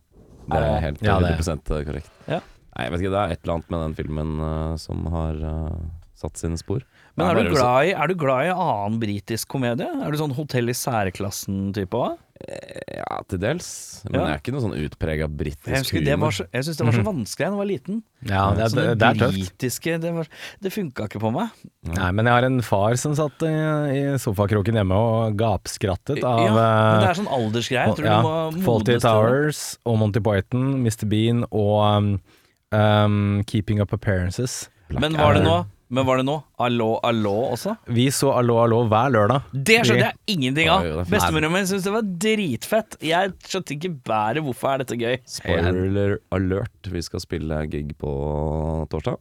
Det 0.49 0.57
er 0.57 0.79
helt 0.81 0.99
100% 1.03 1.67
korrekt. 1.85 2.07
Ja. 2.27 2.39
Nei, 2.79 2.85
jeg 2.87 2.93
vet 2.95 3.03
ikke, 3.03 3.11
Det 3.11 3.21
er 3.25 3.35
et 3.35 3.41
eller 3.43 3.57
annet 3.59 3.73
med 3.75 3.81
den 3.83 3.97
filmen 3.99 4.31
uh, 4.39 4.75
som 4.79 5.03
har 5.11 5.35
eh, 5.51 5.81
satt 6.19 6.39
sine 6.39 6.55
spor. 6.59 6.83
Men 7.19 7.27
er 7.33 7.41
du, 7.43 7.49
glad 7.51 7.89
i, 7.89 7.91
er 7.91 8.07
du 8.07 8.15
glad 8.15 8.47
i 8.47 8.51
annen 8.55 8.95
britisk 9.01 9.49
komedie? 9.51 9.87
Er 9.87 10.11
du 10.11 10.17
sånn 10.19 10.31
Hotell 10.37 10.71
i 10.71 10.75
særklassen-type 10.77 11.95
òg? 11.99 12.17
Eh, 12.39 12.95
Ja, 12.99 13.17
til 13.27 13.39
dels. 13.41 13.67
Men 14.07 14.19
Ja. 14.21 14.25
jeg 14.27 14.35
er 14.35 14.39
ikke 14.39 14.53
noe 14.55 14.63
sånn 14.63 14.75
utprega 14.79 15.27
britisk 15.27 15.67
Jeg 15.67 15.81
husker 15.83 16.03
det 16.05 16.15
var 16.19 16.31
så, 16.35 16.45
jeg 16.53 16.63
synes 16.63 16.77
det 16.79 16.85
var 16.87 16.95
så 16.95 17.03
vanskelig 17.07 17.43
da 17.45 17.49
jeg 17.49 17.59
var 17.59 17.67
liten. 17.71 17.97
Ja, 18.23 18.43
det, 18.55 18.61
er- 18.63 18.69
Sånne 18.71 18.85
det, 18.87 18.97
det 18.99 19.07
er 19.09 19.19
tøft. 19.19 19.35
britiske 19.39 19.99
Det, 20.05 20.13
var- 20.15 20.29
det 20.63 20.71
funka 20.75 21.07
ikke 21.09 21.19
på 21.19 21.31
meg. 21.35 21.49
Nei, 21.89 22.11
men 22.11 22.25
jeg 22.25 22.33
har 22.37 22.43
en 22.47 22.61
far 22.61 22.95
som 22.95 23.15
satt 23.15 23.43
i, 23.43 23.51
i 23.51 24.17
sofakroken 24.23 24.75
hjemme 24.79 24.95
og 24.95 25.35
gapskrattet 25.39 26.23
av 26.23 26.39
ja, 26.45 26.53
men 26.55 27.03
det 27.03 27.09
er 27.11 27.19
sånn 27.23 27.31
aldersgreie. 27.39 27.87
Jeg 27.87 27.95
tror 27.99 28.05
ja, 28.07 28.19
du 28.21 28.27
må 28.27 28.63
Fawlty 28.63 28.93
modnes 28.95 29.03
til. 29.03 29.09
Towers 29.09 29.63
og 29.85 29.97
Monty 29.99 30.19
Python, 30.23 30.67
Mr. 30.83 31.05
Bean 31.11 31.43
og 31.51 31.79
um, 31.97 32.11
um, 32.75 33.43
Keeping 33.47 33.81
Up 33.81 33.93
Appearances. 33.93 34.69
Men 34.89 35.17
var 35.17 35.33
det 35.37 35.43
nå? 35.45 35.65
Men 35.89 36.05
var 36.05 36.19
det 36.21 36.25
nå? 36.27 36.35
Allo, 36.61 36.99
allo 37.01 37.31
også? 37.55 37.73
Vi 37.89 38.03
så 38.13 38.29
Allo 38.37 38.59
Allo 38.61 38.83
hver 38.91 39.09
lørdag. 39.09 39.47
Det 39.53 39.79
skjønte 39.87 40.11
jeg 40.11 40.35
ingenting 40.35 40.69
av! 40.69 40.85
Oi, 40.85 40.91
min. 40.99 41.07
Bestemora 41.09 41.49
mi 41.49 41.63
syntes 41.65 41.87
det 41.87 41.93
var 41.95 42.11
dritfett. 42.25 42.97
Jeg 43.09 43.33
skjønte 43.49 43.73
ikke 43.73 43.91
bæret. 44.05 44.43
Hvorfor 44.45 44.75
er 44.75 44.83
dette 44.83 44.99
gøy? 45.01 45.17
Spoiler 45.25 46.19
alert, 46.35 46.91
vi 46.93 47.01
skal 47.05 47.23
spille 47.25 47.63
gig 47.73 47.95
på 47.97 48.11
torsdag. 48.93 49.17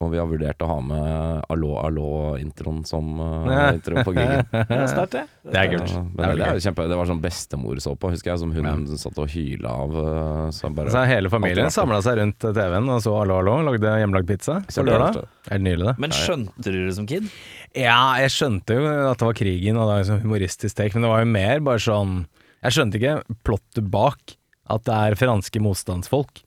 Og 0.00 0.08
vi 0.14 0.16
har 0.16 0.24
vurdert 0.30 0.62
å 0.64 0.66
ha 0.70 0.76
med 0.80 1.42
Allo 1.52 1.74
Allo-introen 1.76 2.78
som 2.88 3.18
uh, 3.20 3.66
intro 3.74 4.00
på 4.00 4.14
gigen. 4.16 4.46
Det 4.70 4.78
er 4.78 4.86
sterkt, 4.88 5.12
det. 5.12 5.24
Det 5.44 5.60
er 5.60 5.68
kult. 5.74 5.92
Det, 5.92 6.30
det, 6.38 6.46
er 6.46 6.62
kjempe, 6.64 6.86
det 6.88 6.96
var 6.96 7.10
sånn 7.10 7.20
bestemor 7.20 7.82
så 7.84 7.92
på, 8.00 8.08
husker 8.14 8.32
jeg, 8.32 8.40
som 8.40 8.54
hun 8.56 8.86
satt 8.96 9.20
og 9.20 9.28
hyla 9.34 9.74
av. 9.84 9.92
uh, 9.98 10.48
Så 10.56 10.72
bare, 10.72 10.94
Så 10.94 11.04
hele 11.10 11.32
familien 11.32 11.68
samla 11.74 12.00
seg 12.06 12.16
rundt 12.22 12.40
TV-en 12.40 12.88
og 12.96 13.04
så 13.04 13.12
Allo 13.26 13.36
Allo, 13.42 13.58
lagde 13.68 13.92
hjemmelagd 14.00 14.32
pizza 14.32 14.58
på 14.64 14.88
det 14.88 14.88
lørdag. 14.88 15.30
Helt 15.52 15.66
nydelig, 15.68 15.90
det. 15.90 15.96
Men 16.06 16.16
skjønte 16.16 16.72
du 16.72 16.80
det 16.80 16.96
som 16.96 17.12
kid? 17.12 17.28
Ja, 17.76 18.00
jeg 18.24 18.32
skjønte 18.34 18.80
jo 18.80 18.88
at 19.12 19.20
det 19.20 19.28
var 19.28 19.40
krigen 19.44 19.76
og 19.76 19.84
det 19.84 19.92
var 19.92 20.04
en 20.06 20.12
sånn 20.14 20.24
humoristisk 20.24 20.80
take, 20.80 20.96
men 20.96 21.04
det 21.04 21.12
var 21.12 21.26
jo 21.26 21.32
mer 21.36 21.66
bare 21.68 21.88
sånn 21.90 22.22
Jeg 22.64 22.78
skjønte 22.78 22.98
ikke 22.98 23.18
plottet 23.44 23.92
bak, 23.92 24.38
at 24.72 24.88
det 24.88 24.96
er 24.96 25.20
franske 25.20 25.60
motstandsfolk. 25.60 26.40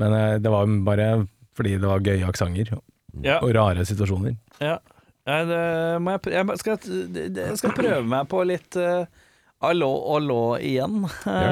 Men 0.00 0.14
eh, 0.16 0.40
det 0.42 0.50
var 0.50 0.66
jo 0.66 0.82
bare 0.86 1.12
fordi 1.56 1.76
det 1.80 1.88
var 1.90 2.00
gøye 2.06 2.26
aksenter 2.28 2.72
Ja, 3.24 3.38
og 3.42 3.54
rare 3.56 3.84
situasjoner. 3.88 4.36
ja. 4.62 4.78
Nei, 5.28 5.40
det 5.46 5.58
må 6.02 6.14
jeg, 6.16 6.32
jeg 6.32 6.58
skal, 6.58 6.78
jeg 7.36 7.56
skal 7.60 7.74
prøve 7.76 7.98
meg 8.08 8.24
på 8.32 8.40
litt 8.48 8.74
uh, 8.80 9.04
allo 9.62 9.90
allo 10.16 10.38
igjen. 10.56 11.02
Ja, 11.28 11.50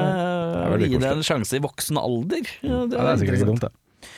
Det 0.73 0.79
er 0.81 0.83
Gi 0.89 0.97
det 0.99 1.11
en 1.13 1.21
sjanse 1.23 1.59
i 1.59 1.61
voksen 1.63 1.99
alder. 2.01 2.49
Ja, 2.65 2.79
Ja, 2.81 2.87
det 2.89 2.97
er 2.99 3.19
sikkert 3.21 3.37
ikke 3.37 3.47
dumt, 3.51 3.63
det. 3.67 4.09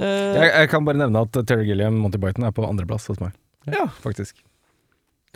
Uh, 0.00 0.06
Jeg, 0.40 0.48
jeg 0.56 0.70
kan 0.72 0.88
bare 0.88 0.98
nevne 1.04 1.20
at 1.28 1.36
Terry 1.46 1.66
Gilliam, 1.68 2.00
Monty 2.00 2.18
Python, 2.18 2.48
er 2.48 2.56
på 2.56 2.64
andreplass 2.66 3.06
hos 3.12 3.20
meg, 3.22 3.36
ja, 3.70 3.84
faktisk. 4.02 4.40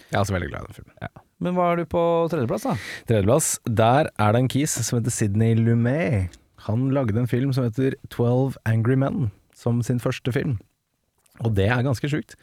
Jeg 0.08 0.16
er 0.16 0.24
også 0.24 0.34
veldig 0.38 0.48
glad 0.50 0.64
i 0.64 0.72
den 0.72 0.78
filmen. 0.80 1.22
men 1.44 1.54
hva 1.54 1.68
er 1.74 1.82
du 1.82 1.86
på 1.92 2.02
tredjeplass, 2.32 2.64
da? 2.66 2.74
Tredjeplass, 3.12 3.52
der 3.68 4.08
er 4.16 4.32
det 4.34 4.40
en 4.46 4.50
kis 4.56 4.74
som 4.80 4.98
heter 4.98 5.14
Sidney 5.14 5.54
Lumet. 5.60 6.34
Han 6.66 6.88
lagde 6.96 7.20
en 7.20 7.28
film 7.30 7.52
som 7.54 7.68
heter 7.68 7.94
12 8.14 8.56
Angry 8.66 8.96
Men, 8.98 9.28
som 9.58 9.82
sin 9.86 9.98
første 10.02 10.32
film. 10.34 10.56
Og 11.44 11.52
det 11.58 11.68
er 11.70 11.84
ganske 11.86 12.10
sjukt. 12.10 12.34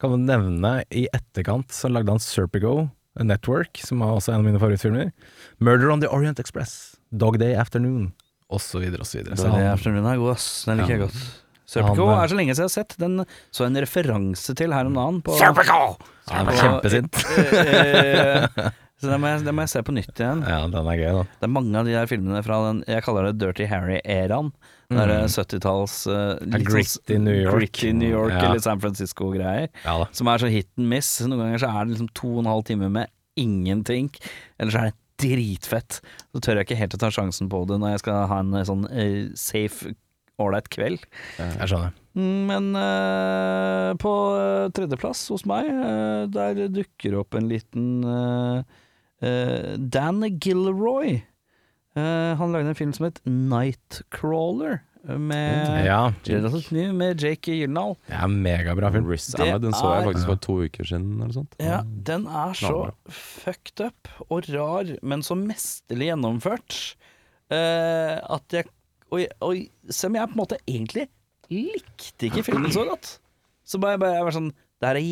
Kan 0.00 0.12
du 0.12 0.18
nevne 0.20 0.80
i 0.92 1.06
etterkant 1.14 1.72
så 1.72 1.90
lagde 1.92 2.12
han 2.12 2.20
Serpigo 2.22 2.88
Network, 3.20 3.80
som 3.84 4.00
er 4.04 4.14
også 4.16 4.32
en 4.32 4.40
av 4.40 4.48
mine 4.48 4.60
favorittfilmer. 4.60 5.12
Murder 5.60 5.92
on 5.92 6.00
the 6.00 6.08
Orient 6.08 6.40
Express, 6.40 6.96
Dog 7.12 7.38
Day 7.40 7.54
Afternoon, 7.60 8.10
osv. 8.52 8.88
osv. 9.00 9.24
Så 9.36 9.48
han, 9.52 9.66
Afternoon 9.68 10.08
er 10.08 10.20
god, 10.20 10.34
ass. 10.34 10.48
Den 10.68 10.80
liker 10.80 10.96
jeg 10.96 11.04
godt. 11.06 11.22
Serpico 11.72 12.04
Han, 12.04 12.16
eh, 12.18 12.22
er 12.24 12.32
så 12.32 12.36
lenge 12.36 12.54
siden 12.56 12.66
jeg 12.66 12.72
har 12.72 12.74
sett. 12.74 12.96
Den 13.00 13.24
så 13.54 13.64
en 13.64 13.78
referanse 13.80 14.56
til 14.58 14.74
her 14.76 14.88
om 14.88 14.96
dagen. 14.96 15.20
På, 15.24 15.36
Han 16.32 16.50
er 16.52 16.58
kjempesint. 16.60 17.20
Eh, 19.02 19.06
så 19.06 19.10
det 19.10 19.18
må, 19.18 19.30
jeg, 19.32 19.42
det 19.46 19.54
må 19.54 19.64
jeg 19.64 19.72
se 19.72 19.82
på 19.82 19.94
nytt 19.96 20.12
igjen. 20.14 20.44
Ja, 20.46 20.60
den 20.70 20.90
er 20.92 21.00
gøy, 21.00 21.08
da. 21.18 21.24
Det 21.40 21.48
er 21.48 21.52
mange 21.56 21.80
av 21.80 21.88
de 21.88 21.96
der 21.96 22.10
filmene 22.10 22.42
fra 22.46 22.60
den 22.68 22.84
Jeg 22.86 23.02
kaller 23.06 23.28
det 23.28 23.34
Dirty 23.42 23.66
Harry-æraen. 23.70 24.52
Den 24.92 25.00
derre 25.00 25.18
70-talls 25.32 25.94
uh, 26.06 26.36
litt 26.44 26.52
sånn 26.52 26.66
gritty 26.68 27.18
New 27.18 27.34
York. 27.38 27.56
Gritty 27.56 27.92
New 27.96 28.12
York 28.12 28.34
Ja. 28.34 28.44
eller 28.50 28.62
San 28.62 28.82
Francisco-greier. 28.82 29.70
Ja. 29.86 29.96
Som 30.14 30.28
er 30.30 30.42
så 30.42 30.50
hit 30.52 30.68
and 30.78 30.90
miss. 30.90 31.14
Noen 31.24 31.40
ganger 31.40 31.64
så 31.64 31.70
er 31.72 31.86
det 31.86 31.94
liksom 31.96 32.10
to 32.18 32.34
og 32.36 32.42
en 32.44 32.50
halv 32.52 32.66
time 32.68 32.90
med 32.92 33.10
ingenting. 33.40 34.12
Eller 34.60 34.74
så 34.74 34.82
er 34.82 34.92
det 34.92 34.98
dritfett. 35.22 36.00
Så 36.34 36.42
tør 36.44 36.60
jeg 36.60 36.68
ikke 36.68 36.80
helt 36.82 36.94
å 36.98 37.00
ta 37.00 37.10
sjansen 37.14 37.48
på 37.52 37.64
det 37.70 37.80
når 37.80 37.96
jeg 37.96 38.04
skal 38.04 38.28
ha 38.30 38.38
en 38.42 38.54
eh, 38.58 38.68
sånn 38.68 38.86
uh, 38.90 39.32
safe, 39.38 39.94
ålreit 40.42 40.68
kveld. 40.72 41.04
Jeg 41.38 41.70
skjønner. 41.70 41.96
Mm, 42.12 42.44
Men 42.50 42.70
uh, 42.76 43.94
på 44.00 44.12
eh, 44.36 44.68
tredjeplass 44.76 45.24
hos 45.32 45.46
meg, 45.48 45.68
uh, 45.72 46.28
der 46.32 46.66
dukker 46.72 47.16
opp 47.22 47.38
en 47.38 47.48
liten 47.48 48.02
uh, 48.04 48.60
eh, 48.60 48.80
Dan 49.22 50.24
Gilroy. 50.38 51.20
Eh, 51.94 52.36
han 52.38 52.52
lagde 52.52 52.72
en 52.72 52.78
film 52.78 52.92
som 52.96 53.04
het 53.04 53.20
Nightcrawler, 53.28 54.78
eh, 55.08 55.18
med, 55.18 55.84
Ja, 55.84 56.12
Jake, 56.24 56.92
med 56.92 57.20
Jake 57.20 57.52
Gyllenhaal. 57.52 57.96
en 58.08 58.42
megabra 58.42 58.90
film. 58.92 59.10
Riz 59.10 59.26
Det 59.26 59.40
Ahmed, 59.40 59.62
den 59.62 59.72
så 59.72 59.90
jeg 59.94 60.06
faktisk 60.06 60.26
for 60.26 60.36
to 60.36 60.56
uker 60.64 60.84
siden, 60.84 61.20
eller 61.20 61.34
sånt. 61.36 61.54
Ja, 61.60 61.82
den 61.84 62.26
er 62.26 62.54
så 62.56 62.92
fucked 63.08 63.84
up 63.84 64.08
og 64.30 64.48
rar, 64.48 64.96
men 65.02 65.20
så 65.20 65.36
mesterlig 65.36 66.08
gjennomført 66.12 66.96
uh, 67.52 68.16
at 68.36 68.56
jeg 68.56 68.64
og, 69.12 69.26
og 69.44 69.58
selv 69.90 70.14
om 70.14 70.16
jeg 70.16 70.28
på 70.30 70.32
en 70.32 70.40
måte 70.40 70.56
egentlig 70.66 71.08
likte 71.52 72.30
ikke 72.30 72.46
filmen 72.46 72.72
så 72.72 72.86
godt, 72.88 73.18
så 73.68 73.78
bare, 73.78 73.98
bare 74.00 74.16
jeg 74.16 74.24
var 74.24 74.32
sånn 74.32 74.52
Det 74.80 74.88
her 74.88 74.96
er 74.96 75.04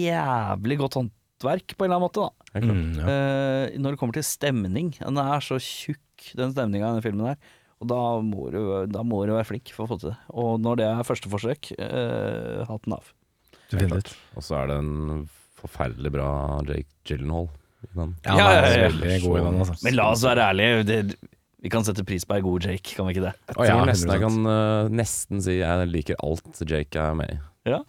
jævlig 0.56 0.78
godt 0.80 0.96
håndverk, 0.96 1.76
på 1.76 1.84
en 1.84 1.90
eller 1.90 1.98
annen 1.98 2.06
måte, 2.08 2.24
da. 2.24 2.39
Mm, 2.56 2.98
ja. 2.98 3.06
Eh, 3.06 3.78
når 3.78 3.94
det 3.94 4.00
kommer 4.00 4.16
til 4.16 4.26
stemning. 4.26 4.92
Den 4.98 5.20
er 5.22 5.44
så 5.44 5.60
tjukk, 5.62 6.32
den 6.38 6.54
stemninga 6.54 6.90
i 6.90 6.98
den 6.98 7.04
filmen 7.04 7.30
her. 7.30 7.38
Og 7.80 7.88
da 7.88 8.00
må, 8.24 8.50
du, 8.52 8.60
da 8.92 9.04
må 9.06 9.22
du 9.24 9.32
være 9.32 9.48
flink 9.48 9.70
for 9.72 9.86
å 9.86 9.92
få 9.92 10.00
til 10.02 10.10
det. 10.10 10.18
Og 10.36 10.58
når 10.60 10.80
det 10.82 10.88
er 10.90 11.06
første 11.08 11.30
forsøk, 11.32 11.70
eh, 11.78 12.60
hatten 12.68 12.96
av. 12.98 13.12
Og 14.36 14.44
så 14.44 14.58
er 14.58 14.72
det 14.72 14.80
en 14.82 15.24
forferdelig 15.60 16.12
bra 16.12 16.30
Jake 16.68 16.90
Gyllenhaal 17.08 17.48
i. 17.48 17.90
Ja, 17.96 18.06
Ja, 18.36 18.48
ja, 18.52 18.88
ja. 18.90 19.18
god 19.22 19.46
altså. 19.54 19.78
Men 19.86 19.96
la 19.96 20.10
oss 20.12 20.24
være 20.26 20.50
ærlige. 20.50 20.82
Det, 20.88 20.98
vi 21.60 21.72
kan 21.72 21.84
sette 21.86 22.04
pris 22.08 22.26
på 22.28 22.36
ei 22.36 22.44
god 22.44 22.66
Jake, 22.68 22.96
kan 22.96 23.08
vi 23.08 23.14
ikke 23.16 23.26
det? 23.28 23.32
Jeg 23.54 23.70
ja, 23.70 23.78
nesten 23.88 24.12
jeg 24.12 24.22
kan 24.24 24.38
uh, 24.48 24.90
nesten 24.92 25.42
si 25.44 25.58
jeg 25.58 25.88
liker 25.88 26.20
alt 26.24 26.60
Jake 26.64 27.00
er 27.00 27.16
med 27.16 27.32
i. 27.32 27.38
Ja. 27.70 27.80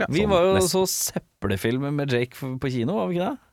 Ja, 0.00 0.06
vi 0.08 0.22
sånn 0.22 0.32
var 0.32 0.46
jo 0.46 0.52
nesten. 0.56 0.72
så 0.72 0.82
søppelfilm 1.12 1.90
med 1.94 2.14
Jake 2.14 2.38
på 2.38 2.70
kino, 2.72 2.96
var 2.98 3.10
vi 3.10 3.18
ikke 3.18 3.32
det? 3.32 3.51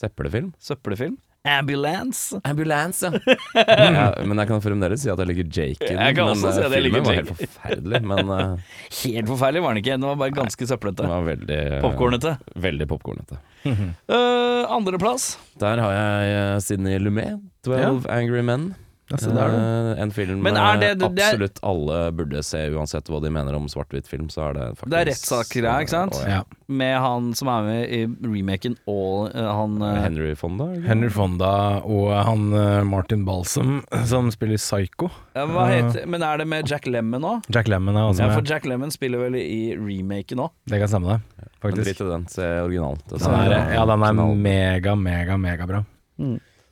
Søppelfilm. 0.00 0.52
Søppelfilm. 0.62 1.18
Ambulance. 1.44 2.38
Ambulance, 2.46 3.02
ja. 3.56 4.04
Men 4.22 4.38
jeg 4.38 4.46
kan 4.46 4.60
fremdeles 4.62 5.02
si 5.02 5.08
at 5.10 5.18
jeg 5.18 5.26
liker 5.32 5.48
Jake 5.50 5.82
i 5.82 5.88
den. 5.88 5.98
Jeg 5.98 6.14
kan 6.14 6.28
men 6.28 6.36
også 6.36 6.52
eh, 6.52 6.54
si 6.54 6.62
at 6.68 6.74
jeg 6.76 6.84
liker 6.84 7.02
filmen 7.02 7.08
var 7.08 7.16
Jake. 7.16 7.32
helt 7.32 7.40
forferdelig. 7.56 8.00
Men 8.12 8.30
uh, 8.30 8.76
Helt 9.02 9.32
forferdelig 9.32 9.62
var 9.64 9.74
den 9.74 9.80
ikke, 9.82 9.96
den 9.96 10.06
var 10.06 10.20
bare 10.22 10.36
ganske 10.36 10.68
søplete. 10.70 11.02
den 11.02 11.10
var 11.10 11.26
veldig 11.26 11.58
Popkornete. 11.82 12.36
Veldig 12.68 12.88
popkornete. 12.94 13.40
Uh, 14.12 14.62
Andreplass. 14.74 15.36
Der 15.62 15.78
har 15.82 15.92
jeg 15.94 16.32
uh, 16.54 16.60
Sidney 16.62 16.96
Lumet, 17.02 17.38
12 17.66 18.06
Angry 18.10 18.40
Men. 18.46 18.72
Ja, 19.12 19.32
det 19.32 19.42
er 19.44 19.52
du. 19.52 19.56
Eh, 19.60 20.02
en 20.02 20.10
film 20.16 20.42
Men 20.42 20.56
er 20.56 20.78
det- 20.80 20.90
eh, 20.90 20.94
det 20.94 21.20
er- 21.20 21.32
absolutt 21.32 21.60
alle 21.62 21.98
burde 22.12 22.42
se, 22.42 22.58
uansett 22.72 23.04
hva 23.12 23.20
de 23.22 23.30
mener 23.30 23.54
om 23.54 23.66
svart-hvitt-film. 23.68 24.28
Så 24.32 24.48
er 24.48 24.52
det 24.54 24.66
faktisk 24.78 24.90
Det 24.90 24.98
er 25.00 25.10
rettssaker 25.12 25.68
her, 25.70 25.80
ikke 25.84 25.94
sant? 25.94 26.18
Ja. 26.26 26.42
Med 26.68 26.96
han 26.98 27.34
som 27.34 27.48
er 27.48 27.62
med 27.62 27.90
i 27.92 28.06
remaken 28.26 28.76
og 28.88 29.34
uh, 29.34 29.52
han 29.60 29.82
uh, 29.82 30.00
Henry 30.02 30.34
Fonda? 30.34 30.64
ikke? 30.74 30.86
Henry 30.88 31.08
Fonda 31.10 31.82
og 31.84 32.24
han 32.24 32.52
eh, 32.54 32.82
Martin 32.84 33.24
Balsam 33.26 33.84
som 34.06 34.30
spiller 34.30 34.56
Psycho. 34.56 35.10
ja, 35.36 35.44
Hva 35.46 35.66
heter 35.68 36.06
Men 36.06 36.22
er 36.22 36.38
det 36.38 36.46
med 36.48 36.66
Jack 36.66 36.86
Lemmon 36.86 37.22
òg? 37.22 37.42
Jack 37.52 37.68
Lemmon 37.68 37.94
er 37.96 38.08
også 38.08 38.20
Ja, 38.24 38.34
for. 38.34 38.42
Jack 38.42 38.64
Lemmon 38.64 38.90
spiller 38.90 39.18
vel 39.18 39.36
i 39.36 39.76
remaken 39.76 40.38
òg. 40.46 40.50
Det 40.66 40.78
kan 40.80 40.88
stemme, 40.88 41.08
det. 41.18 41.48
Faktisk. 41.62 41.84
Drit 41.84 42.00
i 42.00 42.08
den, 42.10 42.26
se 42.26 42.42
originalen. 42.42 42.98
Den 43.08 43.20
er, 43.20 43.72
ja, 43.74 43.84
den 43.86 44.02
er 44.02 44.12
mega, 44.12 44.34
mega, 44.34 44.96
mega, 44.96 45.36
megabra. 45.36 45.84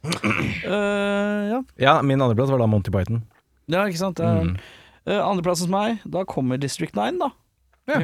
Uh, 0.04 1.42
ja. 1.50 1.58
Ja, 1.76 1.94
min 2.02 2.20
andreplass 2.22 2.50
var 2.50 2.58
da 2.62 2.66
Monty 2.70 2.90
Python. 2.94 3.22
ja, 3.70 3.84
ikke 3.86 4.00
sant. 4.00 4.20
Mm. 4.20 4.54
uh, 5.08 5.20
Andreplass 5.26 5.60
hos 5.64 5.70
meg, 5.72 6.00
da 6.08 6.24
kommer 6.28 6.60
District 6.60 6.96
9, 6.96 7.18
da. 7.20 7.30
Ja. 7.90 8.00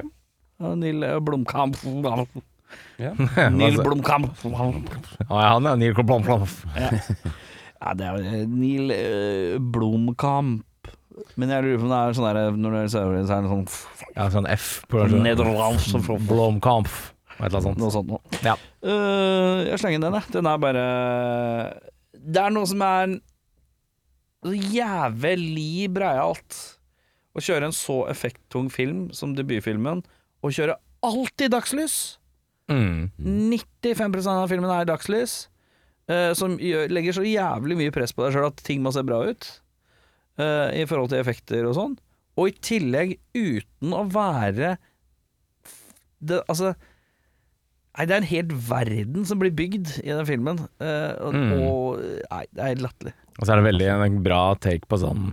Uh, 0.61 0.75
Neil 0.77 1.03
uh, 1.05 1.17
Blomkamp 1.21 1.77
Ja. 2.99 3.13
Neil 3.53 3.77
Altså- 3.77 3.85
Blomkamp 3.85 4.33
ah, 5.29 5.41
ja, 5.41 5.49
han 5.55 5.67
er 5.67 5.77
Neil 5.81 5.95
Blomkamp. 5.95 6.49
Ja, 6.77 7.93
det 7.95 8.07
er 8.09 8.47
Neil 8.51 8.91
uh, 8.93 9.59
Blomkamp. 9.61 10.63
Men 11.37 11.49
jeg 11.49 11.65
lurer 11.65 11.79
på 11.81 11.87
om 11.87 11.93
det 11.95 11.99
er 11.99 12.17
sånn 12.17 12.27
der 12.29 12.57
Når 12.61 12.75
det 12.75 12.81
ser 12.93 13.07
det, 13.15 13.21
så 13.25 13.37
er 13.39 13.45
det 13.47 13.49
sånn 13.49 13.63
Ja, 14.19 14.27
sånn 14.35 14.49
F 14.53 14.67
på 14.93 15.07
Nederlandsk 15.09 16.11
Blomkamp. 16.29 16.91
Et 17.37 17.47
eller 17.47 17.59
annet 17.59 17.67
sånt. 17.69 17.81
Noe 17.81 17.93
sånt. 17.93 18.39
Ja. 18.47 18.55
Uh, 18.85 19.67
jeg 19.69 19.81
slenger 19.83 20.07
den, 20.07 20.17
jeg. 20.17 20.33
Den 20.39 20.49
er 20.49 20.61
bare 20.63 20.85
Det 22.17 22.43
er 22.43 22.55
noe 22.55 22.69
som 22.69 22.85
er 22.87 23.19
så 24.47 24.55
jævlig 24.55 25.89
breialt. 25.93 26.61
Å 27.37 27.43
kjøre 27.45 27.69
en 27.69 27.77
så 27.77 28.05
effekttung 28.09 28.71
film 28.73 29.11
som 29.17 29.35
debutfilmen, 29.37 30.01
og 30.41 30.55
kjøre 30.57 30.79
alt 31.05 31.45
i 31.45 31.51
dagslys. 31.53 31.97
Mm. 32.73 33.11
95% 33.21 34.31
av 34.33 34.49
filmen 34.51 34.73
er 34.73 34.87
i 34.87 34.89
dagslys, 34.89 35.37
uh, 36.11 36.33
som 36.39 36.57
gjør, 36.63 36.89
legger 36.95 37.19
så 37.19 37.27
jævlig 37.27 37.77
mye 37.83 37.95
press 37.95 38.15
på 38.17 38.25
deg 38.25 38.35
sjøl 38.35 38.49
at 38.49 38.65
ting 38.67 38.81
må 38.85 38.95
se 38.95 39.05
bra 39.07 39.21
ut. 39.29 39.51
uh, 40.41 40.73
I 40.73 40.87
forhold 40.89 41.13
til 41.13 41.21
effekter 41.21 41.69
og 41.69 41.77
sånn. 41.77 41.99
Og 42.37 42.51
i 42.51 42.57
tillegg 42.65 43.17
uten 43.37 43.95
å 43.97 44.05
være 44.13 44.77
det, 46.21 46.41
Altså 46.49 46.73
Nei, 47.97 48.05
det 48.05 48.13
er 48.13 48.21
en 48.21 48.29
hel 48.29 48.51
verden 48.69 49.25
som 49.29 49.39
blir 49.41 49.55
bygd 49.57 49.95
i 50.05 50.11
den 50.13 50.27
filmen. 50.29 50.59
Uh, 50.83 51.15
og, 51.25 51.37
Mm. 51.37 51.53
og 51.65 52.03
Nei, 52.31 52.43
det 52.53 52.61
er 52.63 52.75
helt 52.75 52.85
latterlig. 52.85 53.15
Og 53.37 53.45
så 53.45 53.53
er 53.53 53.61
det 53.61 53.67
veldig 53.67 53.87
en 53.93 54.15
bra 54.25 54.39
take 54.65 54.87
på 54.89 54.97
sånn 54.97 55.27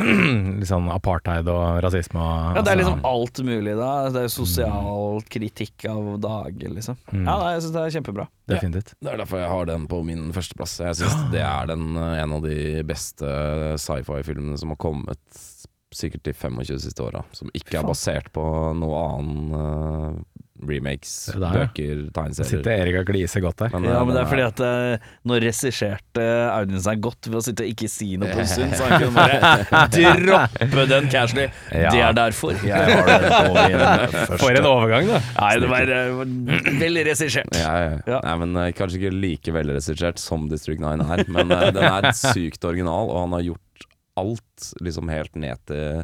sånn 0.70 0.86
apartheid 0.92 1.48
og 1.52 1.82
rasisme 1.84 2.16
og 2.20 2.56
Ja, 2.56 2.62
det 2.64 2.72
er 2.72 2.78
altså, 2.78 2.78
liksom 2.80 3.02
alt 3.10 3.40
mulig 3.44 3.74
da. 3.76 3.90
Det 4.14 4.22
er 4.24 4.32
sosial 4.32 5.20
kritikk 5.28 5.84
av 5.90 6.08
dager, 6.24 6.72
liksom. 6.72 6.96
Mm. 7.12 7.26
Ja, 7.28 7.34
nei, 7.42 7.50
jeg 7.56 7.64
syns 7.66 7.74
det 7.76 7.82
er 7.84 7.94
kjempebra. 7.98 8.26
Definitivt. 8.50 8.94
Det 9.00 9.12
er 9.12 9.20
derfor 9.20 9.42
jeg 9.42 9.52
har 9.52 9.68
den 9.68 9.84
på 9.92 10.00
min 10.08 10.30
førsteplass. 10.36 10.78
Jeg 10.86 11.00
syns 11.02 11.18
det 11.34 11.44
er 11.44 11.68
den, 11.72 11.86
eh, 12.00 12.16
en 12.22 12.36
av 12.38 12.44
de 12.48 12.58
beste 12.88 13.34
sci-fi-filmene 13.84 14.56
som 14.60 14.72
har 14.72 14.80
kommet 14.80 15.44
sikkert 15.92 16.22
de 16.28 16.32
25 16.32 16.80
siste 16.86 17.02
åra. 17.04 17.24
Som 17.36 17.52
ikke 17.52 17.80
er 17.80 17.88
basert 17.92 18.32
på 18.32 18.44
noe 18.78 19.04
annen 19.04 19.60
eh, 19.60 20.44
remakes, 20.68 21.12
bøker, 21.34 22.00
Så 22.06 22.12
tegneserier. 22.16 22.50
sitter 22.50 22.70
Erik 22.74 22.98
og 23.00 23.06
gliser 23.12 23.40
godt 23.44 23.56
der. 23.62 23.70
Men, 23.74 23.84
Ja, 23.88 23.96
eh, 24.00 24.04
men 24.06 24.14
det 24.16 24.22
er 24.22 24.28
fordi 24.30 24.44
at 24.46 24.60
eh, 24.66 25.08
nå 25.30 25.38
regisserte 25.44 26.26
Audun 26.52 26.82
seg 26.84 27.00
godt 27.04 27.28
ved 27.30 27.38
å 27.40 27.42
sitte 27.46 27.64
og 27.64 27.70
ikke 27.72 27.88
si 27.90 28.10
noe 28.20 28.28
på 28.34 28.42
en 28.42 28.50
stund, 28.54 28.74
så 28.76 28.88
han 28.90 29.04
kunne 29.04 29.14
bare 29.16 30.14
droppe 30.20 30.86
den 30.90 31.08
casually. 31.12 31.46
Ja. 31.72 31.90
Det 31.94 32.02
er 32.04 32.16
derfor 32.18 32.54
jeg 32.66 32.74
har 32.76 33.22
det 33.24 33.32
på 33.32 33.54
min 33.54 33.78
første. 34.14 34.38
For 34.42 34.60
en 34.60 34.68
overgang, 34.70 35.10
da. 35.10 35.20
Nei, 35.40 35.52
det 35.62 35.70
var 35.72 35.94
uh, 35.96 36.22
veldig 36.84 37.06
regissert. 37.10 37.56
Ja, 37.56 37.72
ja. 37.86 37.96
Ja. 38.10 38.20
Nei, 38.26 38.36
men 38.44 38.56
eh, 38.64 38.70
Kanskje 38.76 39.00
ikke 39.00 39.14
like 39.16 39.52
velregissert 39.54 40.20
som 40.22 40.48
District 40.50 40.80
9 40.82 41.04
er, 41.04 41.24
men 41.32 41.50
eh, 41.54 41.68
den 41.74 41.84
er 41.86 42.10
sykt 42.16 42.64
original, 42.68 43.10
og 43.12 43.24
han 43.26 43.36
har 43.38 43.44
gjort 43.50 43.86
alt, 44.20 44.70
liksom 44.84 45.08
helt 45.12 45.36
ned 45.38 45.60
til 45.70 46.02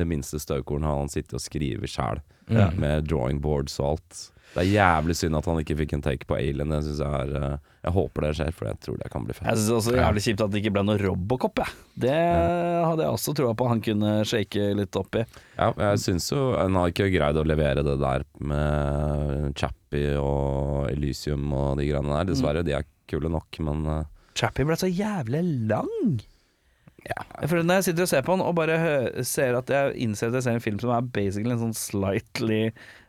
det 0.00 0.08
minste 0.08 0.40
støvkorn, 0.42 0.86
har 0.86 0.98
han 1.02 1.12
sittet 1.12 1.36
og 1.38 1.44
skrevet 1.44 1.90
sjæl. 1.92 2.22
Ja. 2.48 2.70
Med 2.80 3.04
drawing 3.10 3.42
boards 3.44 3.76
og 3.82 3.90
alt. 3.98 4.26
Det 4.54 4.62
er 4.62 4.70
jævlig 4.72 5.12
synd 5.18 5.36
at 5.36 5.44
han 5.44 5.58
ikke 5.60 5.74
fikk 5.76 5.90
en 5.92 6.02
take 6.02 6.24
på 6.26 6.38
Alien. 6.38 6.70
Jeg, 6.72 6.94
jeg 6.96 7.04
er 7.18 7.32
eh, 7.36 7.56
Jeg 7.84 7.92
håper 7.92 8.24
det 8.24 8.30
skjer, 8.38 8.54
for 8.56 8.68
jeg 8.70 8.78
tror 8.80 8.96
det 8.96 9.10
kan 9.12 9.26
bli 9.26 9.34
Jeg 9.34 9.42
fett. 9.42 9.58
syns 9.60 9.74
også 9.76 9.92
jævlig 9.98 10.22
kjipt 10.24 10.40
at 10.46 10.54
det 10.54 10.62
ikke 10.62 10.72
ble 10.78 10.84
noe 10.88 10.96
Robocop, 11.02 11.60
jeg. 11.60 11.74
Det 12.06 12.14
hadde 12.16 13.04
jeg 13.04 13.12
også 13.18 13.34
troa 13.36 13.52
på 13.60 13.68
han 13.68 13.82
kunne 13.84 14.14
shake 14.28 14.70
litt 14.78 14.96
opp 14.98 15.20
i. 15.20 15.26
Ja, 15.58 15.68
jeg 15.90 16.00
syns 16.06 16.30
jo 16.32 16.46
han 16.56 16.80
har 16.80 16.88
ikke 16.94 17.10
greid 17.12 17.36
å 17.36 17.44
levere 17.46 17.84
det 17.86 17.98
der 18.00 18.24
med 18.40 19.52
Chappie 19.60 20.16
og 20.16 20.88
Elysium 20.94 21.44
og 21.52 21.76
de 21.82 21.90
greiene 21.90 22.16
der. 22.16 22.30
Dessverre, 22.32 22.64
de 22.64 22.74
er 22.80 22.88
kule 23.08 23.28
nok, 23.32 23.60
men 23.68 23.84
eh, 23.98 24.08
Chappie 24.38 24.64
ble 24.68 24.80
så 24.80 24.88
jævlig 24.88 25.44
lang. 25.68 26.18
Jeg 27.08 27.48
føler 27.50 27.64
Når 27.68 27.78
jeg 27.80 27.84
sitter 27.88 28.02
og 28.06 28.08
ser 28.12 28.22
på 28.26 28.34
den 28.36 28.44
og 28.46 28.54
bare 28.58 28.78
hø- 28.82 29.22
ser 29.24 29.56
at 29.58 29.68
jeg 29.72 29.94
innser 30.04 30.28
at 30.28 30.34
jeg 30.38 30.42
ser 30.48 30.56
en 30.58 30.64
film 30.64 30.78
som 30.82 30.90
er 30.96 31.00
basically 31.14 31.54
en 31.54 31.62
sånn 31.62 31.76
slightly 31.78 32.60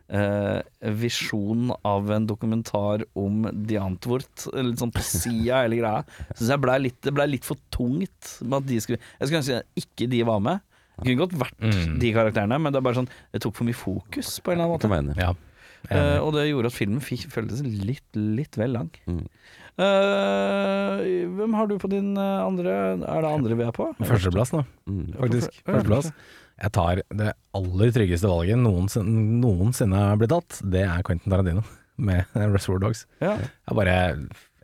eh, 0.09 0.61
visjon 0.99 1.71
av 1.85 2.09
en 2.15 2.25
dokumentar 2.29 3.03
om 3.19 3.43
De 3.67 3.77
Antwoord, 3.81 4.25
litt 4.55 4.79
sånn 4.81 4.93
på 4.95 5.03
sida 5.05 5.63
hele 5.65 5.81
greia, 5.81 6.03
syns 6.35 6.53
jeg 6.53 6.63
ble 6.63 6.77
litt, 6.85 6.99
det 7.05 7.13
ble 7.17 7.27
litt 7.29 7.45
for 7.47 7.59
tungt 7.75 8.31
med 8.41 8.57
at 8.61 8.69
de 8.71 8.79
skulle 8.85 8.99
Jeg 9.19 9.27
skulle 9.29 9.43
ønske 9.43 9.61
ikke 9.83 10.09
de 10.15 10.23
var 10.29 10.39
med. 10.47 10.63
Det 10.99 11.05
kunne 11.13 11.21
godt 11.25 11.37
vært 11.39 11.59
Mm. 11.63 11.99
de 12.01 12.09
karakterene, 12.15 12.57
men 12.59 12.73
det 12.73 12.79
er 12.79 12.87
bare 12.89 12.95
sånn 13.03 13.09
Det 13.31 13.41
tok 13.41 13.55
for 13.55 13.63
mye 13.67 13.77
fokus, 13.77 14.39
på 14.43 14.51
en 14.51 14.59
eller 14.59 14.65
annen 14.65 14.73
måte. 14.79 14.89
Ja. 15.17 15.35
Uh, 15.89 16.19
og 16.25 16.33
det 16.35 16.49
gjorde 16.49 16.67
at 16.67 16.75
filmen 16.75 16.99
fikk, 16.99 17.29
føltes 17.31 17.61
litt, 17.63 18.03
litt 18.15 18.57
vel 18.59 18.73
lang. 18.75 18.89
Mm. 19.07 19.21
Eh, 19.79 21.03
hvem 21.37 21.53
har 21.55 21.69
du 21.69 21.77
på 21.79 21.89
din 21.91 22.11
eh, 22.19 22.41
andre 22.43 22.73
Er 22.99 23.23
det 23.23 23.29
andre 23.31 23.55
vi 23.59 23.63
er 23.67 23.71
på? 23.75 23.89
Førsteplass, 24.03 24.51
nå, 24.55 24.65
Mm. 24.89 25.05
faktisk. 25.19 25.61
Førsteplass. 25.67 26.11
Jeg 26.59 26.71
tar 26.75 27.01
det 27.15 27.33
aller 27.55 27.91
tryggeste 27.95 28.27
valget 28.27 28.59
noensinne, 28.59 29.39
noensinne 29.39 30.01
blitt 30.19 30.33
tatt. 30.33 30.59
Det 30.69 30.81
er 30.83 31.03
Quentin 31.07 31.31
Tarantino 31.31 31.63
med 31.97 32.25
Reservoir 32.35 32.81
Dogs. 32.83 33.05
Ja. 33.23 33.37
Er 33.69 33.77
bare 33.77 33.95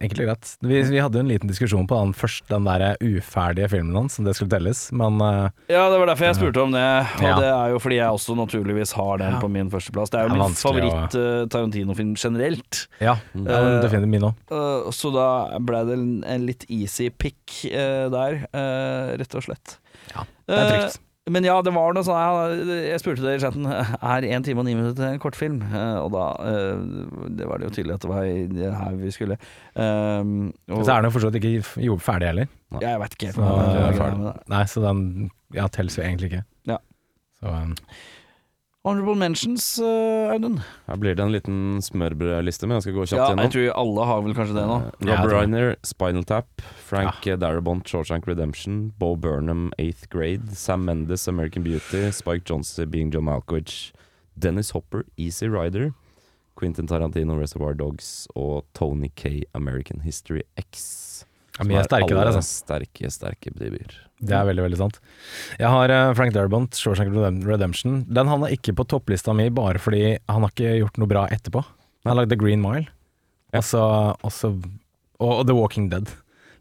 enkelt 0.01 0.19
og 0.21 0.27
greit. 0.27 0.49
Vi, 0.61 0.81
vi 0.91 0.99
hadde 0.99 1.17
jo 1.19 1.23
en 1.23 1.29
liten 1.31 1.47
diskusjon 1.51 1.87
på 1.87 1.97
den 2.01 2.13
først, 2.17 2.43
den 2.51 2.65
der 2.67 2.97
uferdige 3.01 3.69
filmen 3.71 3.95
hans, 3.95 4.17
om 4.19 4.25
det 4.27 4.33
skulle 4.35 4.51
telles, 4.51 4.91
men 4.91 5.21
uh, 5.23 5.47
ja, 5.71 5.85
det 5.91 5.99
var 6.01 6.11
derfor 6.11 6.27
jeg 6.29 6.35
spurte 6.39 6.61
om 6.65 6.75
det. 6.75 6.83
Og 7.21 7.23
Ja. 7.29 7.35
det 7.39 7.49
er 7.51 7.69
jo 7.75 7.79
fordi 7.79 7.95
jeg 8.01 8.09
også 8.19 8.35
naturligvis 8.35 8.91
har 8.99 9.17
den 9.23 9.33
Ja. 9.33 9.39
på 9.39 9.47
min 9.51 9.71
førsteplass. 9.71 10.09
Det 10.11 10.19
er 10.19 10.23
jo 10.27 10.33
Det 10.35 10.39
er 10.39 10.43
min 10.43 10.59
favoritt 10.59 11.15
eh, 11.15 11.47
Tarantino-film 11.47 12.13
generelt. 12.19 12.87
ja, 13.01 13.15
det 13.33 13.47
er 13.51 13.71
Eh, 13.77 13.81
definitivt 13.81 14.09
min 14.11 14.21
òg. 14.29 14.33
Uh, 14.51 14.91
så 14.91 15.13
da 15.15 15.57
ble 15.59 15.85
det 15.87 15.93
en, 15.97 16.23
en 16.27 16.45
litt 16.45 16.65
easy 16.69 17.09
pick 17.09 17.61
der, 17.71 18.45
eh, 18.53 19.15
rett 19.17 19.35
og 19.35 19.43
slett. 19.47 19.77
Ja, 20.15 20.23
det 20.47 20.55
er 20.59 20.69
trygt. 20.75 20.99
Men 21.25 21.45
ja, 21.47 21.55
det 21.65 21.71
var 21.73 21.95
noe 21.95 22.05
sånn 22.05 22.65
Jeg, 22.69 22.99
spurte 23.01 23.23
dere 23.23 23.39
i 23.39 23.41
chatten 23.41 23.65
Er 23.65 24.27
én 24.29 24.43
time 24.45 24.61
og 24.61 24.67
ni 24.67 24.75
minutter 24.77 25.07
en 25.07 25.21
kortfilm? 25.21 25.57
Eh, 25.65 25.95
og 26.03 26.11
da 26.13 26.25
eh, 26.45 26.83
Det 27.39 27.47
var 27.49 27.61
det 27.61 27.69
jo 27.69 27.73
tydelig 27.79 27.95
at 27.95 28.05
det 28.05 28.11
var 28.11 28.27
det 28.59 28.73
her 28.77 28.99
vi 28.99 29.13
skulle. 29.13 29.39
Um, 29.73 30.51
Så 30.69 30.83
er 30.85 30.99
den 31.01 31.09
jo 31.09 31.15
fortsatt 31.15 31.39
ikke 31.39 31.55
gjort 31.87 32.05
ferdig 32.05 32.29
heller. 32.29 32.51
ja, 32.77 32.91
jeg 32.91 33.01
vet 33.01 33.17
ikke 33.17 33.31
Så. 33.39 34.35
Nei, 34.53 34.61
så 34.69 34.83
den 34.85 35.01
ja, 35.55 35.65
telles 35.71 35.97
jo 35.97 36.03
egentlig 36.05 36.29
ikke. 36.31 36.43
Ja. 36.69 36.77
Så 37.39 37.49
um, 37.49 37.73
Honorable 38.85 39.15
mentions, 39.17 39.79
uh, 39.81 40.29
Audun. 40.29 40.59
Her 40.85 40.97
blir 41.01 41.15
det 41.17 41.23
en 41.23 41.31
liten 41.33 41.81
smørbrødliste, 41.81 42.67
men 42.69 42.75
jeg 42.77 42.83
skal 42.85 42.93
gå 42.93 43.05
kjapt 43.07 43.17
Ja, 43.17 43.27
gjennom. 43.31 43.41
jeg 43.47 43.51
tror 43.55 43.79
alle 43.81 44.05
har 44.05 44.21
vel 44.21 44.35
kanskje 44.37 44.53
det 44.59 44.65
nå. 44.69 44.75
Uh, 45.01 45.07
Rob. 45.09 45.31
Reiner, 45.31 45.75
Spinal 45.81 46.23
Tap. 46.23 46.61
Frank 46.85 47.25
ja. 47.25 47.35
Darabont, 47.35 47.81
Shawshank 47.89 48.27
Redemption. 48.27 48.93
Bo 48.99 49.15
Burnham, 49.15 49.71
Eighth 49.79 50.07
Grade. 50.13 50.55
Sam 50.55 50.85
Mendes, 50.85 51.27
American 51.27 51.63
Beauty. 51.63 52.11
Spike 52.11 52.45
Jonze, 52.45 52.85
Being 52.85 53.09
John 53.11 53.25
Malkovich. 53.25 53.91
Dennis 54.37 54.69
Hopper, 54.71 55.03
Easy 55.17 55.47
Rider. 55.47 55.93
Quentin 56.55 56.85
Tarantino, 56.87 57.39
Reservoir 57.39 57.73
Dogs. 57.73 58.27
Og 58.35 58.65
Tony 58.75 59.09
K, 59.15 59.43
American 59.55 60.01
History 60.01 60.43
X. 60.59 61.24
Ja, 61.55 61.63
Som 61.63 61.71
er 61.71 61.87
sterke 61.87 62.11
der, 62.11 62.29
altså. 62.31 62.41
Sterke, 62.43 63.09
sterke 63.13 63.51
debuter. 63.55 64.01
Det 64.25 64.35
er 64.35 64.47
veldig, 64.47 64.63
veldig 64.65 64.79
sant. 64.79 64.97
Jeg 65.59 65.71
har 65.71 65.91
eh, 65.91 66.09
Frank 66.15 66.33
Darabont, 66.35 66.75
Shawshank 66.79 67.11
Redemption. 67.47 68.01
Den 68.07 68.31
havna 68.31 68.49
ikke 68.51 68.75
på 68.75 68.85
topplista 68.91 69.35
mi 69.35 69.47
bare 69.53 69.79
fordi 69.79 70.17
han 70.31 70.45
har 70.45 70.51
ikke 70.53 70.75
gjort 70.81 70.99
noe 70.99 71.11
bra 71.11 71.25
etterpå. 71.31 71.63
Han 72.05 72.11
har 72.11 72.19
lagd 72.21 72.31
The 72.33 72.39
Green 72.39 72.63
Mile, 72.63 72.87
Ja. 73.55 73.61
og, 73.79 74.21
også, 74.27 74.51
og, 75.19 75.45
The 75.47 75.55
Walking 75.55 75.89
Dead, 75.91 76.11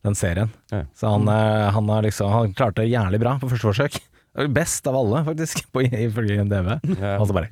den 0.07 0.15
serien. 0.19 0.51
Ja. 0.71 0.85
Så 0.95 1.11
han, 1.11 1.27
eh, 1.31 1.71
han, 1.75 1.91
har 1.91 2.07
liksom, 2.07 2.31
han 2.31 2.55
klarte 2.55 2.83
det 2.83 2.93
jævlig 2.93 3.23
bra 3.23 3.37
på 3.43 3.51
første 3.51 3.71
forsøk. 3.71 3.99
Best 4.57 4.87
av 4.91 4.99
alle, 4.99 5.25
faktisk, 5.27 5.65
på, 5.75 5.87
ifølge 5.91 6.47
DV. 6.51 6.71
Ja. 6.99 7.17
Og 7.19 7.29
så 7.31 7.37
bare 7.37 7.51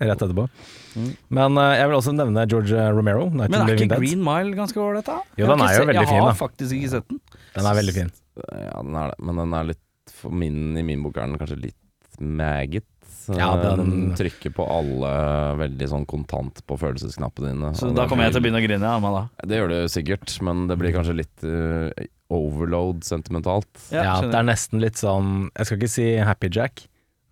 rett 0.00 0.22
etterpå. 0.24 0.48
Mm. 0.96 1.10
Men 1.38 1.58
uh, 1.58 1.72
jeg 1.78 1.88
vil 1.90 1.96
også 1.98 2.14
nevne 2.16 2.46
George 2.50 2.86
Romero, 2.96 3.28
Night 3.30 3.50
Men 3.52 3.60
er 3.62 3.74
ikke 3.76 3.88
Dead. 3.92 3.98
Green 4.02 4.22
Mile 4.26 4.56
ganske 4.58 4.80
ålreit, 4.82 5.06
da? 5.06 5.20
Jo, 5.38 5.46
den 5.52 5.62
er 5.66 5.74
jo 5.78 5.84
veldig 5.88 6.06
fin, 6.08 6.16
Jeg 6.18 6.26
har 6.28 6.38
faktisk 6.40 6.76
ikke 6.78 6.90
sett 6.96 7.08
den. 7.12 7.20
Den 7.54 7.68
er 7.70 7.78
veldig 7.80 7.94
fin. 8.00 8.10
Ja, 8.42 8.80
den 8.82 8.96
er 8.98 9.12
det. 9.14 9.18
Men 9.30 9.42
den 9.44 9.54
er 9.60 9.70
litt 9.74 9.80
For 10.14 10.34
min, 10.34 10.58
i 10.76 10.82
min 10.86 11.02
bok 11.04 11.16
er 11.18 11.28
den 11.30 11.38
kanskje 11.40 11.60
litt 11.68 12.18
maggot. 12.20 12.84
Ja, 13.32 13.54
den- 13.56 13.88
den 13.90 14.14
trykker 14.18 14.52
på 14.52 14.66
alle 14.68 15.10
veldig 15.56 15.86
sånn 15.88 16.04
kontant 16.06 16.60
på 16.68 16.76
følelsesknappene 16.76 17.54
dine. 17.54 17.70
Så 17.74 17.88
da 17.96 18.04
kommer 18.06 18.26
jeg 18.26 18.34
til 18.34 18.42
å 18.42 18.44
begynne 18.44 18.60
å 18.60 18.66
grine. 18.66 18.84
Ja, 18.84 18.98
meg 19.00 19.14
da. 19.16 19.22
Det 19.48 19.56
gjør 19.62 19.68
du 19.72 19.78
sikkert, 19.88 20.34
men 20.44 20.66
det 20.68 20.76
blir 20.78 20.92
kanskje 20.92 21.16
litt 21.16 21.46
uh, 21.48 21.88
overload 22.34 23.02
sentimentalt. 23.06 23.70
Ja, 23.94 24.02
ja, 24.04 24.14
det 24.28 24.34
er 24.34 24.46
nesten 24.48 24.80
litt 24.82 25.00
sånn 25.00 25.48
Jeg 25.56 25.66
skal 25.66 25.78
ikke 25.80 25.90
si 25.94 26.06
Happy 26.20 26.50
Jack, 26.52 26.84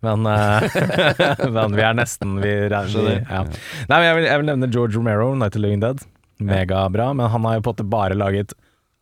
men, 0.03 0.25
eh, 0.29 1.47
men 1.55 1.75
vi 1.77 1.83
er 1.87 1.95
nesten 1.97 2.35
vi, 2.43 2.51
vi, 2.69 3.13
ja. 3.29 3.43
Nei, 3.43 3.97
men 3.97 4.05
jeg 4.07 4.17
vil, 4.19 4.27
jeg 4.29 4.41
vil 4.41 4.49
nevne 4.51 4.69
George 4.73 4.97
Romero, 4.99 5.31
Night 5.35 5.53
of 5.55 5.59
the 5.59 5.63
Living 5.65 5.83
Dead. 5.83 6.03
Megabra, 6.43 7.11
men 7.15 7.29
han 7.31 7.45
har 7.47 7.57
jo 7.59 7.63
på 7.65 7.71
en 7.71 7.77
måte 7.77 7.89
bare 7.93 8.17
laget 8.19 8.53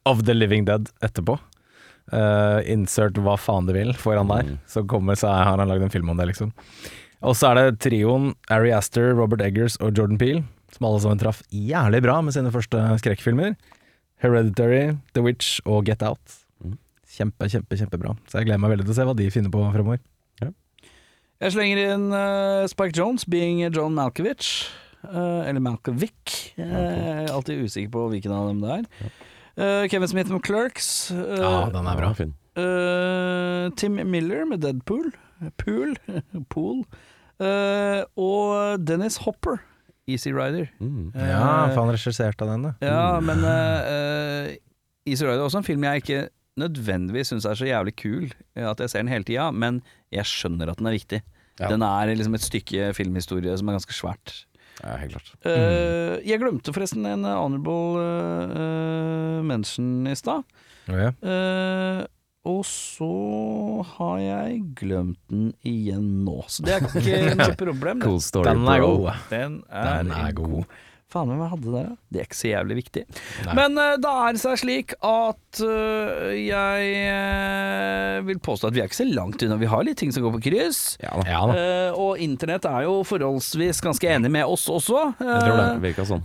Of 0.09 0.23
the 0.27 0.33
Living 0.37 0.65
Dead 0.69 0.89
etterpå. 1.05 1.37
Uh, 2.11 2.59
insert 2.67 3.15
hva 3.23 3.37
faen 3.39 3.67
du 3.69 3.71
vil 3.75 3.93
foran 3.95 4.27
der, 4.31 4.43
Mm. 4.49 4.57
så 4.67 4.81
kommer 4.89 5.15
så 5.15 5.29
har 5.31 5.57
han 5.61 5.69
lagd 5.69 5.85
en 5.85 5.93
film 5.93 6.09
om 6.11 6.17
det, 6.19 6.25
liksom. 6.33 6.49
Og 7.21 7.35
så 7.37 7.51
er 7.51 7.59
det 7.71 7.79
trioen 7.85 8.33
Ari 8.51 8.71
Aster, 8.73 9.13
Robert 9.15 9.41
Eggers 9.45 9.77
og 9.79 9.93
Jordan 9.95 10.17
Peele, 10.19 10.41
som 10.75 10.87
alle 10.89 10.99
sammen 11.03 11.21
traff 11.21 11.41
jævlig 11.53 12.01
bra 12.03 12.17
med 12.25 12.33
sine 12.35 12.51
første 12.51 12.81
skrekkfilmer. 12.99 13.53
Hereditary, 14.21 14.97
The 15.13 15.21
Witch 15.25 15.61
og 15.65 15.85
Get 15.87 16.03
Out. 16.03 16.19
Mm. 16.63 16.75
Kjempe, 17.15 17.47
kjempe, 17.49 17.77
kjempebra. 17.79 18.15
Så 18.29 18.41
jeg 18.41 18.49
gleder 18.49 18.61
meg 18.61 18.73
veldig 18.75 18.85
til 18.89 18.93
å 18.95 18.97
se 18.99 19.05
hva 19.07 19.15
de 19.17 19.29
finner 19.33 19.53
på 19.53 19.63
fremover. 19.73 20.01
Jeg 21.41 21.55
slenger 21.55 21.79
inn 21.95 22.03
uh, 22.13 22.67
Spike 22.69 22.93
Jones, 22.97 23.25
being 23.25 23.63
John 23.73 23.95
Malkovich. 23.97 24.67
Uh, 25.01 25.41
eller 25.49 25.59
Malkovic. 25.65 26.53
Uh, 26.59 26.61
Jeg 26.61 27.25
er 27.25 27.31
alltid 27.33 27.63
usikker 27.65 27.89
på 27.95 28.03
hvilken 28.11 28.33
av 28.37 28.51
dem 28.51 28.59
det 28.61 28.75
er. 28.75 29.13
Eh, 29.61 29.87
Kevin 29.91 30.07
Smith 30.07 30.29
med 30.31 30.43
Clerks. 30.47 31.09
Ja, 31.11 31.65
den 31.73 31.87
er 31.89 31.97
bra. 31.99 32.11
Fin. 32.15 32.29
eh, 32.55 33.65
Tim 33.77 33.97
Miller 34.07 34.45
med 34.47 34.61
Deadpool. 34.63 35.09
Pool. 35.59 35.91
Pool. 36.53 36.83
Eh, 37.41 38.03
og 38.21 38.85
Dennis 38.87 39.17
Hopper, 39.25 39.57
Easy 40.07 40.29
Rider. 40.31 40.69
Mm. 40.79 41.09
Ja, 41.17 41.67
for 41.73 41.81
han 41.83 41.91
regisserte 41.97 42.45
den, 42.47 42.69
da. 42.69 42.71
Ja, 42.85 43.19
men 43.19 43.43
eh, 43.43 43.91
eh, 43.91 44.55
Easy 45.09 45.25
Rider 45.25 45.41
er 45.41 45.47
også 45.49 45.59
en 45.63 45.67
film 45.67 45.83
jeg 45.89 46.03
ikke 46.05 46.21
nødvendigvis 46.61 47.31
syns 47.33 47.47
er 47.49 47.57
så 47.59 47.67
jævlig 47.67 47.95
kul 47.99 48.29
eh, 48.29 48.67
at 48.69 48.79
jeg 48.83 48.93
ser 48.93 49.03
den 49.05 49.11
hele 49.13 49.27
tida, 49.27 49.49
men 49.51 49.81
jeg 50.13 50.27
skjønner 50.29 50.71
at 50.71 50.79
den 50.81 50.89
er 50.91 50.97
viktig. 50.97 51.21
Ja. 51.59 51.67
Den 51.69 51.83
er 51.85 52.13
liksom 52.15 52.37
et 52.37 52.45
stykke 52.45 52.93
filmhistorie 52.97 53.53
som 53.59 53.69
er 53.69 53.77
ganske 53.77 53.93
svært. 53.95 54.37
Ja, 54.81 54.95
helt 55.01 55.13
klart. 55.17 55.33
Eh, 55.45 56.15
jeg 56.25 56.39
glemte 56.41 56.73
forresten 56.73 57.05
en 57.05 57.27
honorable 57.27 58.01
uh, 58.55 59.41
mention 59.45 60.07
i 60.09 60.15
stad. 60.17 60.47
Ja. 60.89 61.11
Uh, 61.21 62.01
og 62.49 62.63
så 62.65 63.11
har 63.85 64.15
jeg 64.17 64.61
glemt 64.79 65.19
den 65.29 65.51
igjen 65.67 66.23
nå, 66.25 66.39
så 66.49 66.65
det 66.65 66.73
er 66.73 66.87
ikke 66.87 67.35
noe 67.43 67.57
problem. 67.59 68.01
Cool 68.01 68.17
story, 68.25 68.47
Den 68.49 68.63
er 68.65 68.81
bro. 68.81 68.95
god. 68.95 69.27
Den 69.29 69.59
er, 69.69 69.91
Den 70.01 70.15
er 70.17 70.31
god. 70.39 70.79
Faen, 71.11 71.27
hvem 71.27 71.41
hadde 71.51 71.71
det? 71.73 71.81
da? 71.89 71.95
Det 72.11 72.21
er 72.21 72.27
ikke 72.29 72.37
så 72.39 72.47
jævlig 72.51 72.75
viktig. 72.81 73.01
Nei. 73.47 73.55
Men 73.57 73.75
uh, 73.79 73.95
da 73.99 74.11
er 74.29 74.35
det 74.37 74.41
seg 74.43 74.59
slik 74.61 74.93
at 75.03 75.59
uh, 75.65 76.29
jeg 76.37 76.91
uh, 77.11 78.21
vil 78.27 78.39
påstå 78.43 78.69
at 78.69 78.75
vi 78.77 78.81
er 78.83 78.87
ikke 78.89 78.99
så 79.01 79.07
langt 79.11 79.43
unna. 79.43 79.57
Vi 79.59 79.69
har 79.71 79.83
litt 79.87 79.99
ting 79.99 80.13
som 80.15 80.23
går 80.23 80.35
på 80.37 80.41
kryss. 80.47 80.79
Ja 81.03 81.11
da, 81.19 81.25
Ja 81.27 81.41
da. 81.49 81.55
Og 82.01 82.21
internett 82.23 82.65
er 82.69 82.85
jo 82.87 83.01
forholdsvis 83.07 83.81
ganske 83.83 84.07
enig 84.07 84.31
med 84.31 84.47
oss 84.47 84.67
også. 84.71 85.01
Jeg 85.19 85.41
tror 85.43 85.57
det. 85.59 85.67
Virka 85.83 86.05
sånn. 86.07 86.23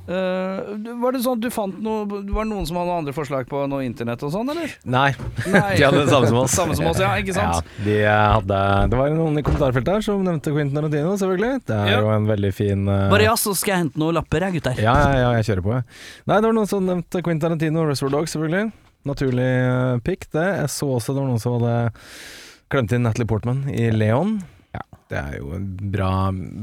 var 1.03 1.17
det 1.17 1.23
sånn 1.25 1.39
at 1.39 1.43
du 1.43 1.49
fant 1.55 1.79
noe 1.83 2.05
Var 2.07 2.45
det 2.45 2.51
noen 2.51 2.67
som 2.69 2.79
hadde 2.79 2.91
noen 2.91 3.01
andre 3.03 3.15
forslag 3.17 3.49
på 3.51 3.63
noe 3.71 3.85
internett 3.87 4.23
og 4.27 4.33
sånn, 4.35 4.51
eller? 4.53 4.75
Nei, 4.87 5.09
Nei. 5.51 5.73
de 5.79 5.85
hadde 5.87 6.03
det 6.05 6.13
samme 6.13 6.31
som 6.31 6.41
oss. 6.43 6.55
Samme 6.57 6.77
som 6.79 6.89
oss, 6.91 7.01
ja, 7.03 7.11
ikke 7.21 7.35
sant? 7.37 7.67
Ja, 7.83 7.85
de 7.87 7.97
hadde, 8.07 8.61
det 8.93 9.01
var 9.01 9.13
noen 9.17 9.41
i 9.41 9.45
kommentarfeltet 9.47 9.99
her 9.99 10.07
som 10.07 10.23
nevnte 10.27 10.53
Quentin 10.55 10.77
Tarantino, 10.79 11.17
selvfølgelig. 11.21 11.63
Det 11.67 11.77
er 11.81 11.93
Ja. 11.97 12.01
jo 12.05 12.13
en 12.15 12.27
veldig 12.29 12.53
fin 12.55 12.87
Bare 12.87 13.27
ja, 13.27 13.35
så 13.41 13.55
skal 13.57 13.75
jeg 13.75 13.85
hente 13.87 14.01
noen 14.03 14.17
lapper, 14.21 14.47
jeg, 14.49 14.59
gutter. 14.61 14.76
Ja, 14.87 14.93
ja, 15.01 15.13
ja, 15.17 15.29
jeg 15.39 15.47
kjører 15.49 15.65
på, 15.65 15.73
jeg. 15.77 15.87
Nei, 16.29 16.37
det 16.41 16.49
var 16.49 16.57
noen 16.57 16.69
som 16.69 16.85
nevnte 16.85 17.23
Quentin 17.25 17.47
Tarantino 17.47 17.85
og 17.85 17.91
Restaurant 17.93 18.19
Dogs, 18.19 18.35
selvfølgelig. 18.37 18.73
naturlig 19.09 19.47
eh, 19.47 19.99
pick, 20.05 20.27
det. 20.35 20.47
Jeg 20.61 20.73
så 20.75 20.91
også 20.99 21.15
det 21.15 21.23
var 21.23 21.31
noen 21.31 21.43
som 21.43 21.57
hadde 21.57 21.77
klemt 22.73 22.93
inn 22.93 23.07
Natalie 23.07 23.31
Portman 23.31 23.65
i 23.73 23.89
Leon. 23.95 24.37
Ja. 24.77 24.83
Det 25.09 25.21
er 25.21 25.37
jo 25.39 25.53
en 25.57 25.69
bra, 25.95 26.11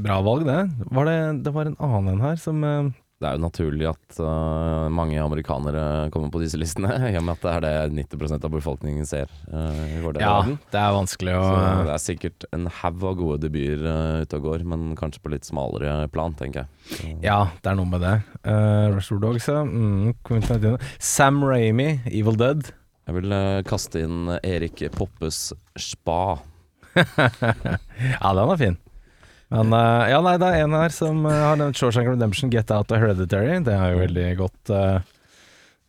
bra 0.04 0.20
valg, 0.26 0.44
det. 0.46 0.60
Var 0.94 1.08
det. 1.10 1.18
Det 1.46 1.54
var 1.56 1.70
en 1.70 1.78
annen 1.80 2.12
en 2.14 2.24
her 2.28 2.38
som 2.40 2.62
eh, 2.68 2.92
Det 3.24 3.30
er 3.30 3.38
jo 3.38 3.44
naturlig 3.46 3.86
at 3.88 4.18
uh, 4.20 4.90
mange 4.92 5.16
amerikanere 5.16 6.10
kommer 6.12 6.28
på 6.32 6.42
disse 6.42 6.58
listene, 6.60 6.92
i 7.10 7.16
og 7.16 7.24
med 7.24 7.38
at 7.38 7.64
det 7.64 7.72
er 7.72 7.88
det 7.88 8.04
90% 8.12 8.44
av 8.44 8.52
befolkningen 8.52 9.08
ser 9.08 9.32
Uh, 9.44 9.96
i 9.96 10.00
vår 10.02 10.16
del 10.16 10.24
Ja, 10.24 10.56
det 10.72 10.80
er 10.80 10.92
vanskelig 10.94 11.34
å 11.38 11.42
Så 11.44 11.56
det 11.86 11.92
er 11.94 12.02
sikkert 12.02 12.46
en 12.56 12.68
haug 12.80 13.04
av 13.06 13.16
gode 13.18 13.38
debuter 13.44 13.84
uh, 13.86 14.22
ute 14.24 14.38
og 14.40 14.46
går, 14.48 14.64
men 14.68 14.94
kanskje 14.98 15.22
på 15.24 15.32
litt 15.32 15.48
smalere 15.48 16.08
plan, 16.12 16.34
tenker 16.36 16.64
jeg. 16.64 16.70
Så, 16.90 17.10
Ja, 17.24 17.38
det 17.62 17.72
er 17.72 17.78
noe 17.78 17.88
med 17.88 18.04
det. 18.04 18.14
Uh, 18.44 18.92
Rushford 18.96 19.22
Dogs, 19.24 19.48
ja. 19.48 19.62
Mm, 19.64 20.14
Sam 20.98 21.44
Raimi, 21.44 22.00
Evil 22.10 22.40
Dead. 22.40 22.72
Jeg 23.04 23.18
vil 23.20 23.36
uh, 23.36 23.60
kaste 23.68 24.04
inn 24.04 24.34
Erik 24.40 24.84
Poppes 24.96 25.52
Spa. 25.76 26.40
Ja, 26.94 28.34
den 28.34 28.50
er 28.50 28.58
fin. 28.60 28.76
Men 29.54 29.70
uh, 29.70 30.04
ja, 30.10 30.18
nei, 30.24 30.34
det 30.42 30.48
er 30.50 30.64
en 30.64 30.74
her 30.74 30.94
som 30.94 31.20
eh, 31.30 31.42
har 31.46 31.58
nevnt 31.60 31.78
Shawshank 31.78 32.08
Redemption, 32.10 32.50
Get 32.50 32.72
Out 32.74 32.90
og 32.90 32.98
Hereditary. 32.98 33.60
Det 33.62 33.74
er 33.74 33.92
jo 33.92 34.00
veldig 34.00 34.26
godt, 34.40 34.72
uh, 34.74 34.98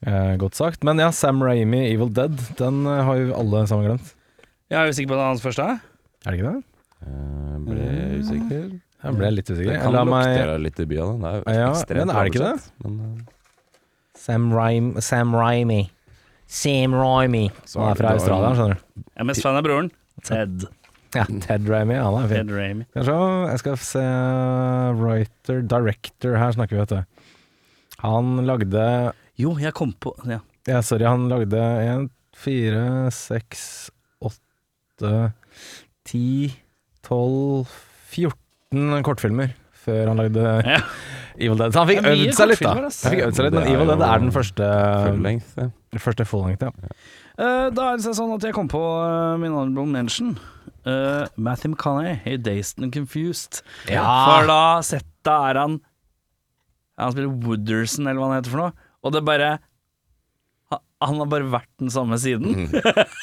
eh, 0.05 0.33
godt 0.41 0.59
sagt. 0.59 0.85
Men 0.85 1.01
ja, 1.01 1.09
Sam 1.15 1.41
Raimi, 1.41 1.81
Evil 1.87 2.11
Dead, 2.13 2.35
den 2.59 2.85
har 2.85 3.17
jo 3.17 3.33
alle 3.33 3.63
sammen 3.71 3.89
glemt. 3.89 4.13
Jeg 4.69 4.81
er 4.81 4.93
usikker 4.93 5.15
på 5.15 5.17
den 5.17 5.25
hans 5.31 5.41
første. 5.45 5.65
Er 6.25 6.29
det 6.29 6.39
ikke 6.39 6.51
det? 6.51 6.61
Jeg 7.05 7.63
ble 7.65 7.89
usikker. 8.21 8.69
Jeg 9.05 9.17
ble 9.17 9.33
litt 9.33 9.49
usikker. 9.49 9.73
Det 9.73 9.81
kan 9.81 9.97
lukte 9.97 10.13
meg 10.13 10.53
litt 10.67 10.79
i 10.81 10.87
byen. 10.89 11.09
den. 11.09 11.25
Det 11.25 11.33
er 11.33 11.59
jo 11.59 11.65
Ja, 11.65 11.73
ekstremt 11.73 11.99
men 12.01 12.13
er 12.15 12.29
det 12.29 12.33
ikke 12.33 12.45
det? 12.45 12.71
Men, 12.85 13.27
Sam, 14.25 14.47
Raim, 14.53 14.95
Sam 15.05 15.35
Raimi. 15.37 15.83
Sam 16.47 16.93
Raimi. 16.97 17.45
Han 17.75 17.91
er 17.91 17.99
fra 17.99 18.15
Australia, 18.17 18.55
skjønner 18.57 18.77
du. 18.77 19.05
Jeg 19.05 19.21
er 19.25 19.29
mest 19.33 19.45
fan 19.45 19.57
av 19.57 19.65
broren. 19.65 19.93
Ted. 20.25 20.65
Ja, 21.15 21.25
Ted 21.45 21.69
Raimi, 21.71 21.95
han 21.99 22.17
er 22.19 22.27
fin. 22.31 22.47
Ted 22.47 22.53
Raimi. 22.55 22.85
Skal 22.91 23.01
vi 23.01 23.07
se, 23.07 23.17
jeg 23.51 23.61
skal 23.63 23.77
se 23.85 24.05
writer, 24.99 25.61
director 25.71 26.37
her 26.41 26.55
snakker 26.57 26.75
vi, 26.77 26.83
vet 26.83 26.93
du. 26.95 27.23
Han 28.03 28.35
lagde 28.45 28.85
Jo, 29.39 29.55
jeg 29.59 29.73
kom 29.77 29.93
på 30.03 30.13
ja. 30.29 30.41
Ja, 30.67 30.81
sorry, 30.85 31.05
han 31.07 31.27
lagde 31.29 31.59
en, 31.85 32.07
fire, 32.35 32.85
seks, 33.15 33.65
åtte, 34.25 35.11
ti, 36.07 36.25
tolv, 37.05 37.69
14 38.15 39.03
kortfilmer 39.05 39.53
før 39.85 40.09
han 40.09 40.17
lagde 40.23 40.45
Ja. 40.65 40.79
Evil 41.35 41.59
Dead. 41.59 41.73
Så 41.75 41.81
han 41.83 41.89
fikk 41.89 41.99
Det 42.01 42.09
er 42.09 42.15
mye 42.15 42.25
øvd 42.29 42.37
seg 42.37 42.49
litt, 42.49 42.61
da. 42.63 42.71
kortfilmer, 42.71 42.87
ass. 42.89 42.99
Han 43.05 43.13
fikk 43.13 43.23
øvd 43.25 43.37
seg 43.37 43.45
litt, 43.45 43.53
Men 43.53 43.61
Det 43.61 43.69
er 43.69 43.75
Evil 43.75 43.89
Dead 43.91 44.01
jo 44.01 44.07
er 44.07 44.23
den 44.23 44.33
første, 44.35 44.69
Full 45.05 45.21
length, 45.25 45.53
ja. 45.59 45.67
første 46.07 46.25
full 46.29 46.45
length, 46.47 46.63
ja. 46.65 46.91
Eh, 47.35 47.65
da 47.75 47.87
er 47.91 47.99
det 47.99 48.15
sånn 48.15 48.33
at 48.37 48.45
jeg 48.47 48.55
kom 48.55 48.69
på 48.71 48.79
eh, 48.81 49.35
min 49.41 49.51
honorable 49.51 49.85
mention. 49.91 50.37
Uh, 50.85 51.25
Matthew 51.35 51.71
McConaughey 51.73 52.19
i 52.29 52.37
Dazed 52.37 52.77
and 52.83 52.93
Confused. 52.93 53.63
Ja. 53.89 54.03
For 54.29 54.45
da 54.49 54.59
settet 54.85 55.31
er 55.33 55.57
han 55.57 55.79
Han 56.99 57.11
spiller 57.11 57.31
Wooderson, 57.43 58.05
eller 58.07 58.21
hva 58.21 58.27
han 58.29 58.37
heter 58.39 58.53
for 58.53 58.61
noe. 58.61 58.71
Og 59.03 59.11
det 59.15 59.23
bare 59.27 59.57
han- 60.71 61.17
har 61.19 61.25
bare 61.29 61.43
vært 61.51 61.67
den 61.81 61.89
samme 61.93 62.15
siden. 62.17 62.69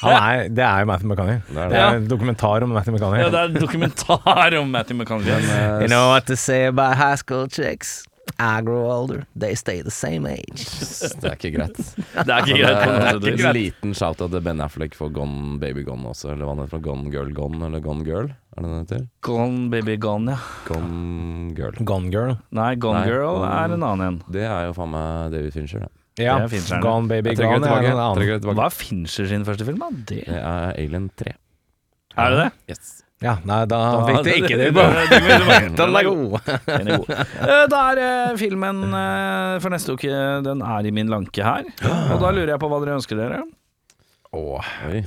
Han 0.03 0.13
er, 0.13 0.47
det 0.49 0.63
er 0.63 0.83
jo 0.83 0.85
Matthew 0.91 1.09
McConaughey. 1.09 1.39
Det 1.49 1.57
er 1.63 1.69
Det 1.73 1.79
er 1.79 1.95
en 1.97 2.07
dokumentar 2.07 2.63
om 2.63 2.69
Matthew 2.75 2.93
McConaughey. 2.93 3.23
Ja, 3.25 3.29
det 3.33 3.39
er 3.39 3.49
en 3.49 3.61
dokumentar 3.65 4.57
om 4.59 4.69
Matthew. 4.71 4.97
Men, 4.97 5.07
You 5.81 5.87
know 5.87 6.09
what 6.09 6.27
to 6.27 6.35
say 6.37 6.65
about 6.67 6.95
high 6.97 7.15
school 7.15 7.47
chicks? 7.49 8.03
I 8.39 8.61
grow 8.65 8.87
older, 8.89 9.25
they 9.35 9.53
stay 9.55 9.81
the 9.83 9.91
same 9.91 10.25
age. 10.25 10.63
det 11.21 11.27
er 11.27 11.35
ikke 11.35 11.51
greit. 11.57 11.77
Det 11.77 12.23
er 12.33 12.45
ikke 12.47 12.55
greit. 12.57 13.21
Det 13.21 13.33
er. 13.33 13.49
En 13.49 13.55
liten 13.57 13.93
shout-out 13.93 14.31
til 14.31 14.41
Ben 14.41 14.61
Affleck 14.63 14.95
for 14.97 15.11
Gone 15.13 15.59
Baby 15.61 15.83
Gone 15.85 16.07
også, 16.09 16.31
eller 16.31 16.47
hva 16.47 16.55
han 16.55 16.63
heter 16.63 16.71
for 16.77 16.85
Gone 16.85 17.11
Girl 17.13 17.33
Gone, 17.35 17.59
eller 17.67 17.83
Gone 17.83 18.05
Girl, 18.07 18.31
er 18.55 18.63
det 18.63 18.71
den 18.71 18.79
heter? 18.79 19.03
Gone 19.27 19.67
Baby 19.73 19.97
Gone, 20.01 20.31
ja. 20.33 20.39
Gone 20.69 21.53
Girl. 21.57 21.77
Gone 21.83 22.09
Girl. 22.15 22.33
Nei, 22.55 22.71
Gone 22.75 23.03
Nei, 23.03 23.11
Girl 23.11 23.27
Gone- 23.43 23.51
er 23.59 23.75
en 23.77 23.83
annen 23.91 24.07
en. 24.07 24.19
Det 24.31 24.47
er 24.47 24.65
jo 24.69 24.73
faen 24.79 24.91
meg 24.95 25.35
David 25.35 25.53
Fincher, 25.59 25.85
det. 25.85 25.91
Ja, 26.23 26.39
Det 26.47 26.63
er. 26.63 26.81
Gone 26.81 27.07
Baby 27.11 27.35
Gone 27.35 27.59
er 27.67 27.91
en 27.91 27.99
annen. 28.07 28.41
Det. 28.41 28.41
Hva 28.55 28.65
er 28.71 28.75
Fincher 28.79 29.27
sin 29.29 29.43
første 29.45 29.65
film, 29.67 29.79
da? 29.83 29.91
Det. 29.91 30.23
Det 30.31 30.39
er 30.41 30.73
Alien 30.79 31.11
3. 31.19 31.35
Er 32.17 32.29
det 32.29 32.39
det? 32.43 32.51
Yes. 32.71 33.02
Ja, 33.23 33.37
nei, 33.47 33.61
da 33.71 33.77
Da- 33.79 34.05
fikk 34.09 34.23
de 34.27 34.33
ikke 34.41 34.57
det. 34.59 34.69
Den 34.75 34.83
er 34.83 35.67
Den 35.79 35.95
er 35.95 36.07
god. 36.09 36.37
Den 36.67 36.87
er 36.91 36.97
god. 36.99 37.09
Eh, 37.15 37.65
Da 37.71 37.81
er 37.93 38.01
eh, 38.03 38.37
filmen 38.41 38.83
eh, 38.99 39.59
for 39.63 39.71
neste 39.71 39.95
uke 39.95 40.11
Den 40.43 40.61
er 40.61 40.89
i 40.89 40.91
min 40.91 41.07
lanke 41.11 41.43
her. 41.45 41.63
Og 42.11 42.19
da 42.19 42.31
lurer 42.35 42.51
jeg 42.57 42.59
på 42.63 42.67
hva 42.73 42.81
dere 42.83 42.97
ønsker 42.99 43.19
dere. 43.21 43.41
Åh, 44.33 44.69
Oi. 44.89 45.03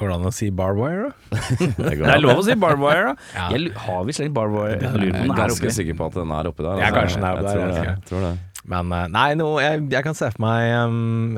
går 0.00 0.08
det 0.08 0.14
an 0.16 0.26
å 0.26 0.32
si 0.32 0.48
barbwire, 0.50 1.10
da? 1.10 1.40
Det 1.90 1.96
er 2.16 2.22
lov 2.24 2.38
å 2.40 2.44
si 2.46 2.54
barbwire, 2.58 3.10
da. 3.12 3.14
Ja. 3.36 3.48
Jeg, 3.54 3.72
har 3.86 4.04
vi 4.08 4.14
slengt 4.16 4.32
barbwire? 4.34 4.78
Jeg 4.80 4.86
Jeg 4.88 5.02
lurer 5.02 5.12
på 5.12 5.18
om 5.18 5.20
er 5.20 5.26
den 5.28 5.34
er 5.36 5.42
ganske 5.44 5.66
oppi. 5.68 5.74
sikker 5.78 5.98
på 6.00 6.06
at 6.10 6.16
den 6.22 6.32
er 6.38 6.48
oppi 6.50 6.64
der. 6.64 6.78
Ja, 6.80 6.88
altså. 6.88 6.96
kanskje 6.98 7.20
den 7.20 7.26
er 7.28 7.34
oppi 7.36 7.44
der, 7.44 7.58
Jeg 7.60 7.68
tror 7.70 7.76
det. 7.76 7.90
Jeg 7.90 8.08
tror 8.10 8.24
det. 8.26 8.36
Men 8.70 8.90
nei, 9.12 9.28
no, 9.40 9.50
jeg, 9.62 9.84
jeg 9.92 10.04
kan 10.08 10.16
se 10.16 10.30
for 10.32 10.42
meg 10.44 10.74
um, 10.88 11.36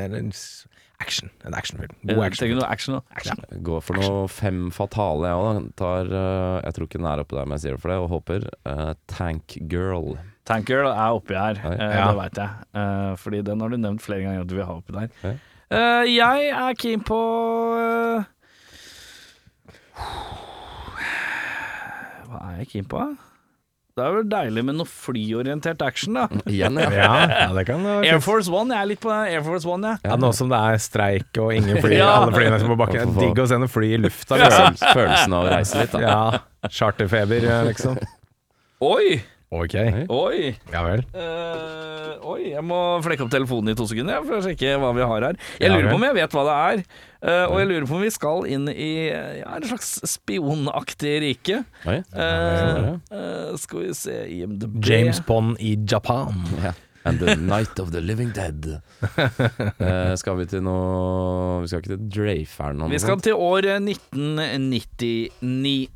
action. 1.02 1.30
En 1.48 1.54
actionfilm. 1.58 1.94
God 2.06 2.22
action. 2.28 2.52
noe 2.56 2.68
action 2.70 2.98
action. 3.16 3.42
Ja, 3.50 3.60
Går 3.68 3.80
for 3.84 3.98
noe 4.00 4.24
fem 4.32 4.64
fatale, 4.74 5.24
jeg 5.30 5.46
òg. 5.46 5.56
Tar 5.82 6.04
uh, 6.12 6.56
Jeg 6.62 6.72
tror 6.78 6.86
ikke 6.88 7.00
den 7.02 7.10
er 7.12 7.22
oppi 7.24 7.34
der, 7.38 7.46
men 7.50 7.56
jeg 7.58 7.62
sier 7.66 7.74
det 7.78 7.82
for 7.84 7.92
det, 7.92 7.98
og 8.02 8.12
håper. 8.16 8.40
Uh, 8.68 8.92
Tank 9.10 9.44
Girl. 9.72 10.06
Tank 10.48 10.64
Girl 10.70 10.88
er 10.90 11.14
oppi 11.20 11.34
her, 11.38 11.54
eh, 11.62 11.78
Ja. 11.78 12.08
det 12.10 12.18
veit 12.18 12.38
jeg. 12.42 12.50
Uh, 12.74 13.12
fordi 13.22 13.38
den 13.46 13.60
har 13.62 13.68
du 13.70 13.76
nevnt 13.78 14.02
flere 14.02 14.24
ganger 14.24 14.42
at 14.42 14.50
du 14.50 14.56
vil 14.58 14.66
ha 14.66 14.74
oppi 14.80 14.92
der. 14.96 15.08
Ja. 15.22 15.32
Eh, 15.72 16.04
jeg 16.12 16.38
er 16.52 16.74
keen 16.76 17.00
på 17.08 17.16
Hva 22.28 22.38
er 22.50 22.54
jeg 22.62 22.68
keen 22.74 22.86
på? 22.90 22.96
da? 23.00 23.08
Det 23.92 24.00
er 24.00 24.14
vel 24.14 24.22
deilig 24.32 24.62
med 24.64 24.76
noe 24.78 24.88
flyorientert 24.88 25.82
action, 25.84 26.14
da. 26.16 26.22
Igjen, 26.48 26.78
ja. 26.80 26.86
Ja, 26.96 27.08
ja, 27.28 27.48
det 27.52 27.66
kan 27.68 27.82
det 27.84 27.96
Air. 28.08 28.22
Force 28.24 28.48
One, 28.48 28.72
jeg 28.72 28.80
er 28.86 28.88
litt 28.94 29.02
på 29.02 29.10
Air 29.12 29.42
Force 29.44 29.68
One, 29.68 29.90
jeg. 29.92 30.06
Ja, 30.08 30.16
nå 30.16 30.30
som 30.36 30.48
det 30.52 30.56
er 30.56 30.80
streik 30.80 31.40
og 31.42 31.52
ingen 31.52 31.76
fly, 31.84 31.98
Ja. 32.00 32.06
alle 32.22 32.32
flyene 32.32 32.56
som 32.62 32.70
er 32.70 32.72
på 32.72 32.78
bakken. 32.86 33.12
Digg 33.20 33.42
å 33.44 33.46
sende 33.50 33.68
fly 33.68 33.90
i 33.98 34.00
lufta. 34.00 34.38
Liksom. 34.40 34.80
følelsen 34.96 35.36
av 35.36 35.44
å 35.44 35.52
reise 35.52 35.82
litt, 35.82 35.92
da. 35.92 36.00
Ja, 36.06 36.72
charterfeber, 36.72 37.46
liksom. 37.68 38.00
Oi! 38.88 39.20
Ok, 39.52 39.74
Oi! 40.08 40.54
ja 40.72 40.80
vel. 40.86 41.02
Uh, 41.12 42.14
oi, 42.32 42.38
jeg 42.54 42.62
må 42.64 42.78
flekke 43.04 43.26
opp 43.26 43.32
telefonen 43.34 43.74
i 43.74 43.76
to 43.76 43.84
sekunder 43.90 44.22
for 44.24 44.38
å 44.38 44.44
sjekke 44.46 44.78
hva 44.80 44.94
vi 44.96 45.04
har 45.04 45.26
her. 45.28 45.36
Jeg 45.60 45.68
lurer 45.74 45.90
på 45.92 45.98
om 46.00 46.06
jeg 46.08 46.16
vet 46.22 46.36
hva 46.38 46.44
det 46.48 46.54
er. 46.70 46.84
Eh, 47.22 47.44
og 47.46 47.60
jeg 47.60 47.68
lurer 47.70 47.86
på 47.88 47.96
om 47.98 48.04
vi 48.04 48.10
skal 48.12 48.46
inn 48.50 48.68
i 48.70 48.92
ja, 49.10 49.56
en 49.56 49.68
slags 49.70 50.00
spionaktig 50.14 51.14
rike. 51.24 51.62
Oi. 51.88 51.98
uh, 52.16 52.96
eh, 53.10 53.52
skal 53.62 53.78
vi 53.86 53.92
se 53.96 54.16
IMDb 54.38 54.72
James 54.86 55.20
Bond 55.26 55.56
i 55.60 55.76
Japan. 55.88 56.34
Yeah. 56.58 56.74
And 57.04 57.18
the 57.18 57.34
night 57.34 57.80
of 57.82 57.90
the 57.90 58.00
living 58.00 58.30
dead. 58.30 58.80
Eh, 59.82 60.14
skal 60.16 60.36
vi 60.38 60.44
til 60.46 60.62
noe 60.62 61.62
Vi 61.64 61.68
skal 61.70 61.80
ikke 61.82 61.96
til 61.96 62.04
Dreyfern? 62.14 62.84
Vi 62.90 62.98
skal 63.02 63.20
til 63.24 63.34
år 63.34 63.66
1999. 63.82 65.90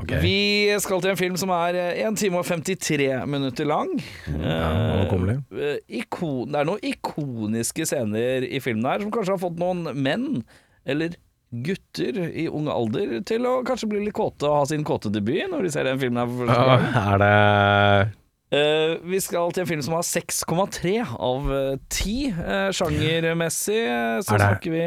Ok. 0.00 0.12
Vi 0.22 0.72
skal 0.80 1.02
til 1.04 1.10
en 1.12 1.18
film 1.20 1.34
som 1.36 1.50
er 1.52 1.76
1 2.06 2.16
time 2.16 2.38
og 2.40 2.46
53 2.48 3.26
minutter 3.28 3.68
lang. 3.68 3.90
Ja, 4.30 4.60
overkommelig. 4.94 5.34
Eh, 5.52 5.76
ikon, 6.00 6.48
det 6.52 6.62
er 6.62 6.68
noen 6.70 6.86
ikoniske 6.92 7.84
scener 7.90 8.46
i 8.48 8.60
filmen 8.64 8.88
her 8.88 9.04
som 9.04 9.12
kanskje 9.12 9.34
har 9.36 9.42
fått 9.42 9.60
noen 9.60 9.84
menn, 10.00 10.40
eller 10.88 11.12
gutter 11.52 12.16
i 12.32 12.46
ung 12.48 12.70
alder, 12.72 13.18
til 13.28 13.44
å 13.44 13.58
kanskje 13.68 13.90
bli 13.90 14.06
litt 14.06 14.16
kåte 14.16 14.48
og 14.48 14.62
ha 14.62 14.64
sin 14.70 14.86
kåte 14.88 15.12
debut 15.12 15.44
når 15.52 15.66
de 15.68 15.72
ser 15.74 15.84
den 15.84 16.00
filmen 16.00 16.22
her 16.22 16.32
for 16.32 16.48
første 16.48 16.66
gang. 16.72 16.90
Er 17.12 17.22
det 17.26 18.18
Uh, 18.52 18.98
vi 19.08 19.16
skal 19.24 19.48
til 19.56 19.62
en 19.62 19.68
film 19.70 19.80
som 19.80 19.94
har 19.96 20.02
6,3 20.04 20.90
av 21.08 21.46
eh, 21.56 21.78
10 21.88 22.34
uh, 22.36 22.66
sjangermessig. 22.76 23.78
eh, 23.88 24.18
Så 24.20 24.34
Er 24.36 24.42
snakker 24.42 24.74
vi 24.74 24.82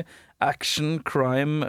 action, 0.45 0.99
crime, 1.01 1.65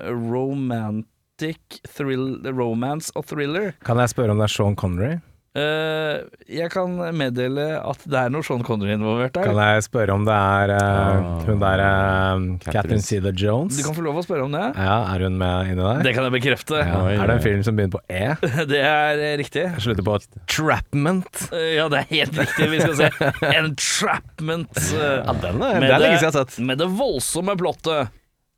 romantic, 1.40 1.80
thrill, 1.96 2.40
romance 2.56 3.12
og 3.16 3.26
thriller. 3.28 3.74
Kan 3.84 3.98
jeg 4.00 4.08
spørre 4.14 4.32
om 4.32 4.38
det 4.40 4.44
er 4.48 4.54
Sean 4.56 4.76
Connery? 4.76 5.18
Uh, 5.56 6.20
jeg 6.52 6.68
kan 6.68 6.92
meddele 7.16 7.78
at 7.80 8.02
det 8.04 8.18
er 8.26 8.28
noe 8.28 8.44
Sean 8.44 8.60
Connery 8.64 8.92
involvert 8.92 9.32
der. 9.38 9.46
Kan 9.48 9.56
jeg 9.56 9.84
spørre 9.86 10.12
om 10.12 10.26
det 10.28 10.34
er 10.36 10.72
Ah. 10.76 11.40
hun 11.46 11.58
der 11.62 11.80
uh, 11.80 12.42
Catherine 12.60 12.60
Catherine 12.60 13.00
Zeta-Jones? 13.00 13.78
Du 13.78 13.82
kan 13.86 13.94
få 13.96 14.04
lov 14.04 14.18
å 14.20 14.24
spørre 14.26 14.44
om 14.44 14.52
det. 14.52 14.66
Ja, 14.76 14.98
er 15.14 15.24
hun 15.24 15.38
med 15.40 15.70
inni 15.72 15.80
der? 15.80 16.02
Det 16.04 16.12
kan 16.16 16.28
jeg 16.28 16.34
bekrefte. 16.36 16.82
Ja. 16.84 17.00
Er 17.08 17.24
det 17.32 17.36
en 17.38 17.44
film 17.46 17.62
som 17.64 17.76
begynner 17.78 17.96
på 17.96 18.02
E? 18.12 18.36
Det 18.72 18.82
er 18.84 19.22
riktig. 19.40 19.64
riktig. 19.64 19.86
Slutter 19.86 20.04
på 20.04 20.18
Trapment? 20.52 21.46
Ja, 21.76 21.88
det 21.92 22.02
er 22.04 22.12
helt 22.12 22.36
riktig. 22.44 22.68
Vi 22.74 22.82
skal 22.84 22.96
se 23.00 23.32
Entrapment. 23.62 24.76
Ja, 24.92 25.32
den 25.40 25.56
er, 25.64 25.80
med 25.80 25.88
det 25.88 25.96
er 25.96 26.04
lenge 26.04 26.20
siden 26.20 26.28
jeg 26.28 26.32
har 26.32 26.38
sett. 26.42 26.60
Med 26.68 26.80
det 26.84 26.92
voldsomme 27.00 27.56
plottet. 27.60 28.12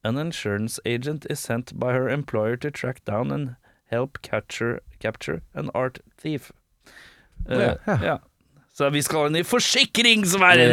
An 0.09 0.17
insurance 0.17 0.79
agent 0.87 1.27
is 1.31 1.39
sent 1.45 1.75
by 1.79 1.93
her 1.93 2.09
employer 2.09 2.57
to 2.57 2.71
track 2.71 3.03
down 3.05 3.31
and 3.35 3.57
help 3.93 4.19
capture, 4.23 4.81
capture 5.03 5.41
an 5.55 5.71
art 5.75 6.01
thief. 6.23 6.51
Eh, 7.51 7.59
Ja. 7.87 7.99
ja. 8.03 8.17
Så 8.79 8.91
vi 8.95 9.03
skal 9.03 9.27
inn 9.27 9.37
i 9.41 9.43
forsikringsverden! 9.43 10.71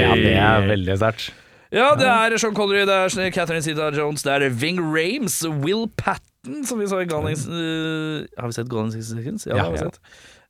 Ja, 0.00 0.14
det 0.18 0.32
er 0.34 0.64
veldig 0.66 0.96
sterkt. 0.98 1.28
Ja, 1.74 1.92
det 1.98 2.06
er 2.06 2.36
Sean 2.38 2.54
Connery, 2.54 2.84
det 2.86 2.94
er 2.94 3.30
Catherine 3.34 3.62
Zeta-Jones, 3.62 4.22
det 4.26 4.32
er 4.32 4.48
Ving 4.54 4.78
Rames, 4.80 5.40
Will 5.62 5.86
Patten, 5.98 6.64
som 6.66 6.78
vi 6.80 6.86
så 6.90 7.00
i 7.02 7.08
Gone 7.10 7.32
in 7.34 7.38
eh, 7.50 8.26
Har 8.38 8.50
vi 8.50 8.56
sett 8.58 8.70
in 8.72 8.90
60 8.92 9.16
Seconds? 9.18 9.46
Ja, 9.46 9.56
Ja. 9.56 9.56
det 9.56 9.64
har 9.64 9.72
vi 9.72 9.78
sett. 9.78 10.00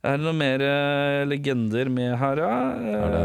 Er 0.05 0.19
det 0.19 0.23
noen 0.27 0.37
mer 0.37 0.61
eh, 0.61 1.23
legender 1.27 1.89
med 1.91 2.13
her, 2.21 2.37
da? 2.37 2.49
Er 2.77 3.07
det 3.11 3.21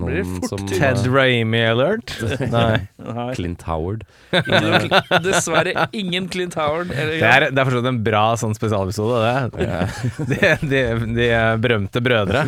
noen 0.00 0.04
blir 0.08 0.22
noen 0.24 0.38
fort 0.40 0.48
som- 0.54 0.62
til- 0.66 0.80
Ted 0.80 1.04
Raimi 1.12 1.60
alert? 1.68 2.14
Nei. 2.54 2.78
Nei. 2.98 3.26
Clint 3.36 3.62
Howard. 3.68 4.06
Ingen- 4.32 4.88
Dessverre 5.22 5.86
ingen 5.92 6.28
Clint 6.32 6.56
Howard. 6.58 6.90
Eller, 6.90 7.18
Det 7.20 7.28
er, 7.30 7.46
det 7.52 7.60
er 7.62 7.68
forstått 7.70 7.90
en 7.92 8.00
bra 8.08 8.24
sånn 8.40 8.56
spesialepisode, 8.56 9.20
det. 9.54 9.70
De, 10.32 10.54
de, 10.72 10.82
de 11.20 11.28
berømte 11.62 12.00
brødre. 12.02 12.46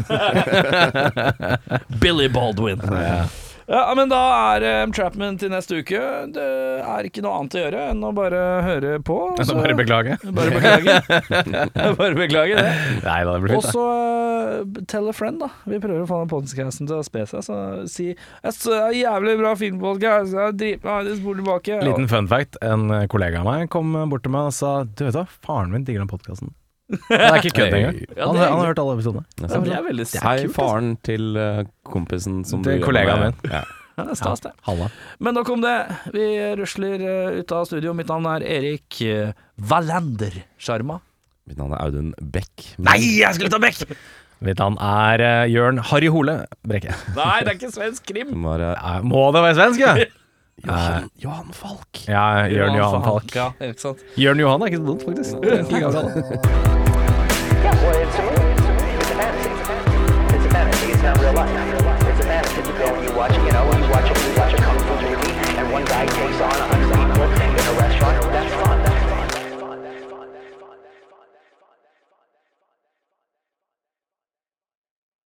Billy 2.02 2.28
Baldwin. 2.32 2.80
Ja. 2.90 3.26
Men 3.66 4.10
da 4.10 4.20
er 4.54 4.64
Entrapment 4.84 5.40
til 5.42 5.50
neste 5.50 5.80
uke. 5.82 6.00
Det 6.34 6.46
er 6.78 7.08
ikke 7.08 7.24
noe 7.24 7.40
annet 7.40 7.56
å 7.56 7.62
gjøre 7.64 7.84
enn 7.90 8.04
å 8.06 8.12
bare 8.14 8.42
høre 8.66 8.92
på. 9.02 9.18
Så 9.42 9.56
bare 9.58 9.74
beklage. 9.78 10.18
Bare 10.36 10.52
beklage. 10.54 10.96
bare 12.00 12.14
beklage 12.18 12.58
det. 12.58 12.74
Nei 13.02 13.20
da, 13.26 13.34
det 13.34 13.42
blir 13.42 13.56
Og 13.58 13.64
så 13.66 13.86
uh, 13.86 14.82
tell 14.90 15.10
a 15.10 15.14
friend, 15.16 15.40
da. 15.42 15.50
Vi 15.66 15.80
prøver 15.82 16.04
å 16.04 16.10
få 16.10 16.20
den 16.22 16.30
podcasten 16.30 16.88
til 16.88 17.00
å 17.00 17.06
spe 17.06 17.24
seg. 17.30 17.42
Så 17.46 17.56
si 17.90 18.10
jævlig 19.00 19.36
bra 19.40 19.54
filmpodkast, 19.58 20.36
det 20.60 20.76
spor 20.82 21.40
tilbake. 21.40 21.80
Liten 21.86 22.10
fun 22.12 22.30
fact. 22.30 22.60
En 22.64 22.88
kollega 23.12 23.42
av 23.42 23.50
meg 23.50 23.70
kom 23.72 23.96
bort 24.10 24.26
til 24.26 24.34
meg 24.34 24.52
og 24.52 24.56
sa 24.56 24.76
Du 24.86 25.06
vet 25.06 25.16
da, 25.16 25.26
faren 25.46 25.74
min 25.74 25.86
digger 25.86 26.04
den 26.04 26.12
podkasten. 26.12 26.54
Det 26.86 27.18
er 27.18 27.38
ikke 27.40 27.54
kødd 27.56 27.74
engang. 27.74 27.96
Ja, 28.14 28.26
Han, 28.28 28.36
han 28.38 28.52
har 28.60 28.68
hørt 28.68 28.78
alle 28.82 28.94
episodene. 28.94 29.24
Ja, 29.40 29.48
det 29.48 29.72
er 29.74 29.82
veldig 29.86 30.06
Hei, 30.12 30.20
kult, 30.20 30.44
altså. 30.44 30.52
faren 30.54 30.92
til 31.06 31.40
eh, 31.40 31.64
kompisen 31.86 32.44
som 32.46 32.62
Til 32.66 32.84
kollegaen 32.84 33.28
min. 33.28 33.42
Ja. 33.50 33.64
Ja, 33.96 34.04
det 34.04 34.12
er 34.12 34.18
stas, 34.20 34.42
det. 34.44 34.50
Halla. 34.66 34.90
Men 35.24 35.32
nok 35.38 35.48
om 35.54 35.62
det. 35.64 35.72
Vi 36.12 36.24
rusler 36.60 37.00
uh, 37.00 37.38
ut 37.38 37.52
av 37.56 37.62
studio. 37.64 37.94
Mitt 37.96 38.10
navn 38.12 38.26
er 38.28 38.44
Erik 38.44 38.98
uh, 39.08 39.30
Wallander 39.70 40.36
Sjarma. 40.60 40.98
Mitt 41.48 41.56
navn 41.56 41.72
er 41.72 41.80
Audun 41.80 42.10
Beck. 42.20 42.74
Nei, 42.76 42.98
jeg 43.22 43.38
skulle 43.38 43.48
ta 43.54 43.56
Beck! 43.62 43.96
Mitt 44.44 44.60
navn 44.60 44.76
er 44.84 45.48
Jørn 45.48 45.80
Harry 45.80 46.12
Hole 46.12 46.42
Brekke. 46.68 46.92
Nei, 47.16 47.38
det 47.40 47.54
er 47.54 47.56
ikke 47.56 47.72
svensk 47.72 48.04
krim. 48.12 48.36
Eh, 48.36 49.00
må 49.00 49.24
det 49.32 49.44
være 49.46 49.56
svensk, 49.62 49.80
ja? 49.80 49.96
Johan, 50.64 51.10
Johan 51.22 51.52
Falk. 51.52 52.08
Ja, 52.08 52.46
Jørn 52.48 52.74
Johan, 52.74 53.04
Falk. 53.04 53.34
Ja, 53.34 53.50
ikke 53.60 53.80
sant? 53.80 53.98
Jørn 54.16 54.40
Johan 54.40 54.62
er 54.62 54.66
ikke 54.66 54.78
så 54.78 54.86
dumt, 54.86 55.02
faktisk. 55.04 55.30
Det 55.42 55.52
er 55.52 55.58
ikke 55.58 55.80
gammel. 55.80 56.02
It's 62.06 62.20
a 62.20 62.24
fantasy. 62.24 62.56
You 62.56 62.72
go 62.78 62.86
and 62.94 63.04
you 63.04 63.12
watch, 63.16 63.36
you 63.36 63.52
know, 63.52 63.64
you 63.64 63.90
watch 63.90 64.10
a, 64.10 64.14
you 66.70 66.75